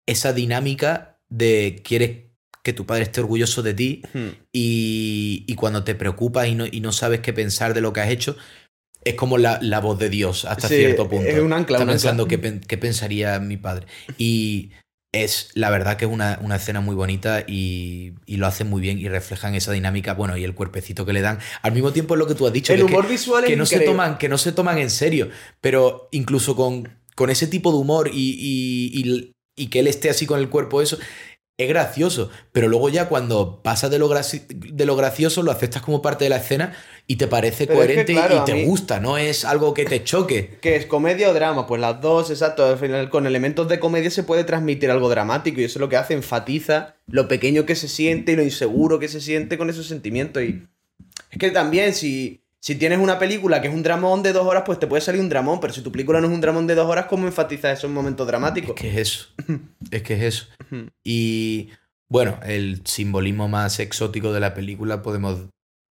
esa 0.08 0.34
dinámica 0.34 1.20
de 1.30 1.82
quieres 1.84 2.28
que 2.64 2.74
tu 2.74 2.86
padre 2.86 3.04
esté 3.04 3.22
orgulloso 3.22 3.62
de 3.64 3.74
ti 3.74 4.02
Mm. 4.14 4.28
y, 4.54 5.44
y 5.48 5.56
cuando 5.56 5.84
te 5.84 5.96
preocupas 5.96 6.48
y 6.48 6.56
no, 6.56 6.66
y 6.66 6.80
no 6.82 6.92
sabes 6.92 7.20
qué 7.22 7.34
pensar 7.34 7.74
de 7.74 7.82
lo 7.82 7.94
que 7.94 8.02
has 8.02 8.10
hecho, 8.10 8.36
es 9.04 9.14
como 9.16 9.38
la, 9.38 9.60
la 9.62 9.80
voz 9.80 10.00
de 10.00 10.10
Dios 10.10 10.44
hasta 10.46 10.68
Sí, 10.68 10.76
cierto 10.78 11.08
punto. 11.08 11.28
es 11.30 11.40
un 11.40 11.54
ancla, 11.54 11.78
Está 11.78 11.90
pensando 11.90 12.28
qué, 12.28 12.38
pen- 12.38 12.60
qué 12.60 12.78
pensaría 12.78 13.40
mi 13.40 13.56
padre. 13.58 13.86
Y 14.18 14.72
es 15.14 15.50
la 15.54 15.70
verdad 15.70 15.98
que 15.98 16.06
es 16.06 16.12
una, 16.12 16.38
una 16.42 16.58
escena 16.58 16.82
muy 16.82 16.94
bonita 16.96 17.44
y, 17.48 18.14
y 18.26 18.38
lo 18.38 18.46
hacen 18.46 18.70
muy 18.70 18.82
bien 18.82 19.00
y 19.00 19.08
reflejan 19.08 19.56
esa 19.56 19.72
dinámica, 19.72 20.14
bueno, 20.14 20.38
y 20.38 20.44
el 20.44 20.54
cuerpecito 20.54 21.06
que 21.06 21.14
le 21.14 21.22
dan. 21.22 21.40
Al 21.62 21.72
mismo 21.72 21.94
tiempo 21.94 22.14
es 22.16 22.20
lo 22.20 22.28
que 22.28 22.36
tú 22.36 22.46
has 22.46 22.54
dicho. 22.54 22.74
El 22.74 22.80
que 22.80 22.84
es 22.86 22.88
que- 22.90 22.94
humor 22.94 23.08
visual 23.10 23.44
es 23.46 23.50
que 23.50 23.56
no 23.56 23.66
se 23.66 23.80
toman 23.86 24.18
que 24.18 24.30
no 24.30 24.38
se 24.38 24.52
toman 24.52 24.78
en 24.80 24.90
serio 24.90 25.30
pero 25.62 26.10
incluso 26.12 26.56
con, 26.56 27.00
con 27.16 27.30
ese 27.30 27.48
tipo 27.48 27.72
de 27.72 27.78
humor 27.78 28.10
y, 28.14 28.36
y- 28.38 29.34
y- 29.56 29.68
que 29.70 29.80
él 29.80 29.88
esté 29.88 30.10
así 30.10 30.26
con 30.28 30.40
el 30.40 30.50
cuerpo 30.50 30.82
eso 30.82 30.98
es 31.58 31.68
gracioso 31.70 32.30
pero 32.52 32.68
luego 32.68 32.90
ya 32.90 33.08
cuando 33.10 33.64
pasa 33.64 33.90
de 33.90 33.98
lo, 33.98 34.08
de 34.10 34.86
lo 34.86 34.96
gracioso 34.96 35.42
lo 35.42 35.52
aceptas 35.52 35.82
como 35.82 36.02
parte 36.04 36.26
de 36.26 36.30
la 36.30 36.38
escena 36.38 36.74
y 37.10 37.16
te 37.16 37.28
parece 37.28 37.68
Pero 37.68 37.82
es 37.82 37.88
que, 37.88 37.94
coherente 37.94 38.14
claro, 38.14 38.42
y 38.42 38.46
te 38.46 38.54
mí- 38.54 38.66
gusta 38.66 39.00
no 39.00 39.18
es 39.18 39.46
algo 39.46 39.74
que 39.74 39.86
te 39.86 40.04
choque 40.04 40.58
¿Qué 40.62 40.76
es 40.76 40.86
comedia 40.86 41.30
o 41.30 41.34
drama? 41.34 41.66
Pues 41.66 41.80
las 41.80 42.02
dos, 42.02 42.30
exacto. 42.32 42.66
Al 42.66 42.78
final, 42.78 43.10
con 43.10 43.26
elementos 43.26 43.68
de 43.70 43.80
comedia 43.80 44.10
se 44.12 44.24
puede 44.24 44.44
transmitir 44.44 44.92
algo 44.92 45.08
dramático 45.10 45.62
y 45.62 45.64
eso 45.64 45.80
es 45.80 45.82
lo 45.82 45.88
que 45.90 45.96
hace, 45.98 46.14
enfatiza 46.14 46.96
lo 47.08 47.28
pequeño 47.30 47.66
que 47.66 47.76
se 47.76 47.88
siente 47.88 48.34
y 48.34 48.36
lo 48.36 48.44
inseguro 48.44 49.00
que 49.00 49.08
se 49.08 49.22
siente 49.22 49.58
con 49.58 49.70
esos 49.70 49.88
sentimientos. 49.88 50.44
Y 50.44 50.68
es 51.32 51.38
que 51.40 51.50
también, 51.52 51.94
si, 51.94 52.42
si 52.60 52.76
tienes 52.76 53.00
una 53.00 53.18
película 53.20 53.62
que 53.62 53.70
es 53.70 53.74
un 53.74 53.84
dramón 53.84 54.22
de 54.22 54.34
dos 54.34 54.46
horas, 54.46 54.64
pues 54.66 54.78
te 54.78 54.88
puede 54.88 55.02
salir 55.02 55.22
un 55.22 55.30
dramón, 55.30 55.62
pero 55.62 55.72
si 55.74 55.82
tu 55.82 55.92
película 55.94 56.20
no 56.20 56.28
es 56.28 56.34
un 56.34 56.42
dramón 56.42 56.68
de 56.68 56.76
dos 56.76 56.90
horas, 56.90 57.06
¿cómo 57.06 57.26
enfatizas 57.26 57.78
esos 57.78 57.90
momentos 57.90 58.28
dramáticos? 58.28 58.76
es 58.76 58.82
que 58.82 58.90
es 58.90 58.98
eso 58.98 59.28
es 59.92 60.02
que 60.04 60.14
es 60.16 60.22
eso 60.24 60.48
y 61.06 61.70
bueno 62.10 62.38
el 62.46 62.82
simbolismo 62.86 63.48
más 63.48 63.80
exótico 63.80 64.34
de 64.34 64.40
la 64.42 64.54
película 64.54 65.02
podemos 65.02 65.40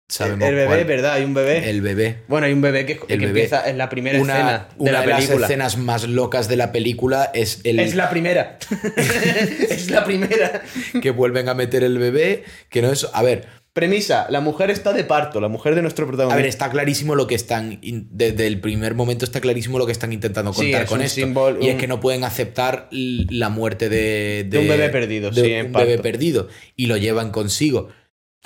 sabemos 0.09 0.49
el 0.49 0.55
bebé, 0.55 0.67
cuál. 0.67 0.85
¿verdad? 0.85 1.13
Hay 1.15 1.25
un 1.25 1.35
bebé. 1.35 1.69
el 1.69 1.81
bebé 1.81 2.19
Bueno, 2.29 2.47
hay 2.47 2.53
un 2.53 2.61
bebé 2.61 2.87
que, 2.87 2.93
El 2.93 2.99
que 3.07 3.17
bebé. 3.17 3.27
empieza 3.27 3.69
en 3.69 3.77
la 3.79 3.89
primera 3.89 4.21
una, 4.21 4.33
escena 4.35 4.69
de 4.77 4.83
una 4.83 4.93
la 4.93 5.01
de 5.01 5.07
las 5.09 5.17
película. 5.25 5.47
escenas 5.47 5.77
más 5.79 6.09
locas 6.09 6.49
de 6.49 6.57
la 6.57 6.73
película 6.73 7.31
es 7.35 7.61
el 7.65 7.81
Es 7.81 7.95
la 7.95 8.09
primera. 8.11 8.59
es 9.69 9.91
la 9.91 10.05
primera. 10.05 10.63
que 11.03 11.11
vuelven 11.11 11.49
a 11.49 11.55
meter 11.55 11.83
el 11.85 11.99
bebé, 11.99 12.45
que 12.69 12.83
no 12.83 12.91
es... 12.93 13.07
A 13.13 13.23
ver, 13.23 13.47
Premisa, 13.73 14.27
la 14.31 14.41
mujer 14.41 14.71
está 14.71 14.95
de 14.95 15.05
parto, 15.05 15.39
la 15.39 15.49
mujer 15.49 15.75
de 15.75 15.83
nuestro 15.83 16.07
a 16.07 16.09
protagonista. 16.09 16.37
ver, 16.37 16.47
está 16.47 16.71
clarísimo 16.71 17.15
lo 17.15 17.27
que 17.27 17.35
están... 17.35 17.79
in- 17.83 18.09
Desde 18.11 18.47
el 18.47 18.59
primer 18.61 18.95
momento 18.95 19.27
está 19.27 19.41
clarísimo 19.43 19.79
lo 19.79 19.85
que 19.85 19.93
están 19.93 20.15
intentando 20.15 20.55
Sí, 20.55 20.63
contar 20.63 20.85
es 20.85 20.89
con 20.89 21.03
esto. 21.03 21.21
símbolo- 21.21 21.59
y 21.63 21.69
es 21.69 21.77
que 21.77 21.87
no 21.87 22.01
pueden 22.01 22.25
aceptar 22.25 22.89
la 22.91 23.51
muerte 23.51 23.91
de... 23.91 24.47
De 24.49 24.59
un 24.61 24.69
bebé 24.69 24.89
perdido, 24.89 25.31
de 25.31 25.43
sí, 25.45 25.53
en 25.53 25.67
un 25.67 25.73
bebé 25.73 25.97
parto. 25.97 26.03
perdido. 26.05 26.49
Y 26.75 26.87
lo 26.87 26.97
llevan 26.97 27.31
consigo. 27.31 27.89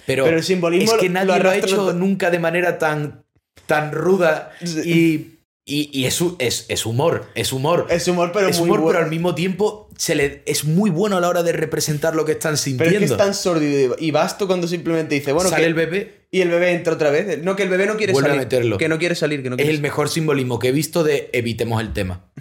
Pero, 0.07 0.25
Pero 0.25 0.37
el 0.37 0.43
simbolismo 0.45 0.95
es 0.95 1.01
que 1.01 1.09
nadie 1.09 1.37
lo 1.39 1.43
lo, 1.45 1.51
ha 1.51 1.57
hecho 1.57 1.93
nunca 1.93 2.31
de 2.31 2.39
manera 2.39 2.79
tan, 2.79 3.25
tan 3.67 3.93
ruda 3.93 4.53
y... 4.85 5.37
Y, 5.67 5.89
y 5.93 6.07
es, 6.07 6.21
es, 6.41 6.67
es 6.69 6.85
humor, 6.85 7.27
es 7.37 7.53
humor. 7.53 7.87
Es 7.91 8.09
humor, 8.09 8.33
pero 8.33 8.49
es 8.49 8.59
muy 8.59 8.65
humor, 8.71 8.81
bueno. 8.81 8.93
pero 8.97 9.05
al 9.05 9.11
mismo 9.11 9.37
tiempo 9.37 9.89
se 9.97 10.17
le, 10.17 10.43
es 10.47 10.65
muy 10.65 10.91
bueno 10.91 11.17
a 11.19 11.21
la 11.21 11.29
hora 11.29 11.45
de 11.45 11.53
representar 11.53 12.17
lo 12.17 12.25
que 12.25 12.33
están 12.33 12.53
Pero 12.55 12.57
sintiendo. 12.57 12.95
es 12.97 12.99
que 12.99 13.05
es 13.13 13.17
tan 13.17 13.35
sordido 13.35 13.95
y 13.97 14.11
vasto 14.11 14.49
cuando 14.49 14.67
simplemente 14.67 15.15
dice, 15.15 15.31
bueno, 15.31 15.49
Sale 15.49 15.63
que- 15.63 15.69
el 15.69 15.75
bebé, 15.75 16.23
y 16.33 16.41
el 16.41 16.49
bebé 16.49 16.73
entra 16.73 16.95
otra 16.95 17.11
vez. 17.11 17.39
No, 17.45 17.55
que 17.55 17.63
el 17.63 17.69
bebé 17.69 17.87
no 17.87 17.97
quiere 17.97 18.13
Vuelve 18.13 18.31
a 18.31 18.33
salir. 18.33 18.47
meterlo. 18.47 18.79
Que 18.79 18.89
no 18.89 18.99
quiere 18.99 19.15
salir, 19.15 19.45
que 19.45 19.51
no 19.51 19.57
es 19.57 19.69
el 19.69 19.81
mejor 19.81 20.09
simbolismo 20.09 20.59
que 20.59 20.69
he 20.69 20.73
visto 20.73 21.05
de 21.05 21.31
evitemos 21.33 21.81
el 21.81 21.93
tema. 21.93 22.33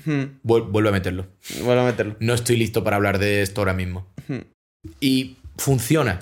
Vuelve 0.42 0.90
a 0.90 0.92
meterlo. 0.92 1.28
Vuelve 1.62 1.82
a 1.84 1.86
meterlo. 1.86 2.16
No 2.20 2.34
estoy 2.34 2.56
listo 2.58 2.84
para 2.84 2.96
hablar 2.96 3.20
de 3.20 3.44
esto 3.44 3.62
ahora 3.62 3.74
mismo. 3.76 4.08
Y 5.00 5.36
funciona. 5.58 6.20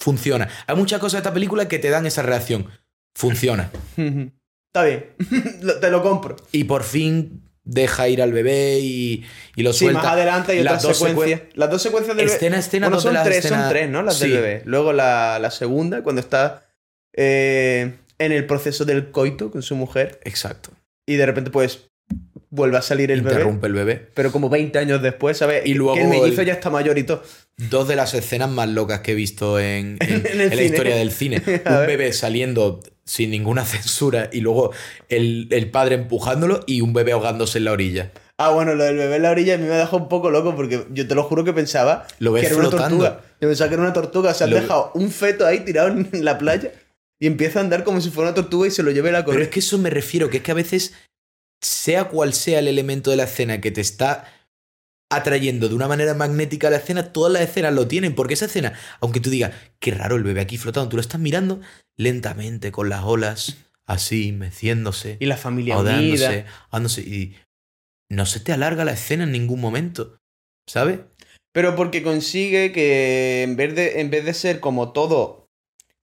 Funciona. 0.00 0.48
Hay 0.66 0.74
muchas 0.76 0.98
cosas 0.98 1.12
de 1.12 1.18
esta 1.28 1.32
película 1.34 1.68
que 1.68 1.78
te 1.78 1.90
dan 1.90 2.06
esa 2.06 2.22
reacción. 2.22 2.66
Funciona. 3.14 3.70
Está 3.96 4.84
bien. 4.84 5.06
Te 5.80 5.90
lo 5.90 6.02
compro. 6.02 6.36
Y 6.52 6.64
por 6.64 6.82
fin 6.84 7.42
deja 7.64 8.08
ir 8.08 8.22
al 8.22 8.32
bebé 8.32 8.78
y, 8.80 9.24
y 9.54 9.62
lo 9.62 9.72
Sí, 9.72 9.80
suelta. 9.80 10.02
más 10.02 10.12
adelante 10.12 10.52
hay 10.52 10.62
Las 10.62 10.82
otras 10.84 10.98
dos 11.00 11.08
secuencias. 11.08 11.42
Las 11.54 11.70
dos 11.70 11.82
secuencias 11.82 12.16
del 12.16 12.26
bebé. 12.26 12.36
Escena, 12.36 12.58
escena, 12.58 12.88
Bueno, 12.88 13.00
son 13.00 13.14
las 13.14 13.24
tres, 13.24 13.44
son 13.46 13.68
tres, 13.68 13.88
¿no? 13.90 14.02
Las 14.02 14.16
Sí. 14.16 14.28
del 14.28 14.40
bebé. 14.40 14.62
Luego 14.64 14.92
la, 14.92 15.38
la 15.38 15.50
segunda, 15.50 16.02
cuando 16.02 16.20
está 16.20 16.66
eh, 17.14 17.94
en 18.18 18.32
el 18.32 18.46
proceso 18.46 18.84
del 18.84 19.10
coito 19.10 19.50
con 19.50 19.62
su 19.62 19.76
mujer. 19.76 20.20
Exacto. 20.24 20.70
Y 21.06 21.16
de 21.16 21.26
repente, 21.26 21.50
pues, 21.50 21.89
vuelve 22.50 22.76
a 22.76 22.82
salir 22.82 23.10
el 23.10 23.22
bebé. 23.22 23.36
Interrumpe 23.36 23.66
el 23.68 23.72
bebé. 23.72 24.08
Pero 24.14 24.32
como 24.32 24.48
20 24.48 24.78
años 24.78 25.00
después, 25.02 25.38
¿sabes? 25.38 25.64
Y 25.66 25.74
luego 25.74 25.94
que 25.94 26.02
el 26.02 26.08
mellizo 26.08 26.40
el- 26.40 26.46
ya 26.48 26.52
está 26.54 26.68
mayor 26.70 26.98
y 26.98 27.04
todo. 27.04 27.22
Dos 27.56 27.86
de 27.88 27.96
las 27.96 28.12
escenas 28.14 28.50
más 28.50 28.68
locas 28.68 29.00
que 29.00 29.12
he 29.12 29.14
visto 29.14 29.58
en, 29.60 29.96
en- 30.00 30.26
En 30.26 30.40
el 30.40 30.40
en 30.52 30.56
la 30.56 30.62
historia 30.62 30.96
del 30.96 31.10
cine. 31.12 31.42
Un 31.46 31.86
bebé 31.86 32.12
saliendo 32.12 32.80
sin 33.04 33.30
ninguna 33.30 33.64
censura 33.66 34.28
y 34.32 34.40
luego 34.40 34.72
el, 35.08 35.48
el 35.50 35.70
padre 35.70 35.94
empujándolo 35.96 36.60
y 36.66 36.80
un 36.80 36.92
bebé 36.92 37.12
ahogándose 37.12 37.58
en 37.58 37.64
la 37.64 37.72
orilla. 37.72 38.10
Ah, 38.38 38.50
bueno, 38.52 38.74
lo 38.74 38.84
del 38.84 38.96
bebé 38.96 39.16
en 39.16 39.22
la 39.22 39.30
orilla 39.32 39.54
a 39.54 39.58
mí 39.58 39.64
me 39.66 39.74
dejó 39.76 39.98
un 39.98 40.08
poco 40.08 40.30
loco 40.30 40.56
porque 40.56 40.86
yo 40.92 41.06
te 41.06 41.14
lo 41.14 41.24
juro 41.24 41.44
que 41.44 41.52
pensaba 41.52 42.06
Lo 42.20 42.32
que 42.32 42.46
era 42.46 42.56
una 42.56 42.70
tortuga. 42.70 43.20
Yo 43.38 43.48
pensaba 43.48 43.68
que 43.68 43.74
era 43.74 43.82
una 43.82 43.92
tortuga. 43.92 44.32
Se 44.32 44.44
han 44.44 44.50
Lo- 44.50 44.56
dejado 44.60 44.92
un 44.94 45.10
feto 45.10 45.46
ahí 45.46 45.60
tirado 45.60 45.88
en 45.88 46.08
la 46.24 46.38
playa 46.38 46.72
y 47.20 47.26
empieza 47.26 47.58
a 47.58 47.62
andar 47.62 47.84
como 47.84 48.00
si 48.00 48.08
fuera 48.08 48.30
una 48.30 48.34
tortuga 48.34 48.66
y 48.66 48.70
se 48.70 48.82
lo 48.82 48.90
lleve 48.92 49.12
la 49.12 49.18
Pero 49.18 49.26
corriente. 49.26 49.44
es 49.50 49.52
que 49.52 49.60
eso 49.60 49.76
me 49.76 49.90
refiero, 49.90 50.30
que 50.30 50.38
es 50.38 50.42
que 50.42 50.52
a 50.52 50.54
veces, 50.54 50.94
sea 51.60 52.04
cual 52.08 52.32
sea 52.32 52.60
el 52.60 52.68
elemento 52.68 53.10
de 53.10 53.16
la 53.16 53.24
escena 53.24 53.60
que 53.60 53.70
te 53.70 53.80
está 53.80 54.24
atrayendo 55.10 55.68
de 55.68 55.74
una 55.74 55.88
manera 55.88 56.14
magnética 56.14 56.68
a 56.68 56.70
la 56.70 56.76
escena, 56.76 57.12
todas 57.12 57.32
las 57.32 57.42
escenas 57.42 57.74
lo 57.74 57.88
tienen, 57.88 58.14
porque 58.14 58.34
esa 58.34 58.46
escena, 58.46 58.74
aunque 59.00 59.20
tú 59.20 59.28
digas, 59.28 59.52
qué 59.80 59.90
raro 59.90 60.16
el 60.16 60.22
bebé 60.22 60.40
aquí 60.40 60.56
flotando, 60.56 60.88
tú 60.88 60.96
lo 60.96 61.02
estás 61.02 61.20
mirando 61.20 61.60
lentamente 61.96 62.70
con 62.70 62.88
las 62.88 63.02
olas, 63.02 63.56
así, 63.86 64.30
meciéndose, 64.32 65.16
Y 65.18 65.26
la 65.26 65.36
familia 65.36 65.74
ahogándose, 65.74 66.46
y 67.00 67.34
no 68.08 68.24
se 68.24 68.40
te 68.40 68.52
alarga 68.52 68.84
la 68.84 68.92
escena 68.92 69.24
en 69.24 69.32
ningún 69.32 69.60
momento, 69.60 70.18
¿sabes? 70.68 71.00
Pero 71.52 71.74
porque 71.74 72.04
consigue 72.04 72.70
que 72.70 73.42
en 73.42 73.56
vez 73.56 73.74
de, 73.74 74.00
en 74.00 74.10
vez 74.10 74.24
de 74.24 74.34
ser 74.34 74.60
como 74.60 74.92
todo, 74.92 75.48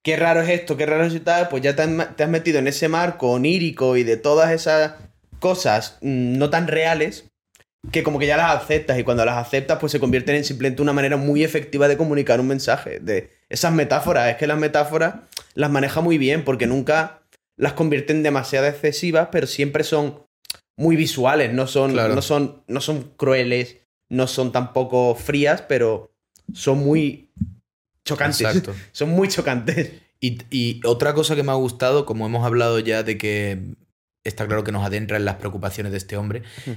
qué 0.03 0.17
raro 0.17 0.41
es 0.41 0.49
esto, 0.49 0.75
qué 0.75 0.85
raro 0.85 1.05
es 1.05 1.15
y 1.15 1.21
tal, 1.21 1.47
pues 1.47 1.63
ya 1.63 1.77
te 1.77 1.83
has, 1.83 2.15
te 2.17 2.23
has 2.23 2.29
metido 2.29 2.59
en 2.59 2.67
ese 2.67 2.89
marco 2.89 3.31
onírico 3.31 3.95
y 3.95 4.03
de 4.03 4.17
todas 4.17 4.51
esas 4.51 5.06
cosas 5.39 5.97
mm, 6.01 6.37
no 6.37 6.49
tan 6.49 6.67
reales, 6.67 7.25
que 7.91 8.03
como 8.03 8.19
que 8.19 8.27
ya 8.27 8.37
las 8.37 8.55
aceptas 8.61 8.99
y 8.99 9.03
cuando 9.03 9.23
las 9.23 9.37
aceptas 9.37 9.77
pues 9.79 9.91
se 9.91 9.99
convierten 9.99 10.35
en 10.35 10.43
simplemente 10.43 10.81
una 10.81 10.93
manera 10.93 11.15
muy 11.17 11.43
efectiva 11.43 11.87
de 11.87 11.95
comunicar 11.97 12.39
un 12.39 12.47
mensaje. 12.47 12.99
De 12.99 13.31
esas 13.49 13.71
metáforas, 13.73 14.29
es 14.29 14.35
que 14.37 14.47
las 14.47 14.57
metáforas 14.57 15.15
las 15.53 15.69
maneja 15.71 16.01
muy 16.01 16.17
bien 16.17 16.43
porque 16.43 16.67
nunca 16.67 17.21
las 17.55 17.73
convierten 17.73 18.23
demasiado 18.23 18.67
excesivas, 18.67 19.29
pero 19.31 19.47
siempre 19.47 19.83
son 19.83 20.23
muy 20.75 20.95
visuales, 20.95 21.53
no 21.53 21.65
son, 21.65 21.93
Claro. 21.93 22.13
no 22.13 22.21
son, 22.21 22.63
no 22.67 22.81
son 22.81 23.13
crueles, 23.15 23.77
no 24.09 24.27
son 24.27 24.51
tampoco 24.51 25.15
frías, 25.15 25.61
pero 25.61 26.11
son 26.53 26.79
muy 26.79 27.31
chocantes. 28.05 28.41
Exacto. 28.41 28.73
Son 28.93 29.09
muy 29.09 29.27
chocantes. 29.27 29.91
Y, 30.21 30.37
y 30.49 30.79
otra 30.85 31.13
cosa 31.13 31.35
que 31.35 31.43
me 31.43 31.51
ha 31.51 31.55
gustado, 31.55 32.05
como 32.05 32.25
hemos 32.25 32.45
hablado 32.45 32.79
ya 32.79 33.03
de 33.03 33.17
que 33.17 33.59
está 34.27 34.45
claro 34.47 34.63
que 34.63 34.71
nos 34.71 34.85
adentra 34.85 35.17
en 35.17 35.25
las 35.25 35.35
preocupaciones 35.35 35.91
de 35.91 35.97
este 35.97 36.17
hombre, 36.17 36.43
Hmm. 36.65 36.71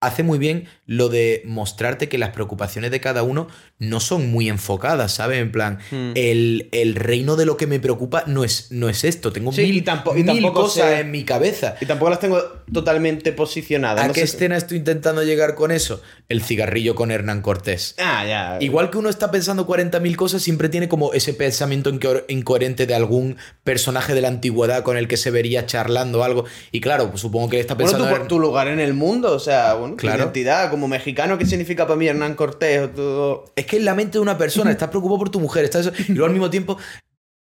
Hace 0.00 0.22
muy 0.22 0.38
bien 0.38 0.66
lo 0.86 1.08
de 1.10 1.42
mostrarte 1.44 2.08
que 2.08 2.16
las 2.18 2.30
preocupaciones 2.30 2.90
de 2.90 3.00
cada 3.00 3.22
uno 3.22 3.48
no 3.78 4.00
son 4.00 4.30
muy 4.30 4.48
enfocadas, 4.48 5.12
¿sabes? 5.12 5.38
En 5.40 5.52
plan, 5.52 5.78
Hmm. 5.90 6.12
el, 6.14 6.68
el 6.72 6.94
reino 6.94 7.36
de 7.36 7.44
lo 7.46 7.56
que 7.56 7.66
me 7.66 7.80
preocupa 7.80 8.24
no 8.26 8.42
es, 8.44 8.72
no 8.72 8.88
es 8.88 9.04
esto. 9.04 9.32
Tengo 9.32 9.52
Sí, 9.52 9.62
mil, 9.62 9.76
y 9.76 9.82
tampo- 9.82 10.12
y 10.12 10.22
mil 10.24 10.26
tampoco 10.26 10.62
cosas 10.62 10.88
sé- 10.90 11.00
en 11.00 11.10
mi 11.10 11.24
cabeza. 11.24 11.76
Y 11.80 11.86
tampoco 11.86 12.10
las 12.10 12.20
tengo 12.20 12.38
totalmente 12.72 13.32
posicionadas. 13.32 14.04
¿A 14.04 14.08
no 14.08 14.14
qué 14.14 14.20
sé- 14.26 14.36
escena 14.36 14.56
estoy 14.56 14.78
intentando 14.78 15.22
llegar 15.22 15.54
con 15.54 15.70
eso? 15.70 16.00
El 16.28 16.42
cigarrillo 16.42 16.94
con 16.94 17.10
Hernán 17.10 17.42
Cortés. 17.42 17.94
Ah, 17.98 18.24
ya. 18.26 18.56
Igual 18.60 18.90
que 18.90 18.98
uno 18.98 19.10
está 19.10 19.30
pensando 19.30 19.66
40.000 19.66 20.16
cosas, 20.16 20.42
siempre 20.42 20.68
tiene 20.68 20.88
como 20.88 21.12
ese 21.12 21.34
pensamiento 21.34 21.90
inco- 21.92 22.24
incoherente 22.28 22.86
de 22.86 22.94
algún 22.94 23.36
personaje 23.64 24.14
de 24.14 24.20
la 24.22 24.28
antigüedad 24.28 24.82
con 24.82 24.96
el 24.96 25.08
que 25.08 25.16
se 25.16 25.30
vería 25.30 25.66
charlando 25.66 26.24
algo. 26.24 26.44
Y 26.72 26.80
claro, 26.80 27.10
pues 27.10 27.20
supongo 27.20 27.50
que 27.50 27.56
él 27.56 27.60
está 27.60 27.74
Bueno, 27.74 27.90
pensando... 27.90 28.14
tu, 28.16 28.22
en- 28.22 28.28
tu 28.28 28.38
lugar 28.38 28.68
en 28.68 28.80
el 28.80 28.94
mundo, 28.94 29.32
o 29.32 29.38
sea, 29.38 29.74
bueno, 29.74 29.89
tu 29.96 30.00
Claro. 30.02 30.24
identidad 30.24 30.70
como 30.70 30.88
mexicano, 30.88 31.38
¿qué 31.38 31.46
significa 31.46 31.86
para 31.86 31.96
mí 31.96 32.06
Hernán 32.06 32.34
Cortés? 32.34 32.80
O 32.82 32.88
todo... 32.90 33.44
Es 33.56 33.66
que 33.66 33.76
en 33.76 33.84
la 33.84 33.94
mente 33.94 34.12
de 34.18 34.20
una 34.22 34.36
persona, 34.38 34.70
estás 34.72 34.88
preocupado 34.90 35.18
por 35.18 35.30
tu 35.30 35.40
mujer, 35.40 35.64
estás... 35.64 35.92
y 36.08 36.12
luego 36.12 36.26
al 36.26 36.32
mismo 36.32 36.50
tiempo 36.50 36.78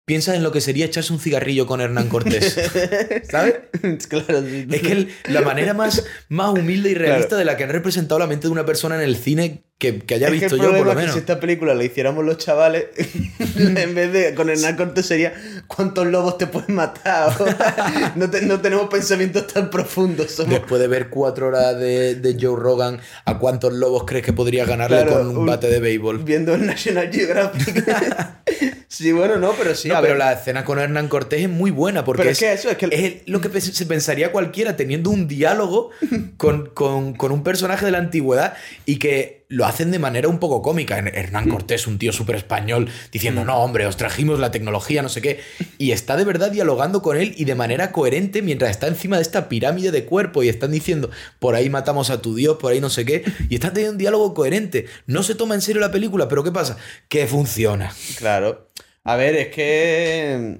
piensas 0.05 0.35
en 0.35 0.43
lo 0.43 0.51
que 0.51 0.59
sería 0.61 0.85
echarse 0.85 1.13
un 1.13 1.19
cigarrillo 1.19 1.65
con 1.65 1.79
Hernán 1.81 2.09
Cortés. 2.09 2.53
¿Sabes? 3.29 3.55
claro, 4.09 4.41
sí. 4.41 4.67
Es 4.69 4.81
que 4.81 4.91
el- 4.91 5.09
la 5.29 5.41
manera 5.41 5.73
más, 5.73 6.03
más 6.29 6.49
humilde 6.49 6.89
y 6.91 6.93
realista 6.95 7.29
Claro. 7.29 7.39
de 7.39 7.45
la 7.45 7.57
que 7.57 7.63
han 7.63 7.69
representado 7.69 8.19
la 8.19 8.27
mente 8.27 8.47
de 8.47 8.51
una 8.51 8.65
persona 8.65 8.95
en 8.95 9.01
el 9.01 9.15
cine 9.15 9.63
que, 9.79 9.99
que 9.99 10.15
haya 10.15 10.27
Es 10.27 10.33
que 10.33 10.39
visto 10.39 10.55
el 10.55 10.61
yo, 10.61 10.67
por 10.69 10.85
lo 10.85 10.91
es 10.91 10.95
que 10.95 11.01
menos. 11.01 11.13
si 11.13 11.19
esta 11.19 11.39
película 11.39 11.73
la 11.73 11.83
hiciéramos 11.83 12.23
los 12.23 12.37
chavales, 12.37 12.85
en 13.57 13.95
vez 13.95 14.13
de 14.13 14.33
con 14.33 14.49
Hernán 14.49 14.75
Cortés 14.77 15.05
sería 15.05 15.33
¿cuántos 15.67 16.05
lobos 16.07 16.37
te 16.37 16.47
pueden 16.47 16.75
matar? 16.75 17.33
No, 18.15 18.29
te- 18.29 18.41
no 18.41 18.59
tenemos 18.61 18.89
pensamientos 18.89 19.47
tan 19.47 19.69
profundos. 19.69 20.31
Somos, 20.31 20.51
Después 20.51 20.81
de 20.81 20.87
ver 20.87 21.09
cuatro 21.09 21.47
horas 21.47 21.77
de, 21.79 22.15
de 22.15 22.37
Joe 22.39 22.59
Rogan, 22.59 22.99
¿a 23.25 23.37
cuántos 23.39 23.73
lobos 23.73 24.03
crees 24.05 24.25
que 24.25 24.33
podría 24.33 24.65
ganarle 24.65 24.97
Claro, 25.03 25.13
con 25.19 25.27
un 25.29 25.37
un- 25.37 25.45
bate 25.45 25.67
de 25.67 25.79
béisbol? 25.79 26.23
viendo 26.23 26.53
el 26.55 26.65
National 26.65 27.09
Geographic. 27.11 27.85
Sí, 28.95 29.11
bueno, 29.11 29.37
no, 29.37 29.53
pero 29.53 29.73
sí. 29.73 29.87
No, 29.87 29.95
a 29.97 30.01
pero 30.01 30.13
ver. 30.13 30.19
la 30.19 30.33
escena 30.33 30.63
con 30.63 30.77
Hernán 30.77 31.07
Cortés 31.07 31.41
es 31.41 31.49
muy 31.49 31.71
buena 31.71 32.05
porque 32.05 32.21
Pero 32.21 32.31
es 32.31 32.37
que 32.37 32.53
eso, 32.53 32.69
es 32.69 32.77
que 32.77 32.85
el- 32.85 32.93
es 32.93 33.13
lo 33.25 33.41
que 33.41 33.59
se 33.59 33.85
pensaría 33.87 34.31
cualquiera 34.31 34.75
teniendo 34.75 35.09
un 35.09 35.27
diálogo 35.27 35.89
con, 36.37 36.67
con- 36.67 37.13
con 37.15 37.31
un 37.31 37.41
personaje 37.43 37.85
de 37.87 37.91
la 37.91 37.97
antigüedad 37.97 38.53
y 38.85 38.97
que 38.99 39.45
lo 39.49 39.65
hacen 39.65 39.89
de 39.91 39.97
manera 39.99 40.27
un 40.27 40.39
poco 40.39 40.61
cómica. 40.61 40.97
Hernán 40.99 41.49
Cortés, 41.49 41.85
un 41.87 41.97
tío 41.99 42.11
súper 42.11 42.35
español, 42.35 42.87
diciendo, 43.11 43.43
no, 43.45 43.57
hombre, 43.57 43.85
os 43.85 43.97
trajimos 43.97 44.39
la 44.39 44.49
tecnología, 44.51 45.01
no 45.03 45.09
sé 45.09 45.21
qué. 45.21 45.39
Y 45.77 45.91
está 45.91 46.15
de 46.17 46.23
verdad 46.25 46.49
dialogando 46.51 47.01
con 47.03 47.17
él 47.17 47.33
y 47.37 47.45
de 47.45 47.53
manera 47.55 47.91
coherente 47.91 48.41
mientras 48.41 48.71
está 48.71 48.87
encima 48.87 49.17
de 49.17 49.21
esta 49.23 49.49
pirámide 49.49 49.91
de 49.91 50.05
cuerpo 50.05 50.41
y 50.43 50.49
están 50.49 50.71
diciendo, 50.71 51.11
por 51.39 51.53
ahí 51.55 51.69
matamos 51.69 52.09
a 52.09 52.19
tu 52.21 52.33
dios, 52.35 52.57
por 52.57 52.71
ahí 52.71 52.79
no 52.81 52.89
sé 52.89 53.05
qué. 53.05 53.23
Y 53.49 53.55
están 53.55 53.73
teniendo 53.73 53.91
un 53.93 53.97
diálogo 53.99 54.33
coherente. 54.33 54.85
No 55.05 55.21
se 55.23 55.35
toma 55.35 55.53
en 55.55 55.61
serio 55.61 55.81
la 55.81 55.91
película, 55.91 56.27
pero 56.27 56.43
¿qué 56.43 56.51
pasa? 56.51 56.77
Que 57.07 57.27
funciona. 57.27 57.93
Claro. 58.17 58.69
A 59.03 59.15
ver, 59.15 59.35
es 59.35 59.47
que. 59.49 60.59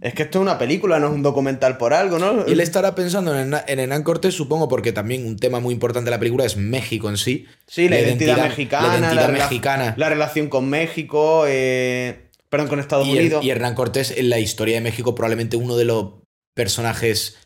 Es 0.00 0.14
que 0.14 0.22
esto 0.22 0.38
es 0.38 0.42
una 0.42 0.58
película, 0.58 1.00
no 1.00 1.08
es 1.08 1.12
un 1.12 1.22
documental 1.24 1.76
por 1.76 1.92
algo, 1.92 2.20
¿no? 2.20 2.44
Y 2.46 2.52
él 2.52 2.60
estará 2.60 2.94
pensando 2.94 3.34
en, 3.34 3.40
Hernán- 3.52 3.64
en 3.66 3.80
Hernán 3.80 4.04
Cortés, 4.04 4.32
supongo, 4.32 4.68
porque 4.68 4.92
también 4.92 5.26
un 5.26 5.36
tema 5.36 5.58
muy 5.58 5.74
importante 5.74 6.04
de 6.04 6.12
la 6.12 6.20
película 6.20 6.44
es 6.44 6.56
México 6.56 7.08
en 7.08 7.16
sí. 7.16 7.46
Sí, 7.66 7.88
la, 7.88 7.98
identidad, 7.98 8.40
mexicana. 8.44 8.86
La 8.92 8.98
identidad 9.00 9.28
mexicana. 9.32 9.94
La 9.96 10.08
relación 10.08 10.48
con 10.48 10.70
México. 10.70 11.46
eh, 11.48 12.28
perdón, 12.48 12.68
con 12.68 12.78
Estados 12.78 13.08
y, 13.08 13.10
el- 13.12 13.18
Unidos. 13.18 13.44
y 13.44 13.50
Hernán 13.50 13.74
Cortés 13.74 14.12
en 14.16 14.30
la 14.30 14.38
historia 14.38 14.76
de 14.76 14.82
México 14.82 15.16
probablemente 15.16 15.56
uno 15.56 15.76
de 15.76 15.84
los 15.86 16.12
personajes 16.54 17.36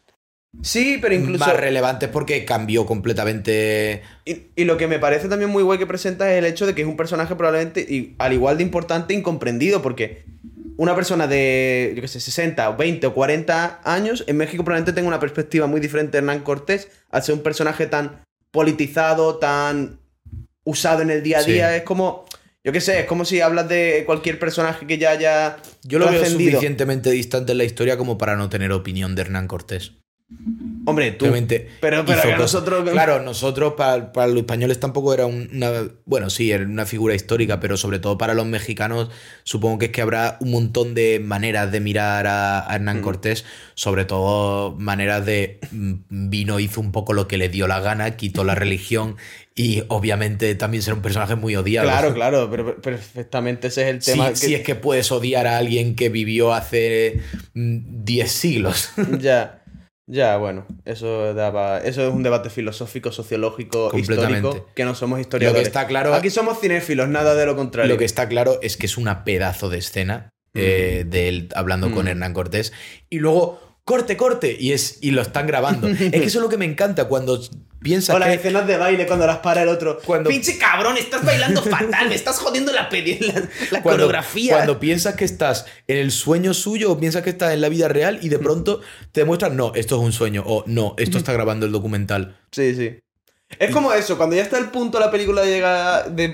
Sí, 0.61 0.99
pero 1.01 1.15
incluso. 1.15 1.45
más 1.45 1.57
relevantes 1.57 2.09
porque 2.11 2.45
cambió 2.45 2.85
completamente... 2.85 4.03
Y, 4.25 4.49
y 4.55 4.65
lo 4.65 4.77
que 4.77 4.87
me 4.87 4.99
parece 4.99 5.29
también 5.29 5.51
muy 5.51 5.63
guay 5.63 5.79
que 5.79 5.87
presenta 5.87 6.31
es 6.31 6.39
el 6.39 6.45
hecho 6.45 6.67
de 6.67 6.75
que 6.75 6.83
es 6.83 6.89
un 6.89 6.97
personaje 6.97 7.35
probablemente, 7.35 7.81
y, 7.81 8.15
al 8.19 8.33
igual 8.35 8.59
de 8.59 8.63
importante, 8.63 9.15
incomprendido, 9.15 9.81
porque 9.81 10.25
una 10.77 10.95
persona 10.95 11.27
de, 11.27 11.93
yo 11.97 12.03
qué 12.03 12.09
sé, 12.09 12.21
60 12.21 12.69
o 12.71 12.77
20 12.77 13.07
o 13.07 13.15
40 13.15 13.81
años, 13.85 14.25
en 14.27 14.37
México 14.37 14.63
probablemente 14.63 14.93
tenga 14.93 15.09
una 15.09 15.21
perspectiva 15.21 15.67
muy 15.67 15.81
diferente 15.81 16.13
de 16.13 16.19
Hernán 16.19 16.41
Cortés, 16.41 16.89
al 17.11 17.23
ser 17.23 17.35
un 17.35 17.43
personaje 17.43 17.87
tan 17.87 18.23
politizado, 18.51 19.39
tan 19.39 19.99
usado 20.65 21.03
en 21.03 21.11
el 21.11 21.23
día 21.23 21.39
a 21.39 21.43
Sí. 21.43 21.53
día. 21.53 21.77
Es 21.77 21.83
como, 21.83 22.27
yo 22.63 22.73
qué 22.73 22.81
sé, 22.81 23.01
es 23.01 23.07
como 23.07 23.25
si 23.25 23.41
hablas 23.41 23.69
de 23.69 24.03
cualquier 24.07 24.39
personaje 24.39 24.87
que 24.87 24.99
ya 24.99 25.11
haya 25.11 25.57
Yo 25.83 25.99
lo 25.99 26.11
veo 26.11 26.25
suficientemente 26.25 27.11
distante 27.11 27.53
en 27.53 27.59
la 27.59 27.65
historia 27.65 27.97
como 27.97 28.19
para 28.19 28.37
no 28.37 28.49
tener 28.49 28.71
opinión 28.73 29.15
de 29.15 29.23
Hernán 29.23 29.49
Cortés. 29.49 29.93
Hombre, 30.85 31.13
tú. 31.13 31.27
Obviamente 31.27 31.69
pero 31.81 32.05
pero 32.05 32.23
que 32.23 32.35
nosotros. 32.37 32.91
Claro, 32.91 33.23
nosotros, 33.23 33.75
para, 33.77 34.13
para 34.13 34.27
los 34.27 34.39
españoles 34.39 34.81
tampoco 34.81 35.15
era 35.15 35.27
un- 35.27 35.49
una. 35.53 35.71
Bueno, 36.07 36.29
sí, 36.29 36.51
era 36.51 36.65
una 36.65 36.87
figura 36.87 37.15
histórica, 37.15 37.61
pero 37.61 37.77
sobre 37.77 38.01
todo 38.01 38.19
para 38.19 38.35
los 38.35 38.47
mexicanos, 38.47 39.09
supongo 39.45 39.79
que 39.79 39.87
es 39.87 39.93
que 39.93 40.03
habrá 40.03 40.39
un 40.41 40.51
montón 40.51 40.95
de 40.95 41.21
maneras 41.21 41.71
de 41.71 41.79
mirar 41.81 42.27
a, 42.27 42.69
a 42.69 42.75
Hernán 42.75 42.99
Mm. 42.99 43.03
Cortés, 43.03 43.45
sobre 43.75 44.05
todo 44.05 44.75
maneras 44.77 45.25
de. 45.25 45.61
mm, 45.71 45.93
Vino, 46.31 46.59
hizo 46.59 46.81
un 46.81 46.91
poco 46.91 47.13
lo 47.13 47.29
que 47.29 47.37
le 47.37 47.49
dio 47.49 47.69
la 47.69 47.79
gana, 47.81 48.17
quitó 48.17 48.43
la 48.43 48.57
religión 48.57 49.17
y 49.55 49.85
obviamente 49.89 50.55
también 50.57 50.83
será 50.83 50.97
un 50.97 51.03
personaje 51.03 51.37
muy 51.37 51.55
odiado. 51.55 51.87
Claro, 51.89 52.13
claro, 52.15 52.49
pero 52.51 52.81
perfectamente 52.81 53.69
ese 53.69 53.83
es 53.83 53.89
el 53.89 54.03
Sí, 54.03 54.11
tema. 54.13 54.31
que- 54.31 54.37
Si 54.37 54.55
es 54.55 54.63
que 54.63 54.75
puedes 54.75 55.13
odiar 55.13 55.47
a 55.47 55.59
alguien 55.59 55.95
que 55.95 56.09
vivió 56.09 56.53
hace 56.55 57.21
mm, 57.55 58.05
10 58.05 58.33
siglos. 58.33 58.91
Ya, 59.21 59.62
ya, 60.07 60.37
bueno, 60.37 60.67
eso 60.85 61.33
daba, 61.35 61.79
eso 61.79 62.07
es 62.07 62.13
un 62.13 62.23
debate 62.23 62.51
filosófico, 62.51 63.13
sociológico, 63.13 63.91
histórico, 63.97 64.69
que 64.75 64.85
no 64.85 64.95
somos 64.95 65.21
historiadores. 65.21 65.61
Lo 65.61 65.63
que 65.65 65.69
está 65.69 65.87
claro- 65.87 66.15
Aquí 66.15 66.31
somos 66.31 66.61
cinéfilos, 66.61 67.09
nada 67.09 67.35
de 67.35 67.47
lo 67.47 67.57
contrario. 67.57 67.93
Lo 67.93 67.99
que 67.99 68.05
está 68.05 68.29
claro 68.29 68.59
es 68.63 68.77
que 68.77 68.87
es 68.87 68.97
una 68.99 69.25
pedazo 69.25 69.69
de 69.69 69.79
escena 69.79 70.31
eh, 70.55 71.05
de 71.07 71.29
él 71.29 71.49
hablando 71.55 71.91
con 71.93 72.05
Mm. 72.05 72.09
Hernán 72.09 72.35
Cortés. 72.35 72.75
Y 73.09 73.21
luego, 73.21 73.72
corte, 73.85 74.17
corte. 74.17 74.57
Y, 74.59 74.73
es, 74.73 74.99
y 75.01 75.11
lo 75.11 75.23
están 75.23 75.47
grabando. 75.47 75.89
es 75.89 75.97
que 75.99 76.17
eso 76.25 76.39
es 76.39 76.43
lo 76.43 76.49
que 76.49 76.57
me 76.59 76.65
encanta 76.65 77.07
cuando 77.09 77.41
piensas 77.81 78.15
O 78.15 78.19
las 78.19 78.29
que. 78.29 78.35
escenas 78.35 78.67
de 78.67 78.77
baile 78.77 79.07
cuando 79.07 79.27
las 79.27 79.39
para 79.39 79.63
el 79.63 79.69
otro. 79.69 79.99
Cuando- 80.05 80.31
¡Pinche 80.31 80.57
cabrón! 80.59 80.97
Estás 80.97 81.25
bailando 81.25 81.63
fatal, 81.63 82.09
me 82.09 82.15
estás 82.15 82.39
jodiendo 82.39 82.73
la, 82.73 82.89
la, 82.91 82.91
la 82.91 83.83
Cuando, 83.83 83.83
coreografía. 83.83 84.55
cuando 84.55 84.79
piensas 84.81 85.15
que 85.17 85.25
estás 85.25 85.67
en 85.89 85.97
el 85.99 86.11
sueño 86.13 86.55
suyo 86.55 86.93
o 86.93 86.99
piensas 86.99 87.23
que 87.23 87.31
estás 87.31 87.53
en 87.53 87.61
la 87.61 87.69
vida 87.69 87.89
real 87.89 88.19
y 88.23 88.29
de 88.29 88.39
pronto 88.39 88.81
te 89.11 89.21
demuestran, 89.23 89.57
no, 89.57 89.73
esto 89.75 89.97
es 89.97 90.03
un 90.03 90.13
sueño 90.13 90.43
o 90.47 90.65
no, 90.67 90.95
esto 90.99 91.19
está 91.19 91.33
grabando 91.33 91.67
el 91.67 91.73
documental. 91.73 92.39
Sí, 92.53 92.75
sí. 92.75 92.99
Es 93.59 93.71
como 93.71 93.93
eso, 93.93 94.17
cuando 94.17 94.35
ya 94.37 94.43
está 94.43 94.59
el 94.59 94.71
punto 94.71 94.99
la 94.99 95.11
película 95.11 95.43
de 95.43 95.51
llegar 95.51 96.11
de, 96.13 96.33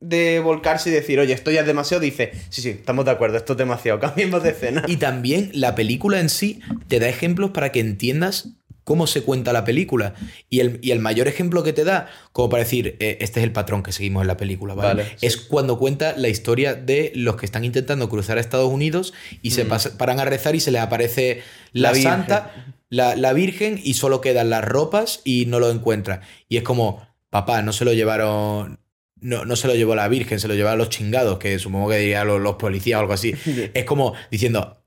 de 0.00 0.38
volcarse 0.40 0.90
y 0.90 0.92
decir, 0.92 1.18
oye, 1.18 1.32
esto 1.32 1.50
ya 1.50 1.60
es 1.62 1.66
demasiado, 1.66 2.00
dice, 2.00 2.30
sí, 2.50 2.62
sí, 2.62 2.68
estamos 2.70 3.04
de 3.04 3.10
acuerdo, 3.10 3.36
esto 3.36 3.52
es 3.54 3.58
demasiado, 3.58 3.98
cambiemos 4.00 4.42
de 4.42 4.50
escena. 4.50 4.84
Y 4.86 4.96
también 4.96 5.50
la 5.54 5.74
película 5.74 6.20
en 6.20 6.28
sí 6.28 6.60
te 6.86 7.00
da 7.00 7.08
ejemplos 7.08 7.50
para 7.50 7.72
que 7.72 7.80
entiendas 7.80 8.50
cómo 8.84 9.06
se 9.06 9.22
cuenta 9.22 9.52
la 9.52 9.64
película. 9.64 10.14
Y 10.48 10.60
el, 10.60 10.78
y 10.82 10.92
el 10.92 10.98
mayor 11.00 11.28
ejemplo 11.28 11.62
que 11.62 11.74
te 11.74 11.84
da, 11.84 12.06
como 12.32 12.48
para 12.48 12.62
decir, 12.62 12.96
eh, 13.00 13.18
este 13.20 13.40
es 13.40 13.44
el 13.44 13.52
patrón 13.52 13.82
que 13.82 13.92
seguimos 13.92 14.22
en 14.22 14.28
la 14.28 14.38
película, 14.38 14.72
¿vale? 14.74 15.02
Vale, 15.02 15.16
sí. 15.18 15.26
es 15.26 15.36
cuando 15.36 15.78
cuenta 15.78 16.16
la 16.16 16.28
historia 16.28 16.74
de 16.74 17.12
los 17.14 17.36
que 17.36 17.44
están 17.44 17.64
intentando 17.64 18.08
cruzar 18.08 18.38
a 18.38 18.40
Estados 18.40 18.72
Unidos 18.72 19.12
y 19.42 19.50
se 19.50 19.68
pas- 19.68 19.90
paran 19.96 20.20
a 20.20 20.24
rezar 20.24 20.54
y 20.54 20.60
se 20.60 20.70
les 20.70 20.80
aparece 20.80 21.42
la, 21.72 21.92
Mm. 21.92 21.96
Santa, 22.02 22.74
la, 22.88 23.14
la 23.14 23.34
Virgen 23.34 23.78
y 23.84 23.92
solo 23.94 24.22
quedan 24.22 24.48
las 24.48 24.64
ropas 24.64 25.20
y 25.22 25.44
no 25.46 25.60
lo 25.60 25.70
encuentra. 25.70 26.22
Y 26.48 26.56
es 26.56 26.62
como, 26.62 27.06
papá, 27.28 27.60
no 27.60 27.72
se 27.74 27.84
lo 27.84 27.92
llevaron... 27.92 28.78
No, 29.20 29.44
no 29.44 29.56
se 29.56 29.66
lo 29.68 29.74
llevó 29.74 29.94
la 29.94 30.08
Virgen, 30.08 30.38
se 30.40 30.48
lo 30.48 30.54
llevaron 30.54 30.78
los 30.78 30.88
chingados, 30.90 31.38
que 31.38 31.58
supongo 31.58 31.88
que 31.90 31.96
dirían 31.98 32.26
los, 32.26 32.40
los 32.40 32.56
policías 32.56 32.98
o 32.98 33.00
algo 33.00 33.12
así. 33.12 33.34
Es 33.74 33.84
como 33.84 34.14
diciendo, 34.30 34.82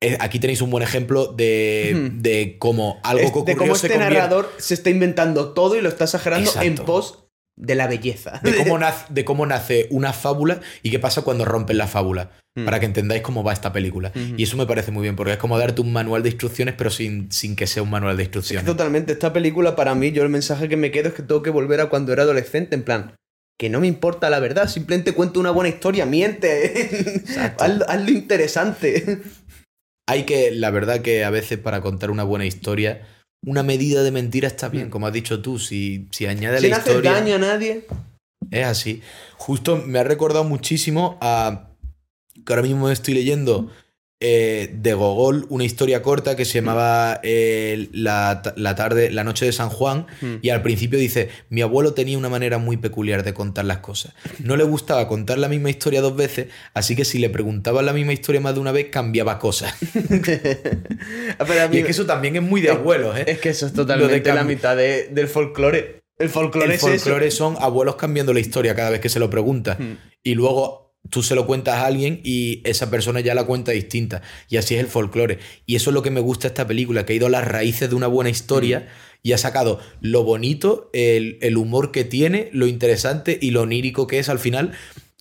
eh, 0.00 0.16
aquí 0.20 0.38
tenéis 0.38 0.60
un 0.62 0.70
buen 0.70 0.82
ejemplo 0.82 1.26
de, 1.26 2.10
de 2.14 2.56
cómo 2.58 3.00
algo 3.04 3.20
que 3.20 3.24
Es- 3.24 3.30
ocurrió 3.30 3.54
de 3.54 3.56
cómo 3.56 3.74
este 3.74 3.96
narrador 3.98 4.52
se 4.58 4.74
está 4.74 4.90
inventando 4.90 5.52
todo 5.52 5.76
y 5.76 5.80
lo 5.80 5.88
está 5.88 6.04
exagerando 6.04 6.50
en 6.60 6.74
pos 6.76 7.24
de 7.56 7.74
la 7.74 7.86
belleza. 7.86 8.40
de 8.42 8.54
cómo, 8.64 8.78
nace, 8.78 9.04
de 9.10 9.24
cómo 9.24 9.46
nace 9.46 9.86
una 9.90 10.12
fábula 10.12 10.60
y 10.82 10.90
qué 10.90 10.98
pasa 10.98 11.22
cuando 11.22 11.44
rompen 11.44 11.78
la 11.78 11.86
fábula. 11.86 12.30
Mm. 12.54 12.64
Para 12.66 12.80
que 12.80 12.84
entendáis 12.86 13.22
cómo 13.22 13.42
va 13.42 13.54
esta 13.54 13.72
película. 13.72 14.12
Y 14.36 14.42
eso 14.42 14.58
me 14.58 14.66
parece 14.66 14.90
muy 14.90 15.02
bien, 15.04 15.16
porque 15.16 15.32
es 15.32 15.38
como 15.38 15.56
darte 15.58 15.80
un 15.80 15.90
manual 15.90 16.22
de 16.22 16.28
instrucciones, 16.28 16.74
pero 16.76 16.90
sin, 16.90 17.32
sin 17.32 17.56
que 17.56 17.66
sea 17.66 17.82
un 17.82 17.88
manual 17.88 18.14
de 18.18 18.24
Es 18.24 18.28
que 18.28 18.38
instrucciones. 18.40 18.66
totalmente, 18.66 19.12
esta 19.12 19.32
película 19.32 19.74
para 19.74 19.94
mí, 19.94 20.12
yo 20.12 20.22
el 20.22 20.28
mensaje 20.28 20.68
que 20.68 20.76
me 20.76 20.90
quedo 20.90 21.08
es 21.08 21.14
que 21.14 21.22
tengo 21.22 21.42
que 21.42 21.48
volver 21.48 21.80
a 21.80 21.86
cuando 21.88 22.12
era 22.12 22.24
adolescente, 22.24 22.74
en 22.74 22.82
plan, 22.82 23.14
que 23.62 23.70
no 23.70 23.78
me 23.78 23.86
importa 23.86 24.28
la 24.28 24.40
verdad, 24.40 24.68
simplemente 24.68 25.12
cuento 25.14 25.38
una 25.38 25.52
buena 25.52 25.68
historia, 25.68 26.04
miente, 26.04 27.22
hazlo, 27.60 27.84
hazlo 27.88 28.10
interesante. 28.10 29.20
Hay 30.08 30.24
que, 30.24 30.50
la 30.50 30.72
verdad 30.72 31.00
que 31.00 31.22
a 31.22 31.30
veces 31.30 31.60
para 31.60 31.80
contar 31.80 32.10
una 32.10 32.24
buena 32.24 32.44
historia, 32.44 33.06
una 33.46 33.62
medida 33.62 34.02
de 34.02 34.10
mentira 34.10 34.48
está 34.48 34.68
bien, 34.68 34.88
Mm. 34.88 34.90
como 34.90 35.06
has 35.06 35.12
dicho 35.12 35.42
tú, 35.42 35.60
si, 35.60 36.08
si 36.10 36.26
añade 36.26 36.56
a 36.56 36.60
Sin 36.60 36.70
la 36.70 36.78
hacer 36.78 36.90
historia... 36.96 37.12
daño 37.12 37.36
a 37.36 37.38
nadie. 37.38 37.84
Es 38.50 38.64
así. 38.66 39.00
Justo 39.36 39.76
me 39.76 40.00
ha 40.00 40.02
recordado 40.04 40.42
muchísimo 40.42 41.16
a 41.20 41.68
que 42.44 42.52
ahora 42.52 42.62
mismo 42.62 42.90
estoy 42.90 43.14
leyendo 43.14 43.70
eh, 44.24 44.70
de 44.72 44.94
Gogol 44.94 45.46
una 45.50 45.64
historia 45.64 46.00
corta 46.00 46.36
que 46.36 46.44
se 46.44 46.54
llamaba 46.60 47.18
eh, 47.24 47.88
la, 47.92 48.40
la 48.56 48.74
tarde, 48.76 49.10
la 49.10 49.24
noche 49.24 49.44
de 49.44 49.52
San 49.52 49.68
Juan. 49.68 50.06
Mm. 50.20 50.34
Y 50.42 50.50
al 50.50 50.62
principio 50.62 50.98
dice, 50.98 51.28
mi 51.50 51.60
abuelo 51.60 51.92
tenía 51.92 52.16
una 52.16 52.28
manera 52.28 52.58
muy 52.58 52.76
peculiar 52.76 53.24
de 53.24 53.34
contar 53.34 53.64
las 53.64 53.78
cosas. 53.78 54.14
No 54.38 54.56
le 54.56 54.64
gustaba 54.64 55.08
contar 55.08 55.38
la 55.38 55.48
misma 55.48 55.70
historia 55.70 56.00
dos 56.00 56.14
veces, 56.16 56.46
así 56.72 56.94
que 56.96 57.04
si 57.04 57.18
le 57.18 57.28
preguntaba 57.30 57.82
la 57.82 57.92
misma 57.92 58.12
historia 58.12 58.40
más 58.40 58.54
de 58.54 58.60
una 58.60 58.70
vez, 58.72 58.86
cambiaba 58.90 59.38
cosas. 59.38 59.74
Ah, 61.38 61.44
pero 61.46 61.62
a 61.62 61.68
mí- 61.68 61.76
Y 61.76 61.80
es 61.80 61.84
que 61.86 61.90
eso 61.90 62.06
también 62.06 62.36
es 62.36 62.42
muy 62.42 62.60
de 62.60 62.70
abuelos, 62.70 63.16
¿eh? 63.18 63.24
Es 63.26 63.38
que 63.38 63.48
eso 63.50 63.66
es 63.66 63.72
totalmente 63.72 64.22
cam- 64.22 64.34
la 64.34 64.44
mitad 64.44 64.76
de- 64.76 65.08
del 65.10 65.28
folclore. 65.28 66.02
El 66.18 66.28
folclore 66.28 66.66
El 66.66 66.72
es 66.72 66.78
eso. 66.84 66.88
folclore 66.88 67.30
son 67.30 67.56
abuelos 67.60 67.96
cambiando 67.96 68.32
la 68.32 68.40
historia 68.40 68.74
cada 68.76 68.90
vez 68.90 69.00
que 69.00 69.08
se 69.08 69.18
lo 69.18 69.28
preguntas. 69.30 69.78
Mm. 69.78 69.92
Y 70.22 70.34
luego 70.34 70.81
tú 71.10 71.22
se 71.22 71.34
lo 71.34 71.46
cuentas 71.46 71.76
a 71.76 71.86
alguien 71.86 72.20
y 72.22 72.60
esa 72.64 72.90
persona 72.90 73.20
ya 73.20 73.34
la 73.34 73.44
cuenta 73.44 73.72
distinta. 73.72 74.22
Y 74.48 74.56
así 74.56 74.74
es 74.74 74.80
el 74.80 74.86
folclore. 74.86 75.38
Y 75.66 75.76
eso 75.76 75.90
es 75.90 75.94
lo 75.94 76.02
que 76.02 76.10
me 76.10 76.20
gusta 76.20 76.42
de 76.42 76.48
esta 76.48 76.66
película, 76.66 77.04
que 77.04 77.12
ha 77.12 77.16
ido 77.16 77.26
a 77.26 77.30
las 77.30 77.46
raíces 77.46 77.90
de 77.90 77.96
una 77.96 78.06
buena 78.06 78.30
historia 78.30 78.88
y 79.22 79.32
ha 79.32 79.38
sacado 79.38 79.80
lo 80.00 80.24
bonito, 80.24 80.90
el, 80.92 81.38
el 81.42 81.56
humor 81.56 81.92
que 81.92 82.04
tiene, 82.04 82.48
lo 82.52 82.66
interesante 82.66 83.38
y 83.40 83.50
lo 83.50 83.62
onírico 83.62 84.06
que 84.06 84.18
es 84.18 84.28
al 84.28 84.38
final. 84.38 84.72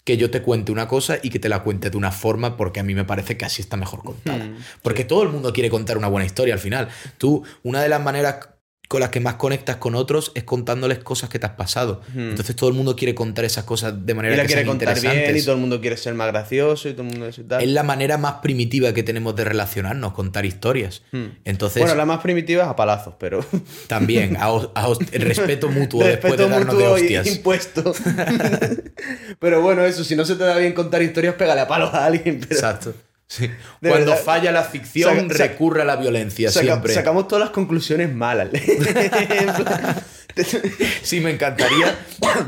Que 0.03 0.17
yo 0.17 0.31
te 0.31 0.41
cuente 0.41 0.71
una 0.71 0.87
cosa 0.87 1.19
y 1.21 1.29
que 1.29 1.37
te 1.37 1.47
la 1.47 1.61
cuente 1.61 1.91
de 1.91 1.97
una 1.97 2.11
forma 2.11 2.57
porque 2.57 2.79
a 2.79 2.83
mí 2.83 2.95
me 2.95 3.05
parece 3.05 3.37
que 3.37 3.45
así 3.45 3.61
está 3.61 3.77
mejor 3.77 4.03
contada. 4.03 4.45
Mm, 4.45 4.57
Porque 4.81 5.03
todo 5.03 5.21
el 5.21 5.29
mundo 5.29 5.53
quiere 5.53 5.69
contar 5.69 5.95
una 5.95 6.07
buena 6.07 6.25
historia 6.25 6.55
al 6.55 6.59
final. 6.59 6.87
Tú, 7.19 7.43
una 7.61 7.83
de 7.83 7.89
las 7.89 8.01
maneras 8.01 8.49
con 8.91 8.99
las 8.99 9.09
que 9.09 9.21
más 9.21 9.35
conectas 9.35 9.77
con 9.77 9.95
otros 9.95 10.33
es 10.35 10.43
contándoles 10.43 10.99
cosas 10.99 11.29
que 11.29 11.39
te 11.39 11.45
has 11.45 11.53
pasado. 11.53 12.01
Entonces 12.13 12.57
todo 12.57 12.69
el 12.69 12.75
mundo 12.75 12.97
quiere 12.97 13.15
contar 13.15 13.45
esas 13.45 13.63
cosas 13.63 14.05
de 14.05 14.11
Y 14.11 14.15
manera 14.17 14.35
la 14.35 14.41
que 14.41 14.47
quiere 14.47 14.63
sean 14.63 14.77
contar 14.77 14.99
bien 14.99 15.37
y 15.37 15.41
todo 15.43 15.55
el 15.55 15.61
mundo 15.61 15.79
quiere 15.79 15.95
ser 15.95 16.13
más 16.13 16.27
gracioso 16.27 16.89
y 16.89 16.91
todo 16.91 17.03
el 17.03 17.07
mundo 17.07 17.25
eso 17.25 17.39
y 17.39 17.45
tal. 17.45 17.63
Es 17.63 17.69
la 17.69 17.83
manera 17.83 18.17
más 18.17 18.41
primitiva 18.41 18.93
que 18.93 19.01
tenemos 19.01 19.33
de 19.37 19.45
relacionarnos, 19.45 20.11
contar 20.11 20.45
historias. 20.45 21.03
Hmm. 21.13 21.27
Entonces, 21.45 21.83
Bueno, 21.83 21.95
la 21.95 22.05
más 22.05 22.19
primitiva 22.19 22.63
es 22.63 22.69
a 22.69 22.75
palazos, 22.75 23.13
pero. 23.17 23.45
también, 23.87 24.35
a 24.35 24.47
a 24.47 24.93
respeto 25.13 25.69
mutuo 25.69 26.03
después 26.05 26.35
de 26.35 26.49
darnos 26.49 26.77
de 26.77 26.83
mutuo 26.83 26.97
y 26.97 27.01
hostias. 27.03 27.27
impuesto. 27.27 27.93
pero 29.39 29.61
bueno, 29.61 29.85
eso, 29.85 30.03
si 30.03 30.17
no 30.17 30.25
se 30.25 30.35
te 30.35 30.43
da 30.43 30.57
bien 30.57 30.73
contar 30.73 31.01
historias, 31.01 31.35
pégale 31.35 31.61
a 31.61 31.67
palos 31.69 31.93
a 31.93 32.07
alguien. 32.07 32.41
Pero... 32.41 32.55
Exacto. 32.55 32.93
Sí. 33.31 33.49
Cuando 33.79 34.11
verdad. 34.11 34.23
falla 34.25 34.51
la 34.51 34.63
ficción, 34.65 35.15
Saca- 35.15 35.33
saca- 35.37 35.47
recurre 35.51 35.81
a 35.83 35.85
la 35.85 35.95
violencia 35.95 36.51
Saca- 36.51 36.65
siempre. 36.65 36.93
Sacamos 36.93 37.29
todas 37.29 37.45
las 37.45 37.51
conclusiones 37.51 38.13
malas. 38.13 38.49
Sí, 41.03 41.19
me 41.19 41.31
encantaría 41.31 41.97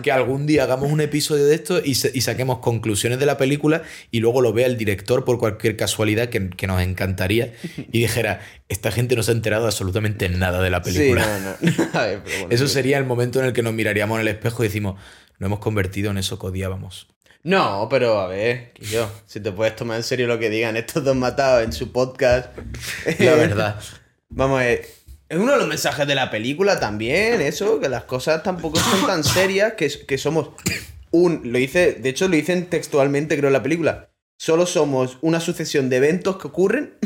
que 0.02 0.12
algún 0.12 0.46
día 0.48 0.64
hagamos 0.64 0.90
un 0.90 1.02
episodio 1.02 1.46
de 1.46 1.56
esto 1.56 1.82
y, 1.84 1.96
saquemos 1.96 2.60
conclusiones 2.60 3.20
de 3.20 3.26
la 3.26 3.38
película 3.38 3.84
y 4.10 4.20
luego 4.22 4.42
lo 4.42 4.54
vea 4.54 4.68
el 4.68 4.78
director 4.78 5.26
por 5.26 5.38
cualquier 5.38 5.76
casualidad 5.76 6.30
que, 6.30 6.50
que 6.50 6.66
nos 6.68 6.82
encantaría 6.82 7.54
y 7.92 8.00
dijera, 8.00 8.40
esta 8.70 8.92
gente 8.92 9.16
no 9.18 9.24
se 9.24 9.32
ha 9.32 9.36
enterado 9.36 9.66
absolutamente 9.66 10.30
nada 10.30 10.62
de 10.62 10.70
la 10.70 10.82
sí, 10.84 10.94
película. 10.94 11.26
no, 11.40 11.70
no. 11.72 11.78
Ver, 12.02 12.20
bueno, 12.24 12.48
Eso 12.50 12.68
sería 12.70 12.98
el 12.98 13.06
momento 13.06 13.40
en 13.40 13.46
el 13.48 13.54
que 13.54 13.64
nos 13.64 13.74
miraríamos 13.74 14.16
en 14.16 14.22
el 14.22 14.28
espejo 14.30 14.64
y 14.64 14.68
decimos, 14.68 14.96
nos 15.40 15.48
hemos 15.48 15.60
convertido 15.60 16.12
en 16.12 16.18
eso 16.20 16.40
que 16.40 16.48
odiábamos. 16.48 17.08
No, 17.44 17.88
pero 17.90 18.22
a 18.22 18.28
ver, 18.28 18.72
que 18.72 18.86
yo, 18.86 19.12
si 19.26 19.42
te 19.42 19.52
puedes 19.52 19.76
tomar 19.76 19.98
en 19.98 20.04
serio 20.04 20.28
lo 20.28 20.40
que 20.40 20.50
digan 20.50 20.78
estos 20.78 21.04
dos 21.04 21.16
matados 21.16 21.64
en 21.64 21.74
su 21.74 21.92
podcast. 21.92 22.58
La 23.20 23.36
verdad. 23.36 23.80
Vamos 24.30 24.62
a 24.62 24.64
ver. 24.64 24.88
Es 25.28 25.38
uno 25.38 25.52
de 25.52 25.58
los 25.58 25.68
mensajes 25.68 26.08
de 26.08 26.16
la 26.16 26.32
película 26.32 26.80
también, 26.80 27.42
eso, 27.42 27.82
que 27.82 27.90
las 27.90 28.06
cosas 28.06 28.44
tampoco 28.44 28.80
son 28.80 29.06
tan 29.08 29.24
serias, 29.24 29.74
que, 29.74 29.92
que 30.06 30.18
somos 30.18 30.52
un. 31.12 31.42
Lo 31.52 31.58
dice, 31.58 31.94
de 31.94 32.10
hecho, 32.10 32.30
lo 32.30 32.36
dicen 32.36 32.68
textualmente, 32.68 33.36
creo, 33.36 33.50
en 33.50 33.54
la 33.54 33.64
película. 33.64 34.10
Solo 34.38 34.66
somos 34.66 35.18
una 35.22 35.40
sucesión 35.40 35.90
de 35.90 35.98
eventos 35.98 36.38
que 36.38 36.48
ocurren 36.48 36.98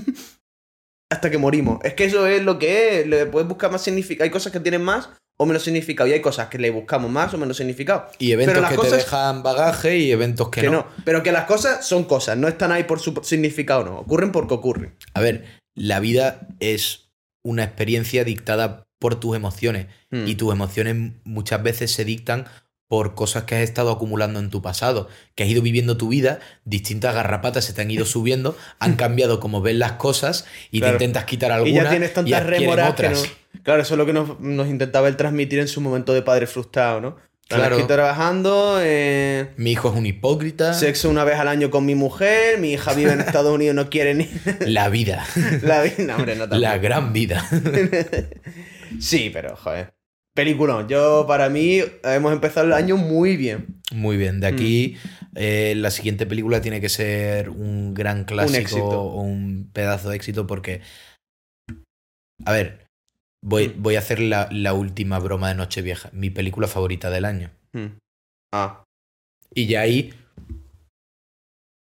hasta 1.10 1.32
que 1.32 1.38
morimos. 1.38 1.84
Es 1.84 1.96
que 1.96 2.06
eso 2.06 2.28
es 2.28 2.44
lo 2.44 2.60
que 2.60 3.02
es. 3.02 3.08
Le 3.08 3.26
puedes 3.26 3.48
buscar 3.48 3.72
más 3.72 3.82
significado. 3.82 4.26
Hay 4.26 4.32
cosas 4.32 4.52
que 4.52 4.60
tienen 4.60 4.84
más 4.84 5.10
o 5.38 5.46
menos 5.46 5.64
significado. 5.64 6.10
Y 6.10 6.14
hay 6.14 6.22
cosas 6.22 6.48
que 6.48 6.58
le 6.58 6.70
buscamos 6.70 7.10
más 7.12 7.34
o 7.34 7.38
menos 7.38 7.58
significado. 7.58 8.08
Y 8.20 8.32
eventos 8.32 8.56
Pero 8.56 8.62
las 8.62 8.72
que 8.72 8.90
te 8.90 8.96
dejan 8.98 9.44
bagaje 9.44 9.98
y 9.98 10.12
eventos 10.12 10.50
que, 10.50 10.62
Que 10.62 10.68
no. 10.68 10.74
no. 10.74 10.88
Pero 11.06 11.24
que 11.24 11.32
las 11.32 11.46
cosas 11.46 11.86
son 11.88 12.04
cosas, 12.06 12.38
no 12.38 12.48
están 12.48 12.72
ahí 12.72 12.84
por 12.84 13.00
su 13.00 13.20
significado, 13.24 13.84
no. 13.86 14.00
Ocurren 14.00 14.32
porque 14.32 14.56
ocurren. 14.56 14.96
A 15.14 15.22
ver, 15.22 15.46
la 15.76 16.00
vida 16.00 16.48
es 16.60 17.10
una 17.44 17.64
experiencia 17.64 18.24
dictada 18.24 18.84
por 19.00 19.20
tus 19.20 19.36
emociones 19.36 19.86
Hmm. 20.10 20.26
y 20.26 20.36
tus 20.36 20.54
emociones 20.54 21.14
muchas 21.26 21.62
veces 21.62 21.92
se 21.92 22.06
dictan 22.06 22.46
por 22.88 23.16
cosas 23.16 23.44
que 23.44 23.56
has 23.56 23.62
estado 23.62 23.92
acumulando 23.92 24.40
en 24.40 24.50
tu 24.50 24.62
pasado, 24.62 25.10
que 25.36 25.44
has 25.44 25.50
ido 25.50 25.62
viviendo 25.62 25.98
tu 25.98 26.08
vida, 26.10 26.40
distintas 26.66 27.14
garrapatas 27.14 27.66
se 27.66 27.74
te 27.74 27.82
han 27.82 27.92
ido 27.92 28.06
subiendo, 28.16 28.58
han 28.80 28.96
cambiado 28.96 29.40
como 29.40 29.62
ves 29.62 29.76
las 29.76 29.94
cosas 29.94 30.46
y 30.72 30.80
Claro. 30.80 30.98
te 30.98 31.04
intentas 31.04 31.26
quitar 31.26 31.52
Y 31.52 31.54
alguna 31.54 31.84
ya 31.84 31.90
tienes 31.90 32.14
tantas 32.14 32.46
rémoras 32.46 32.94
que 32.96 33.04
no. 33.04 33.10
otras. 33.14 33.32
Claro, 33.64 33.82
eso 33.82 33.94
es 33.96 33.98
lo 33.98 34.06
que 34.06 34.14
nos, 34.14 34.40
nos 34.40 34.68
intentaba 34.68 35.08
él 35.10 35.18
transmitir 35.18 35.60
en 35.60 35.68
su 35.68 35.82
momento 35.82 36.14
de 36.14 36.22
padre 36.22 36.48
frustrado, 36.48 37.02
¿no? 37.02 37.18
Claro. 37.50 37.78
Aquí 37.78 37.88
trabajando, 37.88 38.78
eh, 38.82 39.52
Mi 39.56 39.72
hijo 39.72 39.90
es 39.90 39.96
un 39.96 40.06
hipócrita. 40.06 40.74
sexo 40.74 41.10
una 41.10 41.24
vez 41.24 41.40
al 41.40 41.48
año 41.48 41.70
con 41.70 41.86
mi 41.86 41.96
mujer, 41.96 42.60
mi 42.60 42.74
hija 42.74 42.94
vive 42.94 43.14
en 43.14 43.22
Estados 43.22 43.54
Unidos, 43.54 43.74
no 43.76 43.90
quiere 43.90 44.14
ni 44.16 44.30
La 44.66 44.90
vida. 44.90 45.26
la 45.62 45.82
vida. 45.82 45.96
No, 46.00 46.16
hombre, 46.18 46.36
no 46.36 46.42
tampoco. 46.42 46.60
la 46.62 46.78
gran 46.78 47.14
vida. 47.14 47.46
Sí, 49.00 49.30
pero, 49.34 49.56
joder. 49.56 49.94
Peliculón. 50.38 50.88
Yo, 50.88 51.26
para 51.28 51.50
mí, 51.50 51.80
hemos 52.04 52.32
empezado 52.32 52.68
el 52.68 52.74
año 52.74 52.96
muy 52.96 53.36
bien. 53.38 53.82
Muy 53.92 54.18
bien, 54.18 54.40
de 54.40 54.46
aquí 54.46 54.96
Mm. 54.96 55.28
eh, 55.36 55.74
la 55.76 55.90
siguiente 55.90 56.28
película 56.28 56.62
tiene 56.62 56.80
que 56.80 56.90
ser 56.90 57.50
un 57.50 57.96
gran 57.96 58.24
clásico 58.24 58.86
o 58.88 59.22
un 59.24 59.72
pedazo 59.74 60.10
de 60.10 60.16
éxito 60.16 60.46
porque, 60.46 60.82
a 62.46 62.52
ver, 62.52 62.86
voy, 63.44 63.70
Mm. 63.70 63.82
voy 63.82 63.96
a 63.96 64.00
hacer 64.00 64.20
la, 64.20 64.48
la 64.52 64.74
última 64.74 65.18
broma 65.18 65.50
de 65.50 65.56
Nochevieja, 65.56 66.12
mi 66.14 66.30
película 66.30 66.68
favorita 66.68 67.10
del 67.10 67.26
año. 67.26 67.50
Hmm. 67.74 67.98
Ah. 68.54 68.84
Y 69.56 69.66
ya 69.66 69.82
ahí 69.82 70.14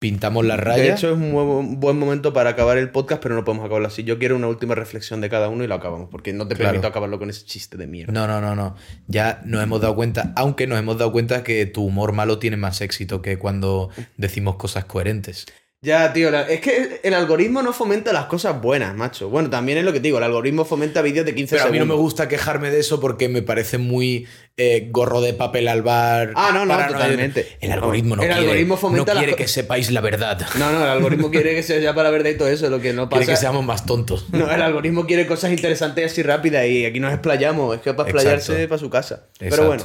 pintamos 0.05 0.43
la 0.43 0.55
De 0.55 0.61
raya. 0.61 0.95
hecho, 0.95 1.11
es 1.11 1.13
un 1.15 1.31
buen- 1.31 1.79
buen 1.79 1.99
momento 1.99 2.33
para 2.33 2.49
acabar 2.49 2.79
el 2.79 2.89
podcast, 2.89 3.21
pero 3.21 3.35
no 3.35 3.45
podemos 3.45 3.63
acabarlo 3.65 3.87
así. 3.87 4.03
Yo 4.03 4.17
quiero 4.17 4.35
una 4.35 4.47
última 4.47 4.73
reflexión 4.73 5.21
de 5.21 5.29
cada 5.29 5.47
uno 5.47 5.63
y 5.63 5.67
lo 5.67 5.75
acabamos, 5.75 6.09
porque 6.09 6.33
no 6.33 6.47
te 6.47 6.55
Claro. 6.55 6.71
permito 6.71 6.87
acabarlo 6.87 7.19
con 7.19 7.29
ese 7.29 7.45
chiste 7.45 7.77
de 7.77 7.85
mierda. 7.85 8.11
No, 8.11 8.25
no, 8.25 8.41
no, 8.41 8.55
no. 8.55 8.75
Ya 9.07 9.43
nos 9.45 9.61
hemos 9.61 9.79
dado 9.79 9.93
cuenta, 9.93 10.33
aunque 10.35 10.65
nos 10.65 10.79
hemos 10.79 10.97
dado 10.97 11.11
cuenta 11.11 11.43
que 11.43 11.67
tu 11.67 11.83
humor 11.85 12.13
malo 12.13 12.39
tiene 12.39 12.57
más 12.57 12.81
éxito 12.81 13.21
que 13.21 13.37
cuando 13.37 13.91
decimos 14.17 14.55
cosas 14.55 14.85
coherentes. 14.85 15.45
Ya, 15.83 16.13
tío, 16.13 16.29
la- 16.29 16.43
es 16.43 16.61
que 16.61 16.99
el 17.01 17.13
algoritmo 17.15 17.63
no 17.63 17.73
fomenta 17.73 18.13
las 18.13 18.25
cosas 18.25 18.61
buenas, 18.61 18.95
macho. 18.95 19.29
Bueno, 19.29 19.49
también 19.49 19.79
es 19.79 19.83
lo 19.83 19.91
que 19.91 19.99
te 19.99 20.03
digo, 20.03 20.19
el 20.19 20.23
algoritmo 20.23 20.63
fomenta 20.63 21.01
vídeos 21.01 21.25
de 21.25 21.33
15 21.33 21.55
Pero 21.55 21.63
a 21.63 21.71
mí 21.71 21.79
no 21.79 21.85
segundos. 21.85 21.97
me 21.97 22.01
gusta 22.03 22.27
quejarme 22.27 22.69
de 22.69 22.79
eso 22.79 22.99
porque 22.99 23.29
me 23.29 23.41
parece 23.41 23.79
muy 23.79 24.27
eh, 24.57 24.89
gorro 24.91 25.21
de 25.21 25.33
papel 25.33 25.67
al 25.67 25.81
bar. 25.81 26.33
Ah, 26.35 26.51
no, 26.53 26.67
no, 26.67 26.77
totalmente. 26.85 27.57
El 27.61 27.71
algoritmo 27.71 28.15
no 28.15 28.21
El 28.21 28.27
quiere, 28.29 28.41
algoritmo 28.43 28.77
fomenta 28.77 29.13
no 29.15 29.19
quiere 29.21 29.31
las 29.31 29.37
que 29.39 29.47
sepáis 29.47 29.89
la 29.89 30.01
verdad. 30.01 30.39
No, 30.59 30.71
no, 30.71 30.83
el 30.83 30.89
algoritmo 30.89 31.31
quiere 31.31 31.55
que 31.55 31.63
sea 31.63 31.79
ya 31.79 31.95
para 31.95 32.11
verdad 32.11 32.29
y 32.29 32.37
todo 32.37 32.47
eso, 32.49 32.69
lo 32.69 32.79
que 32.79 32.93
no 32.93 33.09
pasa. 33.09 33.21
Quiere 33.21 33.33
que 33.33 33.37
seamos 33.39 33.65
más 33.65 33.83
tontos. 33.87 34.27
No, 34.31 34.51
el 34.51 34.61
algoritmo 34.61 35.07
quiere 35.07 35.25
cosas 35.25 35.49
interesantes 35.49 36.03
y 36.03 36.05
así 36.05 36.21
rápidas 36.21 36.67
y 36.67 36.85
aquí 36.85 36.99
nos 36.99 37.11
explayamos. 37.11 37.75
Es 37.77 37.81
que 37.81 37.91
para 37.95 38.07
explayarse 38.07 38.51
Exacto. 38.51 38.69
para 38.69 38.79
su 38.79 38.89
casa. 38.91 39.29
Pero 39.39 39.49
Exacto. 39.55 39.67
bueno, 39.67 39.83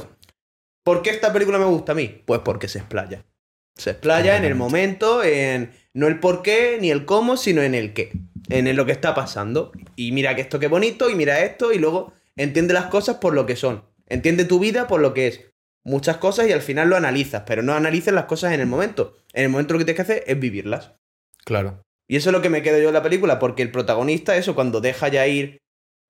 ¿por 0.83 1.01
qué 1.01 1.09
esta 1.09 1.33
película 1.33 1.57
me 1.57 1.65
gusta 1.65 1.93
a 1.93 1.95
mí? 1.95 2.21
Pues 2.23 2.41
porque 2.45 2.67
se 2.67 2.77
explaya. 2.77 3.25
Se 3.75 3.91
explaya 3.91 4.37
en 4.37 4.43
el 4.45 4.55
momento, 4.55 5.23
en 5.23 5.71
no 5.97 6.07
el 6.07 6.19
por 6.19 6.43
qué 6.43 6.77
ni 6.79 6.91
el 6.91 7.05
cómo, 7.05 7.37
sino 7.37 7.63
en 7.63 7.73
el 7.73 7.93
qué. 7.93 8.11
En 8.49 8.73
lo 8.75 8.85
que 8.85 8.91
está 8.91 9.15
pasando. 9.15 9.71
Y 9.95 10.11
mira 10.11 10.35
que 10.35 10.41
esto 10.41 10.59
qué 10.59 10.67
bonito, 10.67 11.09
y 11.09 11.15
mira 11.15 11.43
esto, 11.43 11.73
y 11.73 11.79
luego 11.79 12.13
entiende 12.35 12.75
las 12.75 12.85
cosas 12.85 13.17
por 13.17 13.33
lo 13.33 13.47
que 13.47 13.55
son. 13.55 13.83
Entiende 14.05 14.45
tu 14.45 14.59
vida 14.59 14.85
por 14.85 15.01
lo 15.01 15.15
que 15.15 15.25
es. 15.25 15.45
Muchas 15.83 16.17
cosas 16.17 16.47
y 16.47 16.51
al 16.51 16.61
final 16.61 16.89
lo 16.89 16.97
analizas, 16.97 17.45
pero 17.47 17.63
no 17.63 17.73
analices 17.73 18.13
las 18.13 18.25
cosas 18.25 18.53
en 18.53 18.59
el 18.59 18.67
momento. 18.67 19.17
En 19.33 19.45
el 19.45 19.49
momento 19.49 19.73
lo 19.73 19.79
que 19.79 19.85
tienes 19.85 19.95
que 19.95 20.13
hacer 20.13 20.23
es 20.27 20.39
vivirlas. 20.39 20.91
Claro. 21.43 21.81
Y 22.07 22.15
eso 22.17 22.29
es 22.29 22.33
lo 22.33 22.43
que 22.43 22.49
me 22.51 22.61
quedo 22.61 22.77
yo 22.77 22.89
en 22.89 22.93
la 22.93 23.01
película, 23.01 23.39
porque 23.39 23.63
el 23.63 23.71
protagonista, 23.71 24.37
eso, 24.37 24.53
cuando 24.53 24.81
deja 24.81 25.07
ya 25.07 25.25
ir 25.25 25.57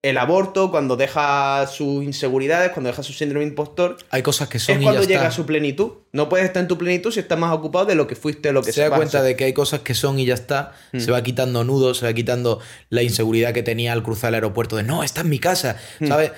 el 0.02 0.16
aborto, 0.16 0.70
cuando 0.70 0.96
deja 0.96 1.66
sus 1.66 2.04
inseguridades, 2.04 2.70
cuando 2.70 2.88
deja 2.88 3.02
su 3.02 3.12
síndrome 3.12 3.44
impostor, 3.44 3.96
Hay 4.10 4.22
cosas 4.22 4.48
que 4.48 4.60
son 4.60 4.76
es 4.76 4.80
y 4.80 4.84
cuando 4.84 5.02
ya 5.02 5.08
llega 5.08 5.20
está. 5.20 5.28
a 5.28 5.32
su 5.32 5.44
plenitud. 5.44 5.92
No 6.12 6.28
puedes 6.28 6.46
estar 6.46 6.62
en 6.62 6.68
tu 6.68 6.78
plenitud 6.78 7.10
si 7.10 7.20
estás 7.20 7.38
más 7.38 7.52
ocupado 7.52 7.86
de 7.86 7.96
lo 7.96 8.06
que 8.06 8.14
fuiste, 8.14 8.52
lo 8.52 8.62
que 8.62 8.72
se 8.72 8.82
da 8.82 8.94
cuenta 8.94 9.22
de 9.22 9.34
que 9.34 9.44
hay 9.44 9.52
cosas 9.52 9.80
que 9.80 9.94
son 9.94 10.18
y 10.20 10.26
ya 10.26 10.34
está. 10.34 10.72
Mm. 10.92 11.00
Se 11.00 11.10
va 11.10 11.22
quitando 11.22 11.64
nudos, 11.64 11.98
se 11.98 12.06
va 12.06 12.12
quitando 12.12 12.60
la 12.90 13.02
inseguridad 13.02 13.52
que 13.52 13.64
tenía 13.64 13.92
al 13.92 14.04
cruzar 14.04 14.28
el 14.28 14.36
aeropuerto 14.36 14.76
de 14.76 14.84
no, 14.84 15.02
está 15.02 15.22
en 15.22 15.30
mi 15.30 15.40
casa. 15.40 15.76
Mm. 15.98 16.06
¿Sabes? 16.06 16.32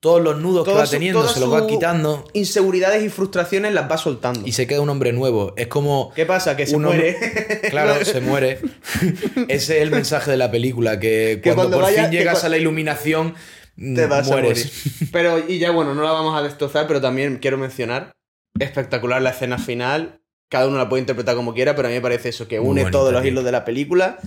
Todos 0.00 0.22
los 0.22 0.40
nudos 0.40 0.66
que 0.66 0.72
va 0.72 0.86
teniendo 0.86 1.26
se 1.26 1.40
los 1.40 1.52
va 1.52 1.66
quitando 1.66 2.24
Inseguridades 2.34 3.02
y 3.02 3.08
frustraciones 3.08 3.72
las 3.72 3.90
va 3.90 3.96
soltando. 3.96 4.46
y 4.46 4.52
se 4.52 4.66
queda 4.66 4.80
un 4.80 4.88
hombre 4.90 5.12
nuevo. 5.12 5.54
Es 5.56 5.66
como. 5.66 6.12
¿Qué 6.14 6.26
pasa? 6.26 6.56
Que 6.56 6.66
se 6.66 6.76
muere. 6.76 7.14
hombre- 7.16 7.60
Claro, 7.70 8.04
se 8.04 8.20
muere. 8.20 8.58
Ese 9.48 9.76
es 9.78 9.82
el 9.82 9.90
mensaje 9.90 10.30
de 10.30 10.36
la 10.36 10.50
película, 10.50 11.00
que, 11.00 11.40
Que 11.42 11.54
cuando, 11.54 11.62
cuando 11.62 11.76
por 11.78 11.84
vaya- 11.84 12.02
fin 12.04 12.12
llegas 12.12 12.44
a 12.44 12.48
la 12.48 12.58
iluminación, 12.58 13.34
te 13.76 14.06
vas 14.06 14.26
mueres. 14.28 14.64
a 14.66 14.88
morir. 14.90 15.08
Pero, 15.12 15.38
y 15.48 15.58
ya 15.58 15.70
bueno, 15.70 15.94
no 15.94 16.02
la 16.02 16.12
vamos 16.12 16.38
a 16.38 16.42
destrozar, 16.42 16.86
pero 16.86 17.00
también 17.00 17.38
quiero 17.38 17.56
mencionar, 17.58 18.12
espectacular 18.58 19.22
la 19.22 19.30
escena 19.30 19.58
final. 19.58 20.20
Cada 20.50 20.66
uno 20.68 20.78
la 20.78 20.88
puede 20.88 21.00
interpretar 21.00 21.34
como 21.36 21.54
quiera, 21.54 21.74
pero 21.76 21.88
a 21.88 21.90
mí 21.90 21.94
me 21.96 22.00
parece 22.02 22.28
eso, 22.28 22.46
que 22.48 22.60
une 22.60 22.90
todos 22.90 23.12
los 23.12 23.24
hilos 23.24 23.44
de 23.44 23.52
la 23.52 23.64
película. 23.64 24.18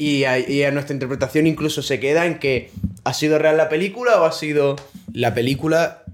Y 0.00 0.24
a, 0.24 0.38
y 0.38 0.62
a 0.62 0.70
nuestra 0.70 0.94
interpretación 0.94 1.46
incluso 1.46 1.82
se 1.82 1.98
queda 2.00 2.24
en 2.26 2.38
que 2.38 2.70
¿ha 3.04 3.14
sido 3.14 3.38
real 3.38 3.56
la 3.56 3.68
película 3.68 4.20
o 4.20 4.24
ha 4.24 4.32
sido...? 4.32 4.76
La 5.12 5.34
película 5.34 6.04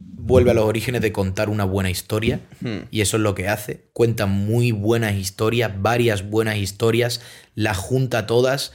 vuelve 0.00 0.52
a 0.52 0.54
los 0.54 0.64
orígenes 0.64 1.00
de 1.00 1.12
contar 1.12 1.48
una 1.48 1.64
buena 1.64 1.90
historia. 1.90 2.40
Hmm. 2.60 2.84
Y 2.90 3.00
eso 3.00 3.16
es 3.16 3.22
lo 3.22 3.34
que 3.34 3.48
hace. 3.48 3.88
Cuenta 3.92 4.26
muy 4.26 4.72
buenas 4.72 5.14
historias, 5.14 5.72
varias 5.80 6.28
buenas 6.28 6.56
historias, 6.56 7.20
las 7.54 7.76
junta 7.76 8.26
todas. 8.26 8.72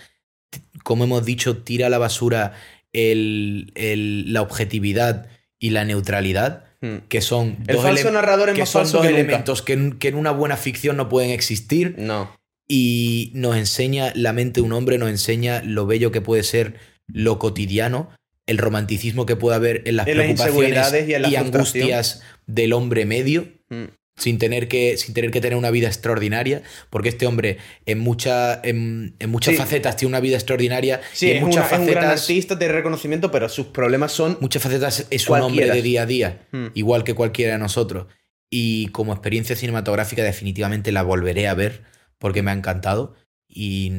Como 0.83 1.03
hemos 1.05 1.25
dicho, 1.25 1.57
tira 1.63 1.87
a 1.87 1.89
la 1.89 1.97
basura 1.97 2.53
el- 2.93 3.71
el- 3.75 4.33
la 4.33 4.41
objetividad 4.41 5.27
y 5.59 5.71
la 5.71 5.85
neutralidad, 5.85 6.65
Hmm. 6.81 6.97
que 7.09 7.21
son 7.21 7.57
El 7.67 7.75
dos, 7.77 7.83
falso 7.83 8.11
narrador 8.11 8.49
es 8.49 8.55
que 8.55 8.61
más 8.61 8.69
son 8.69 8.81
falso 8.83 8.97
dos 8.97 9.07
que 9.07 9.13
elementos 9.13 9.61
que 9.63 9.73
en, 9.73 9.93
que 9.97 10.09
en 10.09 10.15
una 10.15 10.31
buena 10.31 10.57
ficción 10.57 10.95
no 10.97 11.09
pueden 11.09 11.31
existir. 11.31 11.95
No. 11.97 12.29
Y 12.67 13.31
nos 13.33 13.55
enseña 13.55 14.11
la 14.15 14.33
mente 14.33 14.59
de 14.59 14.65
un 14.65 14.73
hombre, 14.73 14.97
nos 14.97 15.09
enseña 15.09 15.61
lo 15.63 15.85
bello 15.85 16.11
que 16.11 16.21
puede 16.21 16.43
ser 16.43 16.75
lo 17.07 17.39
cotidiano, 17.39 18.09
el 18.45 18.57
romanticismo 18.57 19.25
que 19.25 19.35
puede 19.35 19.55
haber 19.55 19.83
en 19.85 19.95
las 19.95 20.07
En 20.07 20.15
preocupaciones 20.15 21.07
y 21.07 21.13
en 21.13 21.21
la 21.21 21.27
frustración. 21.29 21.45
angustias 21.55 22.21
del 22.45 22.73
hombre 22.73 23.05
medio 23.05 23.47
Hmm. 23.69 23.85
sin 24.17 24.37
tener 24.39 24.67
que, 24.67 24.97
sin 24.97 25.13
tener, 25.13 25.29
que 25.31 25.41
tener 25.41 25.57
una 25.57 25.69
vida 25.71 25.87
extraordinaria, 25.87 26.63
porque 26.89 27.09
este 27.09 27.25
hombre 27.27 27.57
en, 27.85 27.99
mucha, 27.99 28.59
en, 28.63 29.15
en 29.19 29.29
muchas 29.29 29.53
Sí. 29.53 29.57
facetas 29.59 29.95
tiene 29.97 30.09
una 30.09 30.19
vida 30.21 30.35
extraordinaria 30.37 31.01
Sí, 31.13 31.27
y 31.27 31.31
en 31.31 31.37
es, 31.37 31.43
muchas 31.43 31.67
una- 31.67 31.73
es 31.75 31.79
un 31.79 31.85
gran 31.87 32.03
facetas 32.05 32.21
artista, 32.23 32.57
te 32.59 32.67
reconocimiento, 32.69 33.29
pero 33.31 33.47
sus 33.49 33.67
problemas 33.67 34.11
son. 34.13 34.37
muchas 34.41 34.63
facetas 34.63 35.05
es 35.09 35.29
un 35.29 35.39
hombre 35.41 35.69
de 35.69 35.81
día 35.81 36.01
a 36.03 36.05
día, 36.05 36.47
Hmm. 36.51 36.67
igual 36.73 37.03
que 37.03 37.13
cualquiera 37.13 37.53
de 37.53 37.59
nosotros. 37.59 38.07
Y 38.49 38.87
como 38.87 39.11
experiencia 39.13 39.55
cinematográfica 39.55 40.23
definitivamente 40.23 40.91
la 40.93 41.03
volveré 41.03 41.47
a 41.49 41.53
ver 41.53 41.83
porque 42.19 42.43
me 42.43 42.51
ha 42.51 42.53
encantado 42.53 43.13
y 43.47 43.91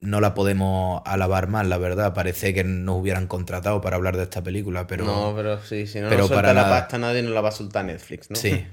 no 0.00 0.20
la 0.20 0.32
podemos 0.34 1.02
alabar 1.04 1.48
más, 1.48 1.66
la 1.66 1.76
verdad. 1.78 2.14
Parece 2.14 2.54
que 2.54 2.64
nos 2.64 2.96
hubieran 3.00 3.26
contratado 3.26 3.80
para 3.80 3.96
hablar 3.96 4.16
de 4.16 4.22
esta 4.24 4.42
película, 4.42 4.86
pero 4.86 5.04
no, 5.04 5.32
pero 5.36 5.62
sí, 5.62 5.86
si 5.86 6.00
no 6.00 6.08
pero 6.08 6.22
nos 6.22 6.30
para 6.30 6.54
la 6.54 6.62
nada. 6.62 6.80
pasta, 6.80 6.98
nadie 6.98 7.22
nos 7.22 7.32
la 7.32 7.40
va 7.42 7.50
a 7.50 7.52
soltar 7.52 7.84
Netflix, 7.84 8.30
¿no? 8.30 8.36
sí. 8.36 8.64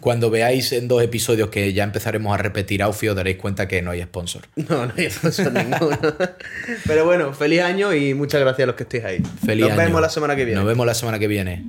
Cuando 0.00 0.30
veáis 0.30 0.72
en 0.72 0.88
dos 0.88 1.00
episodios 1.00 1.48
que 1.48 1.72
ya 1.72 1.84
empezaremos 1.84 2.34
a 2.34 2.38
repetir 2.38 2.82
Aufio, 2.82 3.14
daréis 3.14 3.36
cuenta 3.36 3.68
que 3.68 3.82
no 3.82 3.92
hay 3.92 4.02
sponsor. 4.02 4.42
No, 4.56 4.84
no 4.86 4.92
hay 4.96 5.08
sponsor 5.08 5.52
ninguno. 5.52 5.96
Pero 6.86 7.04
bueno, 7.04 7.32
feliz 7.32 7.60
año 7.62 7.94
y 7.94 8.12
muchas 8.14 8.40
gracias 8.40 8.64
a 8.64 8.66
los 8.66 8.74
que 8.74 8.82
estéis 8.82 9.04
ahí. 9.04 9.22
Feliz 9.44 9.62
Nos 9.66 9.72
año. 9.72 9.82
vemos 9.86 10.00
la 10.00 10.08
semana 10.08 10.34
que 10.34 10.44
viene. 10.44 10.58
Nos 10.58 10.66
vemos 10.66 10.86
la 10.86 10.94
semana 10.94 11.20
que 11.20 11.28
viene. 11.28 11.62